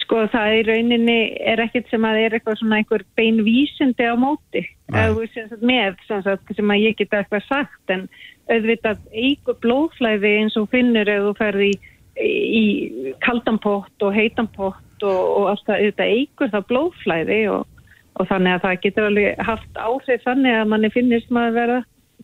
Sko 0.00 0.22
það 0.32 0.54
í 0.56 0.64
rauninni 0.70 1.18
er 1.52 1.60
ekkert 1.60 1.90
sem 1.92 2.08
að 2.08 2.22
er 2.22 2.38
eitthvað 2.38 2.58
svona 2.62 2.80
einhver 2.80 3.04
bein 3.18 3.42
vísindi 3.44 4.08
á 4.08 4.16
móti 4.16 4.64
eða 4.88 5.26
sem 5.34 5.48
sagt 5.50 5.64
með 5.68 5.98
sem, 6.08 6.22
sagt, 6.24 6.54
sem 6.56 6.72
að 6.72 6.84
ég 6.86 6.96
geta 6.96 7.20
eitthvað 7.20 7.44
sagt 7.44 7.92
en 7.92 8.06
auðvitað 8.48 9.00
eigur 9.12 9.58
blóðflæði 9.62 10.34
eins 10.42 10.56
og 10.60 10.68
finnur 10.72 11.10
ef 11.12 11.24
þú 11.26 11.34
ferði 11.38 11.70
í, 11.72 12.32
í 12.60 13.12
kaldanpott 13.24 14.06
og 14.06 14.16
heitanpott 14.16 15.06
og, 15.06 15.20
og 15.38 15.50
allt 15.52 15.66
það 15.66 15.82
auðvitað 15.82 16.14
eigur 16.16 16.54
það 16.54 16.66
blóðflæði 16.72 17.38
og, 17.54 17.84
og 18.18 18.32
þannig 18.32 18.56
að 18.56 18.64
það 18.66 18.82
getur 18.86 19.08
alveg 19.10 19.46
haft 19.50 19.80
áhrif 19.84 20.26
þannig 20.26 20.58
að 20.58 20.74
manni 20.74 20.92
finnist 20.94 21.32
maður 21.34 21.56
vera 21.60 21.78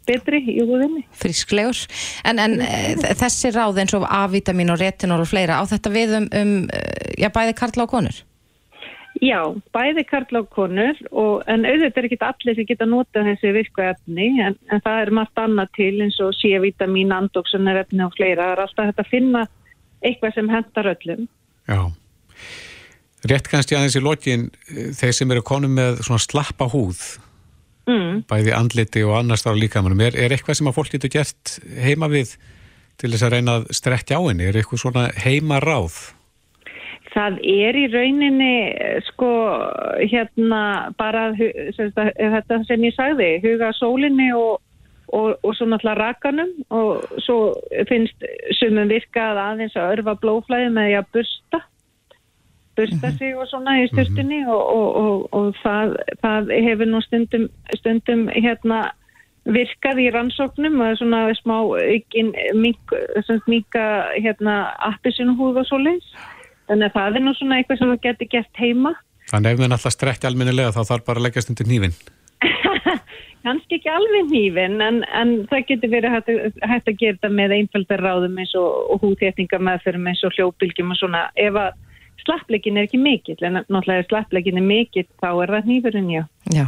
betri 0.05 0.41
í 0.53 0.61
húðinni. 0.65 1.05
Frísklegur. 1.17 1.79
En, 2.29 2.41
en 2.43 2.59
mm. 2.61 3.05
þessi 3.21 3.53
ráð 3.55 3.81
eins 3.81 3.95
og 3.97 4.07
A-vitamin 4.09 4.73
og 4.75 4.81
retinól 4.83 5.23
og 5.25 5.31
fleira, 5.31 5.61
á 5.61 5.65
þetta 5.71 5.93
við 5.95 6.17
um, 6.19 6.29
um 6.41 6.55
eh, 6.69 7.15
já, 7.23 7.31
bæði 7.33 7.57
karla 7.57 7.87
og 7.87 7.95
konur? 7.95 8.19
Já, 9.25 9.41
bæði 9.73 10.05
karla 10.09 10.43
og 10.43 10.51
konur 10.53 10.99
og, 11.11 11.43
en 11.49 11.65
auðvitað 11.65 12.01
er 12.03 12.09
ekki 12.11 12.21
allir 12.29 12.57
sem 12.59 12.69
geta 12.69 12.89
notað 12.89 13.31
þessi 13.31 13.53
virku 13.57 13.85
efni 13.87 14.29
en, 14.45 14.57
en 14.69 14.85
það 14.85 15.01
er 15.01 15.13
margt 15.17 15.41
annað 15.41 15.71
til 15.79 15.93
eins 16.05 16.19
og 16.21 16.35
C-vitamin, 16.37 17.15
andoksunar 17.15 17.81
efni 17.85 18.05
og 18.05 18.13
fleira. 18.19 18.51
Það 18.51 18.57
er 18.57 18.65
alltaf 18.67 18.91
hægt 18.91 19.05
að 19.05 19.13
finna 19.13 19.45
eitthvað 20.05 20.35
sem 20.37 20.51
hendar 20.53 20.91
öllum. 20.93 21.29
Já. 21.71 21.81
Rétt 23.25 23.49
kannski 23.49 23.79
aðeins 23.79 23.97
í 23.97 24.03
lokin 24.05 24.51
þeir 24.99 25.15
sem 25.17 25.31
eru 25.33 25.45
konum 25.47 25.79
með 25.79 26.03
svona 26.05 26.21
slappa 26.21 26.69
húð 26.69 27.07
Mm. 27.85 28.23
bæði 28.25 28.53
andliti 28.57 29.03
og 29.05 29.19
annars 29.19 29.43
þar 29.45 29.59
á 29.59 29.61
líkamannum 29.61 30.01
er, 30.07 30.15
er 30.17 30.33
eitthvað 30.33 30.57
sem 30.57 30.69
að 30.71 30.77
fólk 30.79 30.95
getur 30.95 31.11
gert 31.13 31.59
heima 31.85 32.09
við 32.09 32.31
til 32.97 33.11
þess 33.13 33.27
að 33.27 33.35
reyna 33.35 33.57
að 33.59 33.67
strekkja 33.77 34.17
á 34.17 34.23
henni 34.25 34.47
er 34.49 34.57
eitthvað 34.57 34.81
svona 34.81 35.03
heima 35.21 35.59
ráð 35.61 35.99
Það 37.15 37.37
er 37.47 37.77
í 37.79 37.85
rauninni 37.93 38.55
sko 39.09 39.31
hérna 40.03 40.63
bara 40.99 41.29
þetta 41.39 42.63
sem 42.67 42.87
ég 42.89 42.97
sagði, 42.97 43.29
huga 43.45 43.71
sólinni 43.79 44.33
og, 44.35 44.59
og, 45.15 45.37
og 45.43 45.55
svo 45.55 45.69
náttúrulega 45.71 46.01
rakanum 46.01 46.51
og 46.75 47.05
svo 47.23 47.39
finnst 47.91 48.27
sumum 48.59 48.91
virkað 48.91 49.39
aðeins 49.45 49.79
að 49.79 49.95
örfa 49.99 50.17
blóflæði 50.25 50.75
með 50.75 50.99
að 50.99 51.15
bursta 51.15 51.63
bursta 52.75 53.13
sig 53.15 53.37
og 53.39 53.47
svona 53.51 53.77
í 53.83 53.87
styrtunni 53.93 54.43
og, 54.51 54.59
og, 54.59 54.89
og, 54.99 55.25
og 55.39 55.63
það, 55.63 55.97
það 56.23 56.53
hefur 56.67 56.91
nú 56.91 57.01
stundum, 57.07 57.49
stundum 57.79 58.27
hérna 58.35 58.81
virkað 59.45 60.01
í 60.01 60.11
rannsóknum 60.13 60.81
og 60.81 60.97
svona 60.99 61.27
smá 61.39 61.57
mink, 62.57 62.95
minka 63.47 63.85
hérna 64.17 64.57
appisinu 64.89 65.37
húð 65.39 65.61
og 65.63 65.69
svo 65.69 65.81
leins 65.83 66.09
Þannig 66.69 66.89
að 66.89 66.97
það 66.97 67.19
er 67.19 67.25
nú 67.25 67.35
svona 67.39 67.61
eitthvað 67.61 67.81
sem 67.81 67.93
það 67.93 68.05
getur 68.09 68.31
gert 68.35 68.61
heima. 68.61 68.95
Þannig 69.31 69.55
ef 69.55 69.61
við 69.61 69.71
náttúrulega 69.73 69.97
strekkja 69.97 70.31
almennilega 70.31 70.75
þá 70.75 70.83
þarf 70.91 71.07
bara 71.09 71.21
að 71.21 71.27
leggjast 71.29 71.53
undir 71.53 71.71
nývin. 71.71 71.97
Kannski 73.45 73.77
ekki 73.77 73.91
alveg 73.93 74.31
nýfin 74.31 74.79
en, 74.81 75.03
en 75.13 75.35
það 75.51 75.67
getur 75.69 75.93
verið 75.93 76.15
hægt, 76.17 76.61
hægt 76.65 76.89
að 76.89 77.01
gera 77.03 77.21
það 77.25 77.35
með 77.41 77.57
einföldar 77.59 78.05
ráðum 78.05 78.39
eins 78.41 78.55
og, 78.57 78.71
og 78.95 79.05
húþétninga 79.05 79.61
meðferðum 79.69 80.09
eins 80.13 80.25
og 80.25 80.37
hljópbylgjum 80.39 80.95
og 80.95 81.01
svona 81.01 81.27
ef 81.37 81.59
að 81.61 81.77
slappleikin 82.25 82.81
er 82.81 82.89
ekki 82.89 83.01
mikill 83.01 83.37
en 83.45 83.61
náttúrulega 83.61 84.05
ef 84.07 84.09
slappleikin 84.09 84.61
er 84.61 84.65
mikill 84.65 85.09
þá 85.21 85.31
er 85.35 85.57
það 85.59 85.73
nýfurinn 85.73 86.13
já. 86.15 86.23
Já. 86.55 86.67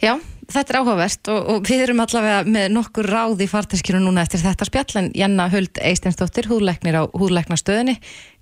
Já, 0.00 0.14
þetta 0.48 0.72
er 0.72 0.78
áhugavert 0.80 1.28
og, 1.28 1.48
og 1.52 1.66
við 1.68 1.82
erum 1.84 1.98
allavega 2.00 2.40
með 2.48 2.70
nokkur 2.72 3.08
ráð 3.10 3.42
í 3.44 3.48
farteskinu 3.50 3.98
núna 4.00 4.22
eftir 4.24 4.40
þetta 4.40 4.68
spjall 4.68 4.96
en 4.96 5.10
Janna 5.16 5.50
Huld 5.52 5.80
Eistensdóttir, 5.90 6.48
húðleiknir 6.48 6.96
á 6.96 7.04
húðleiknastöðinni. 7.12 7.98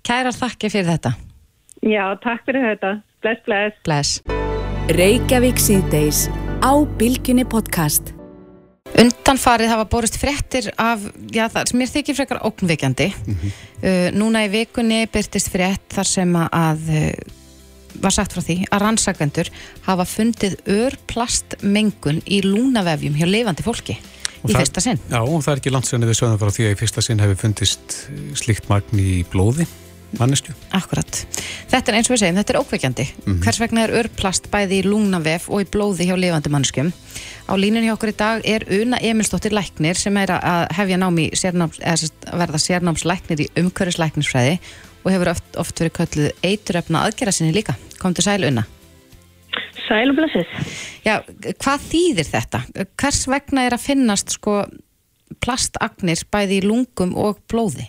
Kærar 0.07 0.35
þakki 0.35 0.69
fyrir 0.73 0.89
þetta. 0.93 1.11
Já, 1.85 2.03
takk 2.23 2.45
fyrir 2.47 2.65
þetta. 2.73 2.93
Bless, 3.23 3.41
bless. 3.45 3.81
Bless. 3.85 4.21
Reykjavík 4.95 5.59
síðdeis 5.61 6.25
á 6.65 6.71
Bilginni 6.99 7.45
podcast. 7.47 8.13
Undanfarið 8.99 9.69
hafa 9.71 9.85
borist 9.91 10.17
fréttir 10.19 10.71
af, 10.81 11.03
já 11.31 11.45
það 11.53 11.69
sem 11.69 11.79
mér 11.79 11.91
þykir 11.93 12.17
frekar 12.17 12.39
ógnveikjandi. 12.47 13.09
uh, 13.13 14.07
núna 14.17 14.41
í 14.47 14.49
vikunni 14.55 15.03
byrtist 15.13 15.51
frétt 15.53 15.85
þar 15.93 16.09
sem 16.09 16.33
að 16.41 16.89
uh, 16.89 17.35
var 18.01 18.15
sagt 18.15 18.33
frá 18.33 18.41
því 18.43 18.57
að 18.71 18.81
rannsakendur 18.83 19.51
hafa 19.85 20.05
fundið 20.09 20.57
örplastmengun 20.73 22.23
í 22.25 22.41
lúnavefjum 22.45 23.15
hjá 23.19 23.27
lifandi 23.29 23.65
fólki 23.65 23.95
Og 24.39 24.49
í 24.49 24.53
það- 24.53 24.61
fyrsta 24.63 24.81
sinn. 24.83 24.99
Já, 25.11 25.19
og 25.21 25.41
það 25.43 25.51
er 25.53 25.59
ekki 25.61 25.73
landsveginni 25.75 26.09
við 26.09 26.19
sögðum 26.21 26.39
frá 26.41 26.51
því 26.55 26.65
að 26.67 26.73
í 26.75 26.79
fyrsta 26.79 27.01
sinn 27.05 27.19
hefur 27.23 27.39
fundist 27.45 27.95
eh, 28.09 28.19
slíkt 28.39 28.69
magn 28.71 28.99
í 29.03 29.09
blóði, 29.31 29.65
mannesku. 30.17 30.53
Akkurat. 30.75 31.21
Þetta 31.69 31.91
er 31.91 31.97
eins 31.99 32.09
og 32.09 32.15
við 32.15 32.21
segjum, 32.23 32.39
þetta 32.39 32.53
er 32.53 32.59
ókveikjandi. 32.63 33.05
Hvers 33.43 33.59
vegna 33.61 33.83
er 33.85 33.93
örplast 33.99 34.49
bæði 34.51 34.79
í 34.79 34.87
lungnavef 34.87 35.49
og 35.53 35.63
í 35.63 35.67
blóði 35.69 36.09
hjá 36.09 36.15
lifandi 36.17 36.51
mannskum? 36.53 36.91
Á 37.49 37.53
línunni 37.59 37.89
hjá 37.89 37.95
okkur 37.95 38.13
í 38.13 38.17
dag 38.17 38.47
er 38.47 38.65
Una 38.79 38.99
Emilsdóttir 39.01 39.53
Læknir 39.53 39.99
sem 39.99 40.17
er 40.21 40.33
að 40.37 40.65
hefja 40.77 40.99
nám 41.01 41.21
í 41.21 41.29
sérnáms, 41.37 41.79
eða 41.81 42.01
sem 42.01 42.11
sagt, 42.11 42.27
verða 42.41 42.63
sérnámslæknir 42.65 43.45
í 43.45 43.49
umhverfislæknisfræði 43.61 44.57
og 45.03 45.13
hefur 45.13 45.31
oft, 45.35 45.47
oft 45.61 45.81
verið 45.81 45.95
kölluð 45.99 46.43
eituröfna 46.45 47.05
aðgera 47.05 47.33
sinni 47.35 47.55
líka. 47.55 47.77
Kom 48.01 48.13
til 48.17 48.25
sæl 48.25 48.45
Una. 48.49 48.65
Sælblessið. 49.87 50.51
Já, 51.05 51.15
hvað 51.63 51.85
þýðir 51.89 52.29
þetta? 52.29 52.63
Hvers 52.99 53.23
vegna 53.31 53.65
er 53.65 53.77
að 53.77 53.85
finnast 53.87 54.35
sko 54.37 54.61
plastagnir 55.41 56.21
bæði 56.29 56.59
í 56.59 56.67
lungum 56.67 57.15
og 57.17 57.41
blóði? 57.49 57.87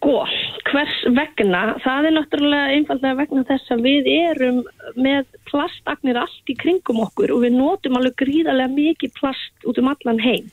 Sko, 0.00 0.22
hvers 0.70 0.94
vegna? 1.12 1.74
Það 1.84 2.06
er 2.08 2.14
náttúrulega 2.16 2.72
einfallega 2.72 3.18
vegna 3.18 3.42
þess 3.44 3.72
að 3.74 3.82
við 3.84 4.06
erum 4.08 4.62
með 4.96 5.26
plastagnir 5.50 6.16
allt 6.16 6.48
í 6.48 6.56
kringum 6.56 7.02
okkur 7.04 7.34
og 7.34 7.42
við 7.44 7.58
notum 7.58 7.98
alveg 7.98 8.16
gríðarlega 8.22 8.72
mikið 8.72 9.12
plast 9.18 9.68
út 9.68 9.76
um 9.82 9.90
allan 9.92 10.22
heim. 10.24 10.48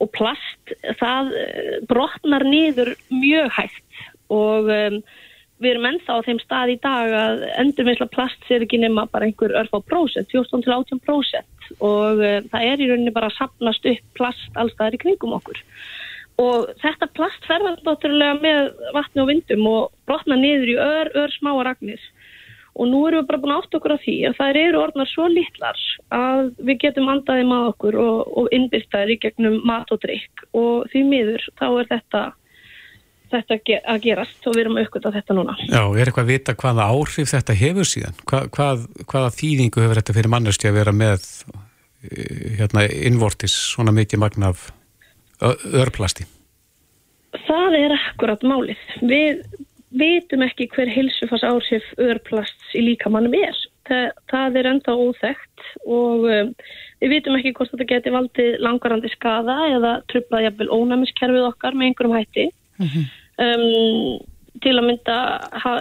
Og 0.00 0.08
plast, 0.16 0.72
það 0.96 1.28
eh, 1.42 1.76
brotnar 1.92 2.46
niður 2.48 2.94
mjög 3.12 3.52
hægt 3.58 4.02
og 4.32 4.72
um, 4.72 5.00
við 5.60 5.74
erum 5.74 5.88
ennþá 5.90 6.16
á 6.16 6.26
þeim 6.30 6.40
stað 6.40 6.72
í 6.72 6.80
dag 6.80 7.16
að 7.20 7.46
endurmeisla 7.60 8.08
plast 8.16 8.48
sér 8.48 8.64
ekki 8.64 8.80
nema 8.80 9.04
bara 9.12 9.28
einhver 9.28 9.52
örf 9.60 9.76
á 9.76 9.80
prósent, 9.84 10.32
14 10.32 10.64
til 10.64 10.72
18 10.72 11.04
prósent 11.04 11.74
og 11.84 12.24
uh, 12.24 12.40
það 12.48 12.70
er 12.70 12.80
í 12.80 12.88
rauninni 12.88 13.12
bara 13.12 13.28
að 13.28 13.42
sapnast 13.42 13.92
upp 13.92 14.14
plast 14.16 14.56
allstaðar 14.56 14.96
í 14.96 15.04
kringum 15.04 15.36
okkur. 15.36 15.60
Og 16.40 16.70
þetta 16.80 17.08
plast 17.16 17.44
ferðast 17.48 17.84
náttúrulega 17.84 18.38
með 18.40 18.70
vatni 18.96 19.22
og 19.22 19.28
vindum 19.28 19.68
og 19.68 19.92
brotna 20.08 20.38
niður 20.40 20.72
í 20.72 20.78
ör, 20.80 21.12
ör 21.24 21.34
smáar 21.36 21.74
agnir. 21.74 22.00
Og 22.80 22.86
nú 22.88 23.00
erum 23.08 23.24
við 23.24 23.28
bara 23.28 23.40
búin 23.42 23.54
átt 23.56 23.74
okkur 23.76 23.96
á 23.98 23.98
því 24.00 24.16
að 24.28 24.36
þær 24.38 24.58
eru 24.60 24.80
orðnar 24.80 25.08
svo 25.10 25.26
litlar 25.28 25.80
að 26.14 26.52
við 26.64 26.78
getum 26.86 27.10
andaði 27.12 27.46
með 27.50 27.70
okkur 27.72 27.98
og, 28.00 28.20
og 28.40 28.52
innbyrtaðir 28.56 29.16
í 29.16 29.18
gegnum 29.24 29.58
mat 29.68 29.90
og 29.92 30.00
drikk. 30.04 30.44
Og 30.56 30.86
því 30.92 31.02
miður 31.10 31.46
þá 31.58 31.66
er 31.68 31.90
þetta, 31.90 32.22
þetta 33.34 33.60
að 33.82 34.02
gerast 34.06 34.46
og 34.46 34.56
við 34.56 34.64
erum 34.64 34.80
aukvitað 34.80 35.18
þetta 35.18 35.38
núna. 35.40 35.58
Já, 35.66 35.82
er 35.82 36.06
eitthvað 36.06 36.24
að 36.24 36.32
vita 36.32 36.58
hvaða 36.62 36.90
áhrif 36.94 37.34
þetta 37.34 37.58
hefur 37.66 37.90
síðan? 37.90 38.20
Hva, 38.22 38.44
hvað, 38.54 38.86
hvaða 39.10 39.34
þýðingu 39.42 39.84
hefur 39.84 40.00
þetta 40.00 40.18
fyrir 40.20 40.34
manneskja 40.38 40.72
að 40.72 40.78
vera 40.80 40.94
með 40.94 41.30
eh, 42.06 42.60
hérna, 42.62 42.86
innvortis 43.10 43.58
svona 43.74 43.92
mikið 43.98 44.24
magn 44.24 44.52
af 44.54 44.70
ö- 44.70 44.79
örplasti? 45.40 46.26
Það 47.46 47.76
er 47.78 47.96
akkurat 47.96 48.42
málið. 48.46 48.80
Við 49.06 49.42
vitum 49.96 50.44
ekki 50.46 50.68
hver 50.74 50.90
heilsufars 50.90 51.44
áhrif 51.46 51.86
örplasts 51.98 52.74
í 52.78 52.84
líkamannum 52.86 53.34
er. 53.38 53.58
Það, 53.90 54.10
það 54.30 54.58
er 54.60 54.68
enda 54.70 54.94
óþekkt 54.94 55.62
og 55.82 56.26
um, 56.30 56.50
við 57.02 57.14
vitum 57.16 57.38
ekki 57.38 57.54
hvort 57.56 57.72
þetta 57.72 57.88
geti 57.90 58.12
valdið 58.14 58.58
langarandi 58.62 59.10
skada 59.10 59.56
eða 59.70 59.94
trublað 60.12 60.46
jafnvel 60.46 60.68
ónæmiskerfið 60.76 61.48
okkar 61.48 61.78
með 61.78 61.90
einhverjum 61.90 62.18
hætti. 62.18 62.46
um, 63.46 64.20
til 64.60 64.76
að 64.76 64.86
mynda 64.86 65.16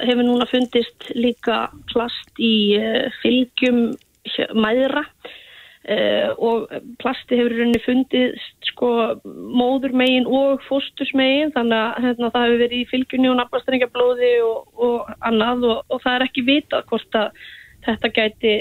hefur 0.06 0.26
núna 0.26 0.48
fundist 0.50 1.10
líka 1.18 1.68
plast 1.92 2.42
í 2.42 2.80
uh, 2.80 3.10
fylgjum 3.22 3.92
mæðra 4.58 5.06
uh, 5.96 6.30
og 6.38 6.74
plasti 7.02 7.40
hefur 7.40 7.56
rauninni 7.58 7.82
fundið 7.84 8.36
sko 8.70 8.92
móðurmegin 9.60 10.28
og 10.30 10.64
fóstusmegin 10.68 11.54
þannig 11.56 11.80
að 11.80 12.04
hérna, 12.08 12.34
það 12.34 12.48
hefur 12.48 12.64
verið 12.64 12.80
í 12.80 12.90
fylgjunni 12.92 13.32
og 13.32 13.40
nafnastrengablóði 13.42 14.34
og, 14.46 14.60
og 14.90 15.16
annað 15.32 15.66
og, 15.72 15.80
og 15.90 16.04
það 16.06 16.18
er 16.18 16.28
ekki 16.30 16.46
vitað 16.50 16.86
hvort 16.92 17.20
að 17.20 17.48
þetta 17.86 18.12
gæti 18.16 18.56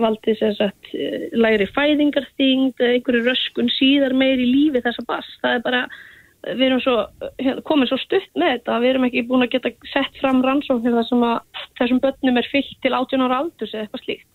valdið 0.00 0.38
sem 0.38 0.54
sagt 0.58 0.92
eh, 0.94 1.26
lægri 1.34 1.66
fæðingarþyngd 1.74 2.84
einhverju 2.86 3.24
röskun 3.26 3.70
síðar 3.74 4.14
meir 4.16 4.38
í 4.38 4.46
lífi 4.46 4.82
þessa 4.84 5.04
bass. 5.08 5.30
Það 5.42 5.56
er 5.56 5.64
bara 5.66 5.82
við 6.46 6.66
erum 6.70 6.80
svo, 6.80 6.96
komin 7.68 7.88
svo 7.90 7.98
stutt 8.00 8.30
með 8.38 8.54
þetta 8.54 8.78
við 8.80 8.92
erum 8.94 9.06
ekki 9.08 9.26
búin 9.28 9.44
að 9.44 9.56
geta 9.56 9.72
sett 9.92 10.20
fram 10.22 10.40
rannsóknir 10.44 10.94
þar 10.96 11.08
sem 11.10 11.24
að 11.26 11.64
þessum 11.80 12.02
börnum 12.04 12.40
er 12.40 12.48
fyllt 12.52 12.78
til 12.80 12.94
18 12.96 13.26
ára 13.26 13.40
aldurs 13.44 13.74
eða 13.74 13.84
eitthvað 13.84 14.04
slíkt. 14.06 14.28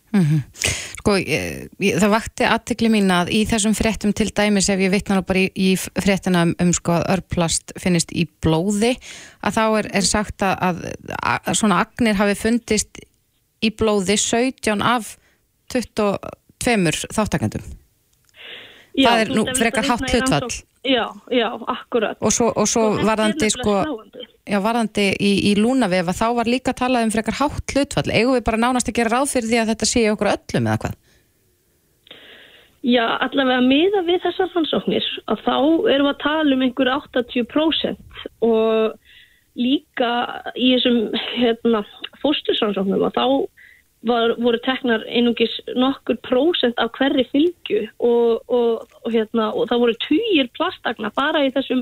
Sko, 1.06 1.16
ég, 1.22 1.68
það 2.02 2.14
vakti 2.16 2.46
aðtekli 2.50 2.90
mín 2.90 3.12
að 3.14 3.30
í 3.36 3.44
þessum 3.46 3.76
fréttum 3.78 4.14
til 4.18 4.32
dæmis 4.34 4.70
ef 4.74 4.80
ég 4.82 4.94
vitna 4.94 5.20
nú 5.20 5.26
bara 5.28 5.44
í, 5.44 5.50
í 5.54 5.76
fréttina 5.78 6.46
um, 6.48 6.56
um 6.64 6.72
sko 6.74 6.96
að 6.98 7.08
örplast 7.18 7.76
finnist 7.82 8.14
í 8.16 8.26
blóði 8.42 8.96
að 9.46 9.58
þá 9.60 9.64
er, 9.82 9.90
er 10.02 10.08
sagt 10.08 10.42
að, 10.42 10.56
að, 10.66 10.82
að 11.46 11.60
svona 11.60 11.82
agnir 11.86 12.18
hafi 12.18 12.38
fundist 12.40 13.04
í 13.62 13.70
blóði 13.70 14.18
17 14.18 14.82
af 14.82 15.16
22 15.74 17.10
þáttakendum. 17.14 17.66
Já, 18.96 19.10
Það 19.10 19.22
er 19.22 19.32
nú 19.36 19.44
frekar 19.58 19.86
hátt 19.90 20.06
rannsókn- 20.10 20.64
Já, 20.86 21.06
já, 21.34 21.50
akkurat. 21.68 22.18
og 22.22 22.34
svo, 22.34 22.52
og 22.54 22.68
svo 22.70 22.84
Og 22.94 23.00
varðandi 23.08 23.50
sko 23.50 23.74
já, 24.46 24.60
varðandi 24.62 25.08
í, 25.18 25.32
í 25.50 25.56
lúnavefa 25.58 26.14
þá 26.14 26.28
var 26.38 26.52
líka 26.52 26.76
talað 26.78 27.08
um 27.08 27.14
frekar 27.16 27.40
hátt 27.40 27.74
hlutfall 27.74 28.12
eigum 28.12 28.38
við 28.38 28.46
bara 28.46 28.62
nánast 28.62 28.92
að 28.92 29.00
gera 29.00 29.16
ráð 29.16 29.32
fyrir 29.34 29.50
því 29.50 29.62
að 29.62 29.72
þetta 29.74 29.90
sé 29.90 30.04
okkur 30.12 30.32
öllum 30.36 30.70
eða 30.70 30.82
hvað? 30.84 30.96
Já, 32.86 33.06
allavega 33.26 33.66
miða 33.66 34.04
við 34.06 34.22
þessar 34.28 34.52
rannsóknir 34.54 35.06
að 35.26 35.42
þá 35.48 35.58
erum 35.90 36.06
við 36.06 36.12
að 36.12 36.22
tala 36.22 36.54
um 36.54 36.66
einhver 36.68 36.92
80% 36.94 38.26
og 38.46 38.94
líka 39.58 40.12
í 40.54 40.76
þessum 40.76 41.00
hérna, 41.40 41.82
fóstursrannsóknum 42.22 43.08
að 43.08 43.18
þá 43.18 43.26
var, 44.08 44.36
voru 44.42 44.60
teknar 44.66 45.06
einungis 45.10 45.54
nokkur 45.76 46.18
prósent 46.26 46.78
af 46.82 46.94
hverri 46.98 47.26
fylgju 47.32 47.86
og, 48.00 48.44
og, 48.48 48.84
og, 49.02 49.08
hérna, 49.14 49.52
og 49.54 49.70
það 49.70 49.86
voru 49.86 49.96
týjir 50.06 50.52
plastagna 50.58 51.12
bara 51.18 51.46
í 51.46 51.52
þessum, 51.56 51.82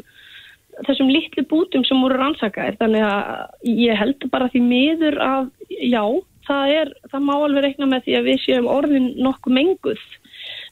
þessum 0.88 1.12
litlu 1.12 1.46
bútum 1.50 1.84
sem 1.88 2.00
voru 2.04 2.20
rannsakaðir. 2.20 2.80
Þannig 2.80 3.08
að 3.08 3.76
ég 3.84 4.00
held 4.00 4.28
bara 4.34 4.50
því 4.54 4.64
miður 4.70 5.20
að 5.24 5.52
já, 5.70 6.04
það, 6.48 6.74
er, 6.80 6.96
það 7.12 7.28
má 7.28 7.36
alveg 7.36 7.68
reikna 7.68 7.92
með 7.92 8.08
því 8.08 8.18
að 8.20 8.32
við 8.32 8.42
séum 8.46 8.72
orðin 8.72 9.12
nokkuð 9.20 9.60
menguð. 9.60 10.08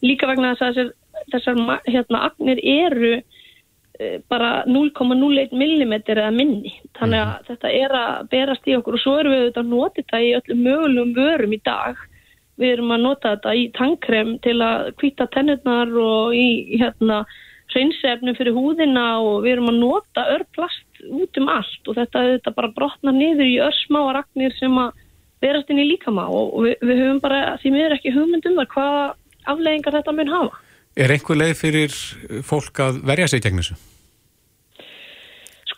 Líka 0.06 0.32
vegna 0.32 0.56
þess 0.56 0.68
að 0.68 0.74
þessar, 0.80 0.95
þessar 1.36 1.62
hérna, 1.89 2.26
agnir 2.32 2.64
eru 2.64 3.14
bara 4.32 4.52
0,01 4.68 5.54
mm 5.54 5.93
eða 5.99 6.32
minni. 6.36 6.74
Þannig 6.97 7.22
að 7.22 7.52
þetta 7.52 7.74
er 7.82 7.95
að 7.97 8.32
berast 8.32 8.68
í 8.70 8.76
okkur 8.78 8.97
og 8.97 9.04
svo 9.04 9.18
erum 9.20 9.36
við 9.36 9.43
auðvitað 9.43 9.64
að 9.64 9.76
nota 9.76 10.02
þetta 10.02 10.22
í 10.22 10.34
öllum 10.39 10.66
mögulegum 10.68 11.14
vörum 11.18 11.56
í 11.56 11.62
dag. 11.66 12.02
Við 12.62 12.74
erum 12.76 12.95
að 12.95 13.06
nota 13.06 13.36
þetta 13.36 13.56
í 13.58 13.64
tannkrem 13.78 14.36
til 14.45 14.58
að 14.62 14.91
hvita 15.02 15.28
tennurnar 15.34 15.95
og 16.02 16.36
í 16.38 16.47
hérna 16.82 17.24
hreinsefnum 17.72 18.36
fyrir 18.36 18.56
húðina 18.56 19.06
og 19.24 19.45
við 19.45 19.56
erum 19.56 19.72
að 19.72 19.80
nota 19.80 20.26
örplast 20.36 21.06
út 21.08 21.39
um 21.39 21.52
allt 21.52 21.88
og 21.88 21.97
þetta, 21.97 22.26
þetta 22.36 22.54
bara 22.58 22.74
brotnar 22.76 23.16
niður 23.16 23.47
í 23.47 23.62
örsmáar 23.64 24.22
agnir 24.24 24.56
sem 24.58 24.76
að 24.82 24.91
berast 25.41 25.72
inn 25.72 25.82
í 25.82 25.88
líkama 25.93 26.28
og, 26.30 26.58
við, 26.66 26.76
við 26.84 27.02
höfum 27.06 27.22
bara 27.24 27.56
því 27.62 27.74
miður 27.76 27.95
ekki 27.97 28.14
hugmynd 28.16 28.49
um 28.49 28.60
það 28.60 28.76
hvaða 28.76 29.06
afleggingar 29.54 29.97
þetta 29.99 30.18
mun 30.18 30.36
hafa. 30.36 30.60
Er 30.99 31.14
einhver 31.16 31.39
leið 31.39 31.56
fyrir 31.56 31.95
fólk 32.45 32.84
að 32.84 33.02
verja 33.08 33.32
sig 33.32 33.43
gegn 33.45 33.62
þessu? 33.62 33.80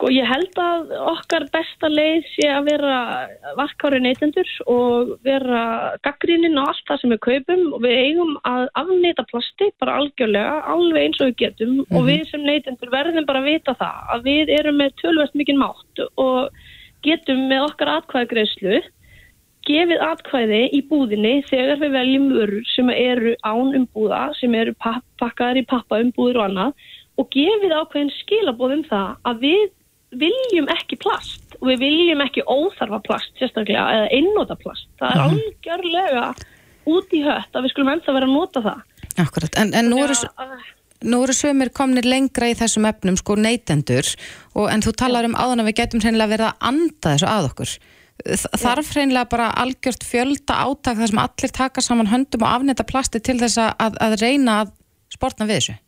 Sko 0.04 0.10
ég 0.12 0.28
held 0.28 0.58
að 0.60 0.90
okkar 1.00 1.46
besta 1.54 1.88
leið 1.88 2.26
sé 2.34 2.50
að 2.52 2.66
vera 2.74 2.96
varkári 3.56 4.02
neytendur 4.04 4.50
og 4.68 5.14
vera 5.24 5.60
gaggrínin 6.04 6.58
á 6.60 6.68
allt 6.68 6.82
það 6.90 6.98
sem 7.00 7.14
við 7.14 7.20
kaupum 7.24 7.62
og 7.70 7.86
við 7.86 8.00
eigum 8.02 8.34
að 8.44 8.66
afnýta 8.82 9.24
plasti 9.30 9.70
bara 9.80 9.94
algjörlega, 10.02 10.58
alveg 10.74 11.06
eins 11.06 11.22
og 11.24 11.30
við 11.30 11.38
getum. 11.40 11.78
Og 11.96 12.04
við 12.10 12.26
sem 12.28 12.44
neytendur 12.44 12.92
verðum 12.92 13.28
bara 13.30 13.40
að 13.40 13.48
vita 13.48 13.76
það 13.80 14.10
að 14.16 14.28
við 14.28 14.52
erum 14.58 14.76
með 14.82 14.98
tölvert 15.00 15.38
mikinn 15.40 15.62
mátt 15.62 16.02
og 16.20 16.66
getum 17.08 17.46
með 17.48 17.64
okkar 17.70 17.92
atkvæðagreyslu 17.94 18.82
gefið 19.70 20.04
atkvæði 20.04 20.60
í 20.76 20.82
búðinni 20.90 21.32
þegar 21.48 21.80
við 21.80 21.96
veljum 21.96 22.26
vörur 22.34 22.66
sem 22.74 22.92
eru 22.92 23.38
án 23.48 23.72
umbúða, 23.80 24.26
sem 24.36 24.52
eru 24.60 24.76
pakkaðar 24.84 25.62
í 25.62 25.64
pappa 25.72 26.02
umbúður 26.04 26.42
og 26.42 26.50
annað 26.50 26.92
og 27.16 27.32
gefið 27.32 27.78
ákveðin 27.78 28.14
skilabóð 28.18 28.76
um 28.76 28.84
það 28.92 29.32
að 29.32 29.42
við 29.48 29.64
viljum 30.22 30.70
ekki 30.74 30.98
plast 31.02 31.58
og 31.60 31.70
við 31.72 31.84
viljum 31.86 32.24
ekki 32.26 32.46
óþarfa 32.46 33.00
plast 33.06 33.34
sérstaklega 33.40 33.84
eða 33.98 34.12
einnóta 34.16 34.58
plast. 34.60 34.88
Það 35.00 35.14
er 35.14 35.24
algjörlega 35.24 36.26
út 36.94 37.16
í 37.16 37.22
hött 37.24 37.56
að 37.56 37.66
við 37.66 37.74
skulum 37.74 37.92
ennþá 37.94 38.16
vera 38.18 38.30
að 38.30 38.36
nota 38.36 38.64
það. 38.64 38.82
Akkurat, 39.24 39.60
en, 39.62 39.74
en 39.78 39.92
nú 39.92 40.00
eru 40.04 40.18
nú 41.04 41.20
eru 41.26 41.36
sömur 41.36 41.72
komnir 41.76 42.08
lengra 42.08 42.48
í 42.52 42.56
þessum 42.58 42.88
efnum 42.88 43.18
sko 43.20 43.36
neytendur 43.36 44.08
og 44.56 44.70
en 44.72 44.84
þú 44.84 44.94
talar 45.00 45.28
um 45.28 45.36
áðan 45.36 45.64
að 45.64 45.70
við 45.70 45.80
getum 45.82 46.04
hreinlega 46.04 46.32
verið 46.32 46.50
að 46.50 46.70
anda 46.72 47.14
þessu 47.14 47.30
að 47.30 47.50
okkur. 47.50 47.74
Þarf 48.62 48.92
hreinlega 48.94 49.30
bara 49.32 49.50
algjört 49.60 50.06
fjölda 50.08 50.62
átak 50.64 51.02
þar 51.02 51.12
sem 51.12 51.24
allir 51.26 51.56
taka 51.58 51.84
saman 51.84 52.12
höndum 52.12 52.46
og 52.46 52.54
afnita 52.54 52.86
plasti 52.88 53.20
til 53.20 53.40
þess 53.42 53.60
að, 53.60 53.98
að 54.00 54.20
reyna 54.22 54.62
að 54.64 54.76
sportna 55.14 55.50
við 55.50 55.60
þessu 55.60 55.80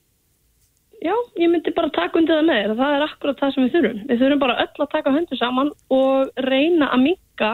Já, 1.06 1.14
ég 1.38 1.52
myndi 1.52 1.74
bara 1.76 1.92
taka 1.94 2.18
undir 2.18 2.40
það 2.40 2.48
með 2.48 2.62
þér. 2.62 2.72
Það 2.80 2.94
er 2.96 3.04
akkurat 3.06 3.42
það 3.42 3.52
sem 3.54 3.66
við 3.66 3.76
þurfum. 3.76 3.98
Við 4.10 4.22
þurfum 4.22 4.42
bara 4.42 4.60
öll 4.64 4.86
að 4.86 4.94
taka 4.94 5.14
höndu 5.14 5.38
saman 5.38 5.72
og 5.94 6.46
reyna 6.48 6.88
að 6.96 7.04
minka 7.04 7.52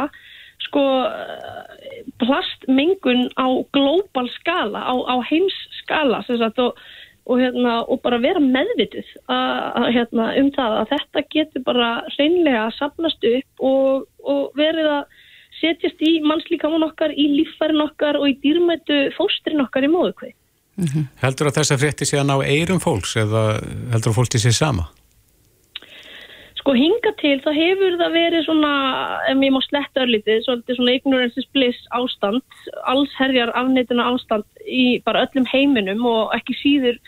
sko 0.68 0.84
eh, 1.10 2.02
plastmengun 2.22 3.26
á 3.36 3.48
global 3.76 4.30
skala, 4.38 4.84
á, 4.88 4.94
á 4.94 5.16
heims 5.28 5.58
skala 5.82 6.22
sagt, 6.28 6.62
og, 6.62 6.78
og, 7.26 7.42
hérna, 7.42 7.80
og 7.92 8.00
bara 8.06 8.22
vera 8.24 8.42
meðvituð 8.44 9.10
að, 9.28 9.90
hérna, 9.98 10.30
um 10.40 10.52
það 10.56 10.78
að 10.78 10.94
þetta 10.94 11.26
getur 11.36 11.66
bara 11.68 11.90
reynlega 12.18 12.68
að 12.68 12.78
safnast 12.78 13.28
upp 13.34 13.66
og, 13.72 14.06
og 14.24 14.60
verið 14.60 14.92
að 15.00 15.18
setjast 15.62 16.06
í 16.08 16.20
mannslíkaman 16.26 16.88
okkar, 16.88 17.12
í 17.14 17.28
líffærin 17.40 17.84
okkar 17.84 18.22
og 18.22 18.30
í 18.32 18.38
dýrmætu 18.46 19.10
fóstrin 19.18 19.66
okkar 19.66 19.90
í 19.90 19.92
móðukvið. 20.78 21.06
Heldur 21.22 21.52
að 21.52 21.58
þessa 21.60 21.78
frétti 21.82 22.08
sé 22.08 22.20
að 22.22 22.28
ná 22.30 22.36
eirum 22.46 22.82
fólks 22.82 23.16
eða 23.20 23.62
heldur 23.94 24.14
að 24.14 24.18
fólki 24.18 24.42
sé 24.42 24.52
sama? 24.56 24.90
Sko 26.62 26.76
hinga 26.78 27.12
til 27.18 27.40
þá 27.42 27.50
hefur 27.58 27.96
það 27.98 28.12
verið 28.14 28.44
svona, 28.46 28.74
ef 29.32 29.40
ég 29.42 29.54
má 29.54 29.62
sletta 29.66 30.04
örlítið, 30.04 30.44
svona 30.46 30.94
ignorance 30.94 31.40
is 31.42 31.48
bliss 31.56 31.88
ástand, 31.90 32.44
alls 32.86 33.14
herjar 33.18 33.50
afneituna 33.58 34.06
ástand 34.12 34.46
í 34.70 35.02
bara 35.02 35.26
öllum 35.26 35.48
heiminum 35.50 36.06
og 36.06 36.36
ekki 36.38 36.54
síður 36.60 37.00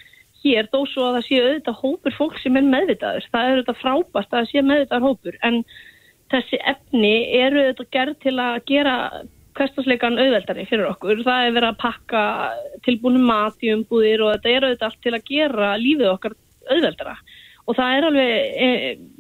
hér, 0.44 0.68
þó 0.74 0.80
svo 0.90 1.06
að 1.08 1.20
það 1.20 1.28
sé 1.28 1.42
auðvitað 1.44 1.80
hópur 1.84 2.18
fólk 2.18 2.42
sem 2.42 2.58
er 2.58 2.66
meðvitaður. 2.66 3.28
Það 3.30 3.46
er 3.46 3.54
auðvitað 3.54 3.82
frábært 3.84 4.34
að 4.34 4.40
það 4.40 4.50
sé 4.50 4.66
meðvitaður 4.72 5.08
hópur, 5.08 5.38
en 5.46 5.62
þessi 6.34 6.60
efni 6.74 7.14
eru 7.38 7.62
auðvitað 7.62 7.94
gerð 7.94 8.20
til 8.26 8.36
að 8.42 8.60
gera 8.74 8.98
hverstasleikan 9.58 10.20
auðveldari 10.20 10.66
fyrir 10.70 10.90
okkur. 10.90 11.24
Það 11.26 11.48
er 11.48 11.56
verið 11.56 11.70
að 11.70 11.82
pakka 11.84 12.24
tilbúinu 12.86 13.22
mat 13.24 13.66
í 13.66 13.72
umbúðir 13.76 14.26
og 14.26 14.36
þetta 14.36 14.52
er 14.52 14.68
auðvitað 14.68 14.88
allt 14.90 15.02
til 15.06 15.16
að 15.16 15.26
gera 15.30 15.72
lífið 15.82 16.12
okkar 16.12 16.38
auðveldara. 16.70 17.16
Og 17.64 17.78
það 17.78 17.98
er 17.98 18.08
alveg 18.10 18.32
e, 18.66 18.70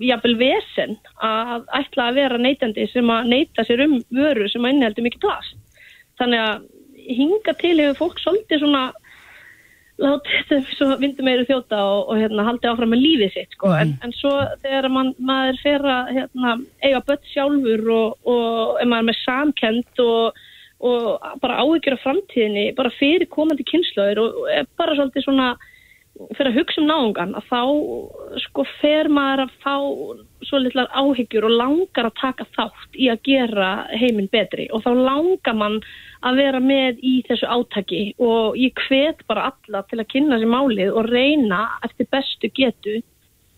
jafnvel 0.10 0.34
vesen 0.40 0.98
að 1.24 1.68
ætla 1.80 2.08
að 2.10 2.18
vera 2.20 2.40
neytandi 2.42 2.88
sem 2.92 3.12
að 3.14 3.30
neyta 3.32 3.64
sér 3.68 3.86
um 3.86 4.00
vöru 4.12 4.50
sem 4.52 4.66
að 4.66 4.76
inniheldur 4.76 5.08
mikið 5.08 5.24
plast. 5.24 5.84
Þannig 6.20 6.44
að 6.44 6.66
hinga 7.04 7.56
til 7.60 7.78
hefur 7.80 8.00
fólk 8.02 8.20
svolítið 8.24 8.64
svona 8.64 8.84
látið 10.02 10.48
þetta 10.50 10.76
svo 10.78 10.88
vindu 11.02 11.26
meiri 11.26 11.46
þjóta 11.46 11.80
og, 11.86 12.08
og 12.10 12.22
hérna, 12.22 12.46
haldið 12.48 12.72
áfram 12.72 12.94
með 12.94 13.04
lífið 13.04 13.36
sitt 13.36 13.58
sko. 13.58 13.74
en, 13.78 13.94
en 14.06 14.16
svo 14.18 14.32
þegar 14.64 14.89
man, 14.94 15.12
maður 15.22 15.60
fer 15.62 15.86
að 15.96 16.10
hérna, 16.18 16.56
eiga 16.82 17.04
börn 17.10 17.30
sjálfur 17.34 17.86
og, 17.98 18.32
og 18.34 18.82
maður 18.82 19.04
er 19.04 19.10
með 19.12 19.20
samkend 19.22 20.04
og, 20.06 20.41
og 20.89 21.30
bara 21.44 21.60
áhyggjur 21.62 21.98
af 21.98 22.04
framtíðinni 22.08 22.66
bara 22.80 22.96
fyrir 22.98 23.30
komandi 23.30 23.68
kynslaður 23.70 24.24
og, 24.26 24.41
er 24.56 24.68
bara 24.82 24.98
svolítið 24.98 25.28
svona 25.28 25.54
fyrir 26.14 26.51
að 26.51 26.57
hugsa 26.59 26.82
um 26.82 26.89
náungan 26.89 27.32
að 27.38 27.47
þá 27.49 27.61
sko 28.43 28.66
fer 28.80 29.09
maður 29.11 29.43
að 29.47 29.53
fá 29.64 29.76
svo 30.45 30.59
litlar 30.61 30.91
áhyggjur 30.93 31.47
og 31.47 31.55
langar 31.57 32.09
að 32.09 32.20
taka 32.20 32.45
þátt 32.53 32.99
í 32.99 33.09
að 33.09 33.24
gera 33.26 33.70
heiminn 33.89 34.30
betri. 34.34 34.68
Og 34.74 34.84
þá 34.86 34.91
langar 34.99 35.57
mann 35.57 35.80
að 36.22 36.39
vera 36.43 36.61
með 36.64 37.01
í 37.01 37.16
þessu 37.28 37.49
átaki. 37.49 38.03
Og 38.22 38.59
ég 38.61 38.86
hvet 38.86 39.26
bara 39.30 39.49
alla 39.51 39.84
til 39.89 40.01
að 40.03 40.09
kynna 40.14 40.39
sér 40.41 40.53
málið 40.53 40.93
og 40.93 41.09
reyna 41.09 41.66
eftir 41.88 42.09
bestu 42.14 42.51
getu 42.53 42.99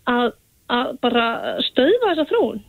að, 0.08 0.32
að 0.72 0.96
bara 1.04 1.28
stöðva 1.68 2.14
þessa 2.14 2.28
þróun. 2.32 2.64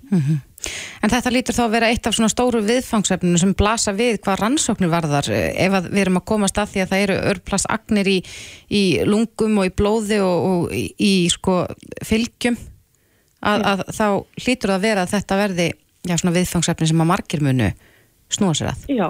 En 1.04 1.12
þetta 1.14 1.34
lítur 1.34 1.58
þá 1.58 1.64
að 1.68 1.76
vera 1.76 1.90
eitt 1.94 2.08
af 2.10 2.16
svona 2.18 2.32
stóru 2.32 2.62
viðfangsefninu 2.66 3.42
sem 3.42 3.54
blasa 3.58 3.94
við 3.96 4.18
hvað 4.26 4.40
rannsóknir 4.42 4.92
varðar 4.92 5.30
eh, 5.34 5.52
ef 5.68 5.76
við 5.90 6.02
erum 6.06 6.22
að 6.22 6.28
komast 6.32 6.58
að 6.58 6.74
því 6.74 6.84
að 6.84 6.94
það 6.94 7.04
eru 7.06 7.18
örplasagnir 7.34 8.10
í, 8.12 8.18
í 8.70 8.84
lungum 9.06 9.62
og 9.62 9.70
í 9.70 9.76
blóði 9.78 10.22
og, 10.26 10.48
og 10.52 10.74
í, 10.76 10.88
í 10.98 11.14
sko 11.34 11.60
fylgjum 12.06 12.58
að, 13.42 13.68
að 13.74 13.86
þá 13.94 14.08
lítur 14.48 14.74
það 14.74 14.78
að 14.80 14.88
vera 14.88 15.06
að 15.06 15.14
þetta 15.14 15.40
verði 15.44 15.70
já, 16.08 16.18
svona 16.18 16.36
viðfangsefni 16.36 16.90
sem 16.90 17.04
að 17.04 17.10
margir 17.12 17.44
munu 17.46 17.72
snúa 18.34 18.56
sér 18.58 18.72
að. 18.72 18.86
Já, 18.92 19.08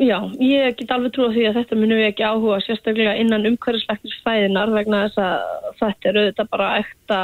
já, 0.00 0.18
ég 0.42 0.76
get 0.78 0.94
alveg 0.94 1.14
trúið 1.16 1.36
því 1.38 1.46
að 1.48 1.60
þetta 1.60 1.78
munum 1.80 2.00
við 2.00 2.10
ekki 2.10 2.26
áhuga 2.26 2.58
sérstaklega 2.64 3.14
innan 3.22 3.46
umhverfisleiknisfæðinar 3.52 4.74
vegna 4.74 5.04
þess 5.06 5.22
að 5.24 5.70
þetta 5.82 6.12
eru 6.12 6.26
þetta 6.28 6.48
bara 6.52 6.72
ekta, 6.82 7.20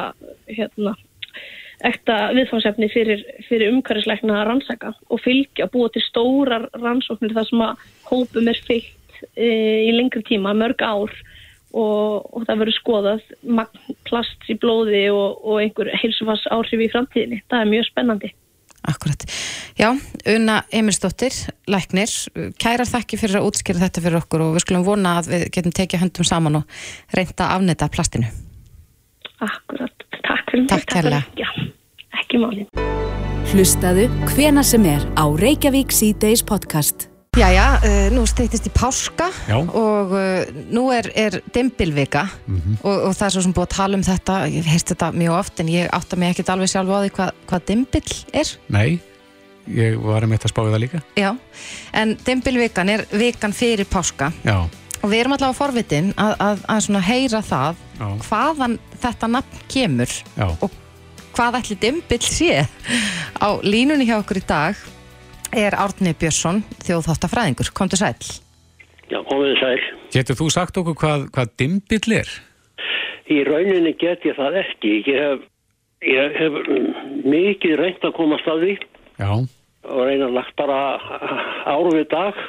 hérna, 0.50 0.94
ekta 1.84 2.18
viðfangsefni 2.36 2.88
fyrir, 2.92 3.22
fyrir 3.48 3.72
umhverfisleikna 3.74 4.40
að 4.40 4.46
rannsaka 4.50 4.92
og 5.12 5.22
fylgja, 5.24 5.68
búa 5.72 5.90
til 5.92 6.02
stórar 6.06 6.68
rannsóknir 6.78 7.34
þar 7.36 7.48
sem 7.50 7.64
að 7.64 7.88
hópum 8.10 8.50
er 8.50 8.60
fylgt 8.66 9.24
e, 9.34 9.48
í 9.88 9.90
lengri 9.94 10.24
tíma, 10.26 10.54
mörg 10.56 10.84
ár 10.84 11.12
og, 11.74 12.30
og 12.30 12.46
það 12.46 12.62
verður 12.62 12.78
skoðað 12.78 13.26
plast 14.08 14.48
í 14.48 14.56
blóði 14.60 15.04
og, 15.12 15.42
og 15.42 15.60
einhver 15.64 15.92
heilsufars 15.98 16.46
áhrif 16.54 16.86
í 16.86 16.90
framtíðinni. 16.92 17.42
Það 17.50 17.64
er 17.64 17.70
mjög 17.74 17.90
spennandi. 17.90 18.32
Akkurat. 18.84 19.24
Já, 19.80 19.88
Una 20.28 20.58
Emilsdóttir, 20.72 21.32
læknir, 21.72 22.10
kærar 22.60 22.88
þakki 22.88 23.18
fyrir 23.20 23.40
að 23.40 23.48
útskýra 23.48 23.80
þetta 23.86 24.04
fyrir 24.04 24.20
okkur 24.20 24.44
og 24.44 24.56
við 24.58 24.66
skulum 24.66 24.84
vona 24.86 25.18
að 25.22 25.30
við 25.32 25.46
getum 25.56 25.76
tekið 25.80 26.04
höndum 26.04 26.28
saman 26.28 26.60
og 26.60 26.82
reynda 27.16 27.48
að 27.48 27.54
afnita 27.56 27.88
plastinu. 27.92 28.28
Akkurat, 29.44 30.04
takk 30.24 30.50
fyrir 30.52 30.68
Takk 30.70 30.86
kærlega. 30.88 31.22
Já, 31.36 31.48
ekki 32.22 32.40
málið. 32.40 32.84
Hlustaðu 33.52 34.06
hvena 34.32 34.62
sem 34.66 34.86
er 34.88 35.02
á 35.20 35.24
Reykjavík 35.28 35.92
C-Days 35.92 36.42
podcast. 36.46 37.10
Jæja, 37.34 37.64
uh, 37.82 38.06
nú 38.14 38.22
steytist 38.30 38.68
í 38.68 38.70
páska 38.70 39.26
Já. 39.48 39.56
og 39.58 40.12
uh, 40.14 40.44
nú 40.70 40.84
er, 40.94 41.08
er 41.18 41.40
dimbilvika 41.54 42.22
og, 42.46 42.92
og 42.92 43.10
það 43.10 43.24
er 43.26 43.34
svo 43.34 43.42
sem 43.42 43.54
búið 43.56 43.66
að 43.66 43.72
tala 43.74 43.98
um 43.98 44.04
þetta, 44.06 44.36
ég 44.54 44.68
heyrst 44.70 44.92
þetta 44.92 45.08
mjög 45.18 45.34
oft 45.40 45.62
en 45.64 45.72
ég 45.72 45.90
átta 45.98 46.18
mig 46.20 46.30
ekkert 46.30 46.52
alveg 46.54 46.70
sjálf 46.70 46.94
á 46.94 46.98
því 47.02 47.10
hvað, 47.16 47.32
hvað 47.50 47.66
dimbil 47.72 48.14
er. 48.38 48.52
Nei, 48.76 48.86
ég 49.74 49.98
var 50.06 50.28
um 50.28 50.36
eitt 50.36 50.46
að 50.46 50.54
spáði 50.54 50.76
það 50.76 50.82
líka. 50.86 51.02
Já, 51.18 51.30
en 51.98 52.14
dimbilvikan 52.22 52.94
er 52.94 53.04
vikan 53.10 53.56
fyrir 53.56 53.90
páska 53.90 54.30
Já, 54.46 54.60
og 55.04 55.10
við 55.12 55.20
erum 55.20 55.36
allavega 55.36 55.58
forvitin 55.58 56.10
að, 56.16 56.32
að, 56.40 56.64
að 56.72 56.82
svona 56.86 57.04
heyra 57.04 57.42
það 57.44 57.82
Já. 58.00 58.06
hvaðan 58.24 58.78
þetta 59.04 59.30
nafn 59.34 59.62
kemur 59.74 60.14
já, 60.38 60.46
og 60.64 60.80
hvað 61.36 61.58
ætli 61.60 61.76
dimbil 61.82 62.20
sé 62.24 62.64
á 62.64 63.48
línunni 63.66 64.06
hjá 64.08 64.16
okkur 64.22 64.40
í 64.40 64.44
dag 64.48 64.80
er 65.54 65.76
Árni 65.78 66.14
Björnsson, 66.18 66.64
þjóðháttafræðingur, 66.82 67.70
komdu 67.76 67.98
sæl. 67.98 68.16
Já, 69.06 69.20
komið 69.28 69.58
sæl. 69.60 69.82
Getur 70.14 70.38
þú 70.40 70.48
sagt 70.50 70.78
okkur 70.80 70.96
hvað, 70.98 71.26
hvað 71.34 71.52
dimbill 71.60 72.16
er? 72.16 72.30
Í 73.30 73.40
rauninni 73.46 73.94
get 74.00 74.24
ég 74.26 74.34
það 74.38 74.58
ekki. 74.64 74.96
Ég 75.06 75.20
hef, 75.20 75.44
ég 76.10 76.38
hef 76.40 76.58
mikið 77.22 77.76
reynt 77.80 78.06
að 78.06 78.16
komast 78.18 78.48
að 78.50 78.64
því 78.64 78.74
Já, 79.20 79.30
og 79.84 80.00
reyna 80.08 80.30
lagt 80.34 80.56
bara 80.58 80.80
árum 81.70 81.94
við 81.94 82.08
dag. 82.12 82.40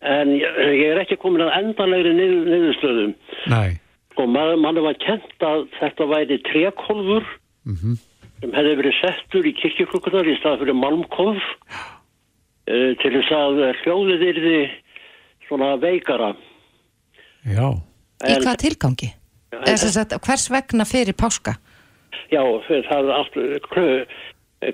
En 0.00 0.30
ég, 0.32 0.58
ég 0.80 0.86
er 0.94 1.00
ekki 1.02 1.16
komin 1.20 1.42
að 1.44 1.50
endanlegri 1.58 2.12
niður, 2.16 2.46
niðurstöðum. 2.48 3.14
nei, 3.52 3.78
Og 4.16 4.28
maður, 4.28 4.56
mann 4.60 4.78
var 4.84 4.96
kent 5.00 5.44
að 5.44 5.66
þetta 5.78 6.06
væri 6.10 6.38
trekólfur 6.48 7.24
mhm, 7.68 7.94
sem 8.40 8.52
hefði 8.56 8.72
verið 8.80 8.96
settur 9.00 9.46
í 9.48 9.52
kirkjuklukkunar 9.60 10.28
í 10.28 10.34
stað 10.40 10.58
fyrir 10.64 10.76
malmkolf 10.76 11.44
uh, 11.68 12.92
til 13.00 13.12
þess 13.16 13.32
að 13.36 13.60
hljóðið 13.82 14.24
yrði 14.32 14.58
svona 15.48 15.74
veikara. 15.82 16.32
Í 17.46 17.54
já, 17.56 17.68
En- 18.24 18.42
hvaða 18.44 18.56
tilgangi? 18.64 19.12
En- 19.60 19.78
sagt, 19.80 20.12
hvers 20.26 20.48
vegna 20.52 20.84
fyrir 20.88 21.16
páska? 21.16 21.56
já, 22.32 22.40
það 22.66 22.90
er 22.90 23.12
allt, 23.14 23.36
kru, 23.68 23.86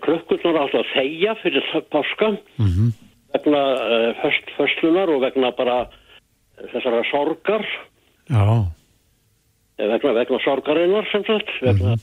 krukkurnar 0.02 0.58
átt 0.66 0.74
að 0.80 0.90
þegja 0.94 1.34
fyrir 1.42 1.66
páska 1.92 2.32
Mhm. 2.58 2.90
Vegna 3.36 3.62
föst, 4.22 4.50
föstlunar 4.56 5.08
og 5.12 5.20
vegna 5.22 5.50
bara 5.56 5.86
þessara 6.72 7.02
sorgar, 7.10 7.66
Já, 8.28 8.64
eh, 9.78 9.86
vegna, 9.86 10.12
vegna 10.12 10.38
sorgarinnar 10.44 11.04
sem 11.12 11.24
sagt, 11.24 11.50
vegna, 11.62 11.96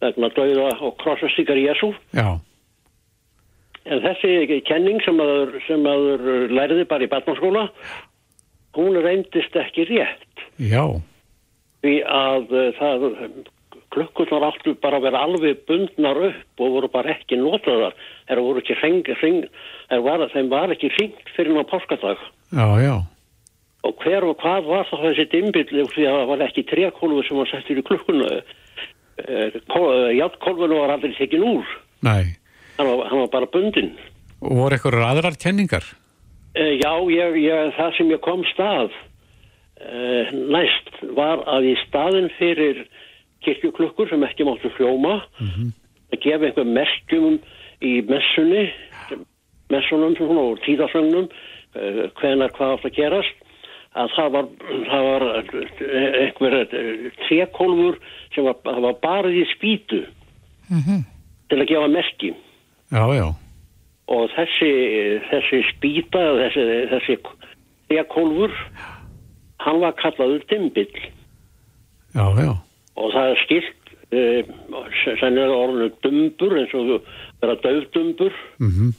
vegna 0.00 0.28
dauða 0.36 0.70
og 0.80 0.96
krossvestingar 1.02 1.56
Jésu. 1.58 1.94
já, 2.14 2.38
En 3.86 4.00
þessi 4.04 4.60
kenning 4.68 5.00
sem 5.02 5.16
aður, 5.20 5.54
sem 5.66 5.86
aður 5.88 6.50
lærði 6.52 6.84
bara 6.86 7.04
í 7.04 7.08
barnaskóla, 7.08 7.68
hún 8.76 8.98
reyndist 9.02 9.56
ekki 9.56 9.86
rétt. 9.88 10.44
já, 10.58 10.84
Því 11.82 11.94
að 12.04 12.50
það, 12.76 13.06
klukkurnar 13.90 14.44
áttu 14.50 14.74
bara 14.82 15.00
að 15.00 15.06
vera 15.08 15.22
alveg 15.26 15.62
bundnar 15.68 16.18
upp 16.30 16.62
og 16.62 16.74
voru 16.76 16.88
bara 16.92 17.14
ekki 17.16 17.38
notaðar. 17.40 17.94
Það 18.28 18.42
voru 18.46 18.62
ekki 18.62 18.76
hring, 18.78 19.00
hring, 19.20 19.40
var, 20.06 20.22
þeim 20.34 20.50
var 20.52 20.70
ekki 20.74 20.92
hringt 20.96 21.32
fyrir 21.36 21.56
ná 21.56 21.64
páskadag. 21.66 22.18
já, 22.52 22.66
já, 22.84 22.96
Og 23.82 23.94
hver 24.04 24.24
og 24.28 24.36
hvað 24.42 24.66
var 24.68 24.84
þá 24.90 24.96
þessi 25.06 25.24
dimbill 25.32 25.86
því 25.88 26.04
að 26.04 26.16
það 26.18 26.26
var 26.28 26.42
ekki 26.44 26.62
trekólfu 26.68 27.22
sem 27.24 27.36
var 27.40 27.48
settur 27.48 27.78
í 27.80 27.84
klukkuna. 27.88 28.28
Játtkólfinu 30.20 30.80
var 30.82 30.92
aldrei 30.94 31.14
tekin 31.16 31.42
úr. 31.44 31.66
nei. 32.02 32.36
Hann 32.78 32.88
var, 32.88 33.08
hann 33.10 33.20
var 33.20 33.28
bara 33.32 33.46
bundin. 33.52 33.90
Og 34.40 34.56
voru 34.56 34.76
eitthvað 34.76 35.02
aðrar 35.04 35.36
kenningar? 35.36 35.84
Eh, 36.54 36.78
Já, 36.80 36.92
ég, 37.12 37.36
ég, 37.44 37.72
það 37.76 37.96
sem 37.96 38.10
ég 38.10 38.20
kom 38.24 38.44
stað 38.54 38.92
næst 40.32 40.90
var 41.16 41.40
að 41.48 41.70
í 41.72 41.74
staðin 41.86 42.28
fyrir 42.36 42.82
kirkjuklukkur 43.44 44.10
sem 44.10 44.24
ekki 44.26 44.46
máttu 44.48 44.72
hljóma. 44.76 45.20
Að 46.10 46.22
gefa 46.24 46.48
einhver 46.48 46.66
merkjum 46.66 47.38
í 47.80 48.00
messunni 48.08 48.68
messunum 49.70 50.16
svona, 50.18 50.46
og 50.50 50.58
tíðasögnum 50.64 51.28
uh, 51.30 52.02
hvenar 52.20 52.52
hvað 52.56 52.76
átt 52.76 52.88
að 52.90 52.96
gerast. 52.98 53.46
Að 53.98 54.12
það 54.14 54.28
var, 54.34 54.48
það 54.86 55.04
var 55.08 55.22
eh, 55.26 56.12
einhver 56.20 56.54
trekólfur 57.24 57.96
sem 58.36 58.46
var, 58.46 58.60
var 58.84 59.00
barið 59.02 59.40
í 59.40 59.46
spýtu 59.50 60.04
til 61.50 61.58
að 61.58 61.66
gefa 61.72 61.88
merki. 61.90 62.30
Já, 62.94 63.02
já, 63.18 63.24
og 64.14 64.30
þessi, 64.36 64.70
þessi 65.32 65.60
spýta, 65.72 66.22
þessi, 66.38 66.66
þessi 66.92 67.16
trekólfur, 67.90 68.54
hann 69.66 69.82
var 69.82 69.98
kallaður 69.98 70.46
dimbill. 70.50 71.02
Já, 72.14 72.24
já, 72.38 72.54
og 72.98 73.14
það 73.14 73.32
er 73.32 73.42
skilt, 73.44 73.94
uh, 74.14 74.52
sen 75.20 75.38
er 75.38 75.54
orðinu 75.54 75.90
dumbur 76.04 76.58
eins 76.58 76.74
og 76.74 76.92
vera 77.40 77.56
döfdumbur, 77.62 78.36
mhm, 78.58 78.92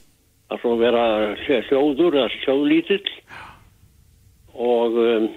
að 0.52 0.64
svo 0.64 0.76
vera 0.80 1.06
hljóður 1.46 2.20
eða 2.20 2.32
hljóðlítill 2.42 3.14
og 4.62 4.98
um, 5.00 5.30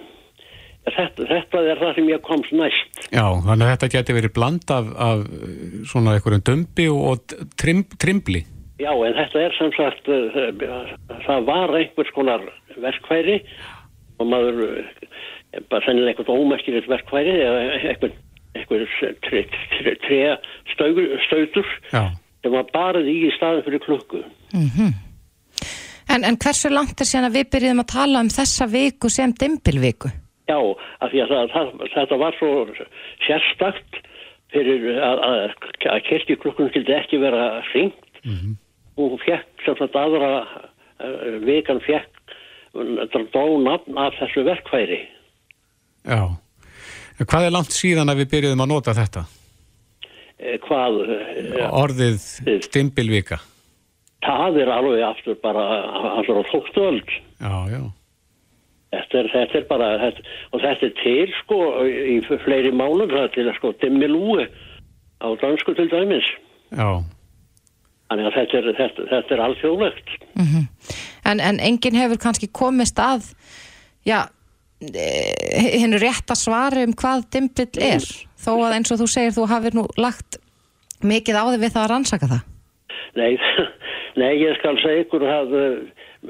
þetta, 0.89 1.27
þetta 1.29 1.61
er 1.71 1.83
það 1.83 1.93
sem 1.99 2.11
ég 2.11 2.25
komst 2.27 2.57
næst. 2.57 3.05
já, 3.11 3.27
þannig 3.47 3.67
að 3.67 3.71
þetta 3.75 3.93
geti 3.95 4.17
verið 4.19 4.35
bland 4.37 4.75
af, 4.75 4.91
af 5.09 5.23
svona 5.91 6.17
einhverjum 6.17 6.45
dömbi 6.49 6.89
og 6.91 7.37
trim, 7.61 7.85
trimbli. 8.01 8.45
Já, 8.83 8.91
en 8.91 9.15
þetta 9.15 9.45
er 9.45 9.55
sem 9.55 9.71
sagt, 9.77 10.11
uh, 10.11 11.17
það 11.29 11.47
var 11.47 11.77
einhvers 11.79 12.13
konar 12.17 12.43
verkfæri 12.83 13.39
og 14.19 14.29
maður, 14.31 14.83
bara 15.71 15.85
sennilega 15.87 16.15
einhvern 16.15 16.43
ómerkilegt 16.43 16.91
verkfæri 16.91 17.37
eða 17.39 17.63
einhvern, 17.79 18.17
einhver 18.55 18.85
tre, 19.27 19.43
tre, 19.79 19.97
tre 20.07 20.21
staugur, 20.73 21.17
stautur 21.27 21.67
sem 21.91 22.53
var 22.53 22.69
barið 22.75 23.11
í 23.11 23.17
í 23.29 23.33
staðin 23.35 23.65
fyrir 23.67 23.85
klukku. 23.85 24.23
En, 26.13 26.25
en 26.29 26.37
hversu 26.37 26.71
langt 26.71 27.01
er 27.01 27.09
síðan 27.09 27.31
að 27.31 27.39
við 27.39 27.51
byrjuðum 27.55 27.83
að 27.83 27.93
tala 27.95 28.21
um 28.25 28.31
þessa 28.33 28.69
viku 28.71 29.11
sem 29.11 29.33
dimbilviku? 29.41 30.11
Já, 30.51 30.59
af 31.01 31.11
því 31.11 31.23
að 31.25 31.31
það, 31.33 31.47
það, 31.55 31.71
þetta 31.95 32.19
var 32.21 32.37
svo 32.39 32.51
sérstakt 33.25 34.01
fyrir 34.53 34.85
að, 35.01 35.23
að, 35.25 35.39
að 35.95 36.03
kirkjuklukkun 36.11 36.71
skildi 36.71 36.95
ekki 36.95 37.23
vera 37.23 37.47
hringt. 37.73 38.21
Hún 39.01 39.17
fekk 39.25 39.65
sem 39.65 39.79
sagt 39.81 39.97
aðra 39.99 40.31
uh, 40.45 41.41
vikan 41.49 41.81
fekk 41.83 42.11
dó 43.33 43.45
nafn 43.63 43.99
af 43.99 44.15
þessu 44.21 44.45
verkfæri. 44.47 45.01
já. 46.05 46.44
En 47.21 47.27
hvað 47.31 47.47
er 47.49 47.53
langt 47.55 47.75
síðan 47.75 48.11
að 48.11 48.23
við 48.25 48.31
byrjuðum 48.35 48.63
að 48.65 48.71
nota 48.73 48.95
þetta? 48.97 49.25
Eh, 50.39 50.57
Hvað, 50.65 50.97
eh, 51.09 51.69
Orðið 51.71 52.63
stimbilvika. 52.67 53.39
það 54.25 54.57
er 54.63 54.71
alveg 54.73 55.03
aftur 55.05 55.37
bara 55.43 55.63
aftur 56.19 56.41
á 56.41 56.45
þóttuöld. 56.51 57.11
Já, 57.41 57.55
já, 57.71 57.83
Þetta 58.95 59.19
er, 59.19 59.29
þetta 59.33 59.59
er 59.59 59.65
bara, 59.69 59.87
þetta, 59.99 60.21
og 60.55 60.61
þetta 60.63 60.87
er 60.87 60.93
til 61.03 61.33
sko 61.43 61.57
í 61.83 62.21
fleiri 62.45 62.71
málum, 62.73 63.09
það 63.11 63.25
er 63.25 63.33
til 63.35 63.47
að 63.51 63.57
sko 63.59 63.73
dimmilúi 63.83 64.45
á 65.19 65.29
dansku 65.43 65.75
til 65.75 65.89
dæmis. 65.91 66.29
já, 66.71 67.03
Þannig 68.11 68.27
að 68.29 68.35
þetta 68.39 68.59
er, 68.59 68.69
þetta, 68.79 69.07
þetta 69.11 69.35
er 69.35 69.43
alþjóðlegt. 69.49 70.09
En, 71.25 71.41
en 71.41 71.59
enginn 71.59 71.97
hefur 71.99 72.21
kannski 72.23 72.47
komist 72.53 72.99
að, 73.03 73.33
já, 74.07 74.29
hennu 74.93 75.99
rétt 76.03 76.31
að 76.33 76.41
svara 76.41 76.85
um 76.87 76.95
hvað 76.99 77.25
dimbill 77.35 77.83
er, 77.83 78.05
þó 78.41 78.53
að 78.67 78.77
eins 78.79 78.93
og 78.95 79.01
þú 79.03 79.09
segir 79.11 79.35
þú 79.37 79.47
hafið 79.51 79.79
nú 79.79 79.85
lagt 80.01 80.39
mikið 81.05 81.39
á 81.41 81.45
þig 81.53 81.63
við 81.65 81.75
það 81.75 81.83
að 81.85 81.91
rannsaka 81.93 82.31
það. 82.33 82.43
Nei, 83.15 83.33
nei, 84.21 84.33
ég 84.43 84.57
skal 84.59 84.77
segja 84.83 85.05
ykkur 85.05 85.27
að 85.29 85.57
uh, 85.59 85.75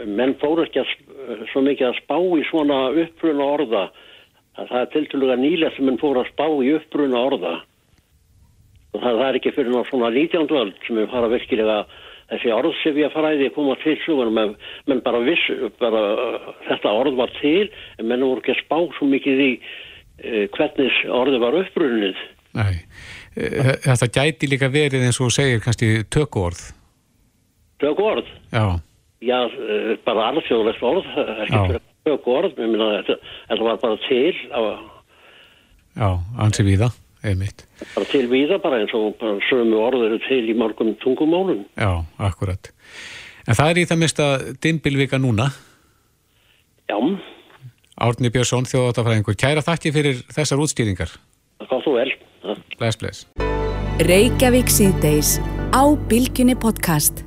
menn 0.04 0.34
fóru 0.40 0.64
ekki 0.66 0.82
að, 0.82 0.90
sp- 0.94 1.44
svo 1.52 1.62
mikið 1.64 1.90
að 1.90 2.00
spá 2.02 2.16
í 2.20 2.42
svona 2.50 2.80
uppruna 3.04 3.50
orða. 3.58 3.84
Að 4.54 4.68
það 4.70 4.80
er 4.80 4.90
tiltölulega 4.94 5.40
nýlega 5.42 5.74
sem 5.76 5.88
menn 5.88 6.00
fóru 6.02 6.22
að 6.22 6.30
spá 6.30 6.46
í 6.62 6.74
uppruna 6.78 7.22
orða. 7.30 7.54
Og 8.94 9.00
það, 9.02 9.14
það 9.18 9.28
er 9.28 9.38
ekki 9.40 9.54
fyrir 9.56 9.72
ná 9.74 9.80
svona 9.88 10.10
19. 10.14 10.50
öld 10.60 10.76
sem 10.86 11.00
við 11.00 11.08
fara 11.10 11.30
virkilega 11.32 11.78
þessi 12.32 12.52
orðsifja 12.54 13.10
fræði 13.14 13.50
koma 13.54 13.76
til 13.82 13.96
sugur 14.04 14.30
menn, 14.34 14.54
menn 14.86 15.02
bara 15.04 15.20
viss 15.26 15.44
bara, 15.80 16.04
uh, 16.14 16.54
þetta 16.68 16.94
orð 17.00 17.18
var 17.20 17.34
til 17.40 17.68
en 17.98 18.08
menn 18.08 18.24
voru 18.24 18.40
ekki 18.42 18.54
að 18.56 18.62
spá 18.64 18.78
svo 18.98 19.10
mikið 19.10 19.44
í 19.44 19.50
uh, 19.58 20.46
hvernig 20.56 21.02
orði 21.10 21.42
var 21.42 21.60
upprunnið. 21.64 22.24
nei. 22.54 22.74
Eh, 23.34 23.74
Þetta 23.82 24.06
gæti 24.14 24.46
líka 24.46 24.68
verið 24.70 25.02
eins 25.08 25.16
og 25.18 25.32
segir 25.34 25.58
kannski 25.58 26.04
tökuorð. 26.06 26.60
Tök 27.82 27.98
orð. 27.98 28.28
Já, 28.54 28.78
Já, 29.24 29.38
eh, 29.48 29.96
bara 30.04 30.28
alþjóðlegt 30.30 30.82
orð, 30.84 31.06
er 31.16 31.40
ekki 31.46 31.60
fyrir 31.72 31.80
tök 32.04 32.26
orð, 32.28 32.52
ég 32.60 32.68
minna 32.68 32.90
þetta, 32.98 33.16
þetta 33.48 33.66
var 33.66 33.78
bara 33.80 33.96
til, 34.04 34.34
á, 34.52 34.60
já, 35.96 36.08
ansi 36.44 36.66
við 36.66 36.82
það, 36.84 36.98
einmitt. 37.24 37.66
bara 37.94 38.06
til 38.12 38.28
víða 38.30 38.60
bara 38.62 38.80
eins 38.82 38.94
og 38.94 39.16
bara 39.20 39.38
sömu 39.50 39.80
orð 39.80 40.06
eru 40.06 40.18
til 40.28 40.42
í 40.50 40.56
mörgum 40.56 40.94
tungumálum. 41.02 41.64
Já, 41.76 42.04
akkurat. 42.18 42.70
En 43.48 43.54
það 43.54 43.70
er 43.70 43.80
í 43.82 43.86
það 43.90 44.02
mista 44.04 44.26
dimbilvika 44.62 45.18
núna. 45.18 45.50
Já, 46.88 46.96
Árni 47.94 48.30
Björnsson, 48.34 48.66
þjóðátafræðingur. 48.66 49.36
Kæra 49.38 49.62
þakki 49.62 49.92
fyrir 49.94 50.22
þessar 50.34 50.58
útstýringar. 50.64 51.12
það 51.60 51.68
kom 51.70 51.82
þú 51.84 51.92
vel. 51.98 52.10
Bless, 52.78 52.98
bless. 52.98 53.26
Reykjavík 54.02 54.66
síðdeis 54.68 55.38
á 55.70 55.82
Bylgjunni 56.10 56.56
podcast. 56.58 57.22